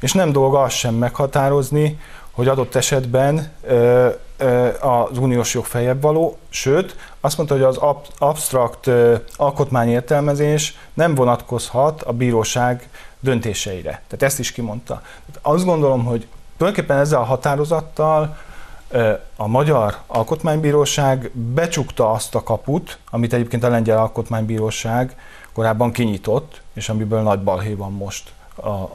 és 0.00 0.12
nem 0.12 0.32
dolga 0.32 0.62
azt 0.62 0.76
sem 0.76 0.94
meghatározni, 0.94 1.98
hogy 2.30 2.48
adott 2.48 2.74
esetben 2.74 3.52
ö, 3.62 4.08
ö, 4.36 4.68
az 4.80 5.18
uniós 5.18 5.54
jog 5.54 5.64
feljebb 5.64 6.02
való, 6.02 6.38
sőt, 6.48 6.96
azt 7.20 7.36
mondta, 7.36 7.54
hogy 7.54 7.64
az 7.64 7.76
ab, 7.76 8.06
absztrakt 8.18 8.86
ö, 8.86 9.14
alkotmányértelmezés 9.36 10.76
nem 10.94 11.14
vonatkozhat 11.14 12.02
a 12.02 12.12
bíróság 12.12 12.88
döntéseire. 13.20 13.90
Tehát 13.90 14.22
ezt 14.22 14.38
is 14.38 14.52
kimondta. 14.52 14.94
Tehát 15.02 15.38
azt 15.42 15.64
gondolom, 15.64 16.04
hogy 16.04 16.26
tulajdonképpen 16.56 16.98
ezzel 16.98 17.20
a 17.20 17.24
határozattal 17.24 18.36
a 19.36 19.46
Magyar 19.46 19.98
Alkotmánybíróság 20.06 21.30
becsukta 21.34 22.10
azt 22.10 22.34
a 22.34 22.42
kaput, 22.42 22.98
amit 23.10 23.32
egyébként 23.32 23.64
a 23.64 23.68
Lengyel 23.68 23.98
Alkotmánybíróság 23.98 25.16
korábban 25.52 25.92
kinyitott, 25.92 26.62
és 26.72 26.88
amiből 26.88 27.22
nagy 27.22 27.42
balhé 27.42 27.74
van 27.74 27.92
most 27.92 28.32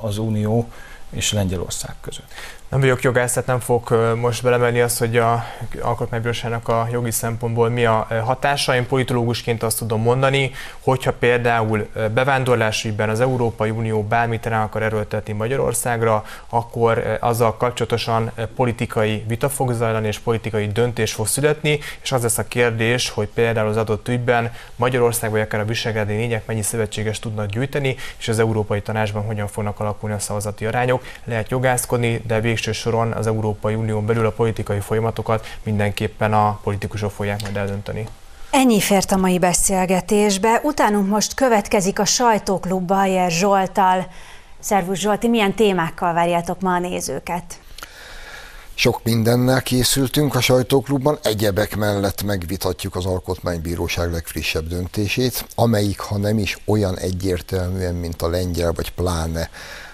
az 0.01 0.17
Unió 0.17 0.67
és 1.09 1.33
Lengyelország 1.33 1.95
között. 2.01 2.31
Nem 2.69 2.79
vagyok 2.79 3.01
jogász, 3.01 3.33
tehát 3.33 3.47
nem 3.47 3.59
fog 3.59 4.15
most 4.21 4.43
belemenni 4.43 4.81
azt, 4.81 4.99
hogy 4.99 5.17
a 5.17 5.43
alkotmánybíróságnak 5.81 6.67
a 6.67 6.87
jogi 6.91 7.11
szempontból 7.11 7.69
mi 7.69 7.85
a 7.85 8.07
hatása. 8.23 8.75
Én 8.75 8.87
politológusként 8.87 9.63
azt 9.63 9.77
tudom 9.77 10.01
mondani, 10.01 10.51
hogyha 10.79 11.13
például 11.13 11.87
bevándorlásügyben 12.13 13.09
az 13.09 13.19
Európai 13.19 13.69
Unió 13.69 14.03
bármit 14.03 14.45
rá 14.45 14.63
akar 14.63 14.83
erőltetni 14.83 15.33
Magyarországra, 15.33 16.23
akkor 16.49 17.17
azzal 17.19 17.57
kapcsolatosan 17.57 18.31
politikai 18.55 19.23
vita 19.27 19.49
fog 19.49 19.71
zajlani, 19.71 20.07
és 20.07 20.19
politikai 20.19 20.67
döntés 20.67 21.13
fog 21.13 21.27
születni, 21.27 21.79
és 22.01 22.11
az 22.11 22.21
lesz 22.21 22.37
a 22.37 22.47
kérdés, 22.47 23.09
hogy 23.09 23.27
például 23.27 23.69
az 23.69 23.77
adott 23.77 24.07
ügyben 24.07 24.51
Magyarország 24.75 25.31
vagy 25.31 25.41
akár 25.41 25.61
a 25.61 25.65
Visegrádi 25.65 26.13
négyek 26.13 26.45
mennyi 26.45 26.61
szövetséges 26.61 27.19
tudnak 27.19 27.45
gyűjteni, 27.45 27.95
és 28.17 28.27
az 28.27 28.39
Európai 28.39 28.81
Tanácsban 28.81 29.23
hogyan 29.23 29.47
fognak 29.47 29.79
alakulni 29.79 30.15
a 30.15 30.19
szavazati 30.19 30.65
arányok. 30.65 31.03
Lehet 31.23 31.49
jogászkodni, 31.49 32.21
de 32.27 32.39
végső 32.57 32.71
soron 32.71 33.11
az 33.11 33.27
Európai 33.27 33.75
Unión 33.75 34.05
belül 34.05 34.25
a 34.25 34.31
politikai 34.31 34.79
folyamatokat 34.79 35.45
mindenképpen 35.63 36.33
a 36.33 36.59
politikusok 36.63 37.11
fogják 37.11 37.41
majd 37.41 37.55
eldönteni. 37.55 38.07
Ennyi 38.51 38.79
fért 38.79 39.11
a 39.11 39.17
mai 39.17 39.39
beszélgetésbe. 39.39 40.61
Utánunk 40.63 41.07
most 41.07 41.33
következik 41.33 41.99
a 41.99 42.05
Sajtóklub 42.05 42.85
Bajer 42.85 43.31
Zsoltal. 43.31 44.07
Szervusz 44.59 44.99
Zsolti, 44.99 45.27
milyen 45.27 45.53
témákkal 45.53 46.13
várjátok 46.13 46.61
ma 46.61 46.73
a 46.73 46.79
nézőket? 46.79 47.43
Sok 48.73 49.03
mindennel 49.03 49.61
készültünk 49.61 50.35
a 50.35 50.41
sajtóklubban, 50.41 51.17
egyebek 51.23 51.75
mellett 51.75 52.23
megvitatjuk 52.23 52.95
az 52.95 53.05
Alkotmánybíróság 53.05 54.11
legfrissebb 54.11 54.67
döntését, 54.67 55.45
amelyik, 55.55 55.99
ha 55.99 56.17
nem 56.17 56.37
is 56.37 56.57
olyan 56.65 56.97
egyértelműen, 56.97 57.95
mint 57.95 58.21
a 58.21 58.27
lengyel, 58.27 58.71
vagy 58.71 58.91
pláne 58.91 59.49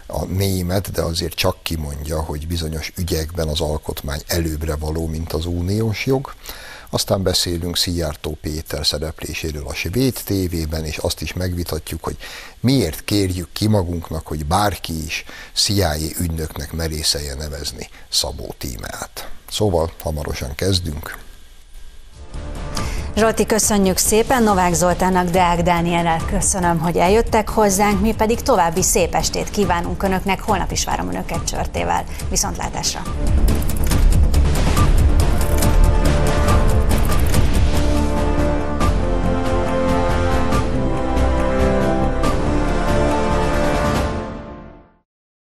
a 0.07 0.25
német, 0.25 0.91
de 0.91 1.01
azért 1.01 1.33
csak 1.33 1.63
kimondja, 1.63 2.21
hogy 2.21 2.47
bizonyos 2.47 2.91
ügyekben 2.97 3.47
az 3.47 3.61
alkotmány 3.61 4.21
előbbre 4.27 4.75
való, 4.75 5.07
mint 5.07 5.33
az 5.33 5.45
uniós 5.45 6.05
jog. 6.05 6.33
Aztán 6.89 7.23
beszélünk 7.23 7.77
Szijjártó 7.77 8.37
Péter 8.41 8.85
szerepléséről 8.85 9.67
a 9.67 9.73
Svéd 9.73 10.21
tévében, 10.25 10.85
és 10.85 10.97
azt 10.97 11.21
is 11.21 11.33
megvitatjuk, 11.33 12.03
hogy 12.03 12.17
miért 12.59 13.03
kérjük 13.03 13.49
ki 13.51 13.67
magunknak, 13.67 14.27
hogy 14.27 14.45
bárki 14.45 15.03
is 15.03 15.23
CIA 15.53 15.95
ügynöknek 16.19 16.71
merészelje 16.71 17.35
nevezni 17.35 17.89
Szabó 18.09 18.55
Tímeát. 18.57 19.29
Szóval 19.49 19.91
hamarosan 19.99 20.55
kezdünk. 20.55 21.17
Zsolti, 23.15 23.45
köszönjük 23.45 23.97
szépen, 23.97 24.43
Novák 24.43 24.73
Zoltánnak, 24.73 25.29
Deák 25.29 25.61
Dánielel 25.61 26.21
köszönöm, 26.31 26.79
hogy 26.79 26.97
eljöttek 26.97 27.49
hozzánk, 27.49 28.01
mi 28.01 28.13
pedig 28.13 28.41
további 28.41 28.81
szép 28.81 29.15
estét 29.15 29.49
kívánunk 29.49 30.03
Önöknek, 30.03 30.41
holnap 30.41 30.71
is 30.71 30.85
várom 30.85 31.09
Önöket 31.09 31.47
csörtével. 31.47 32.03
Viszontlátásra! 32.29 33.01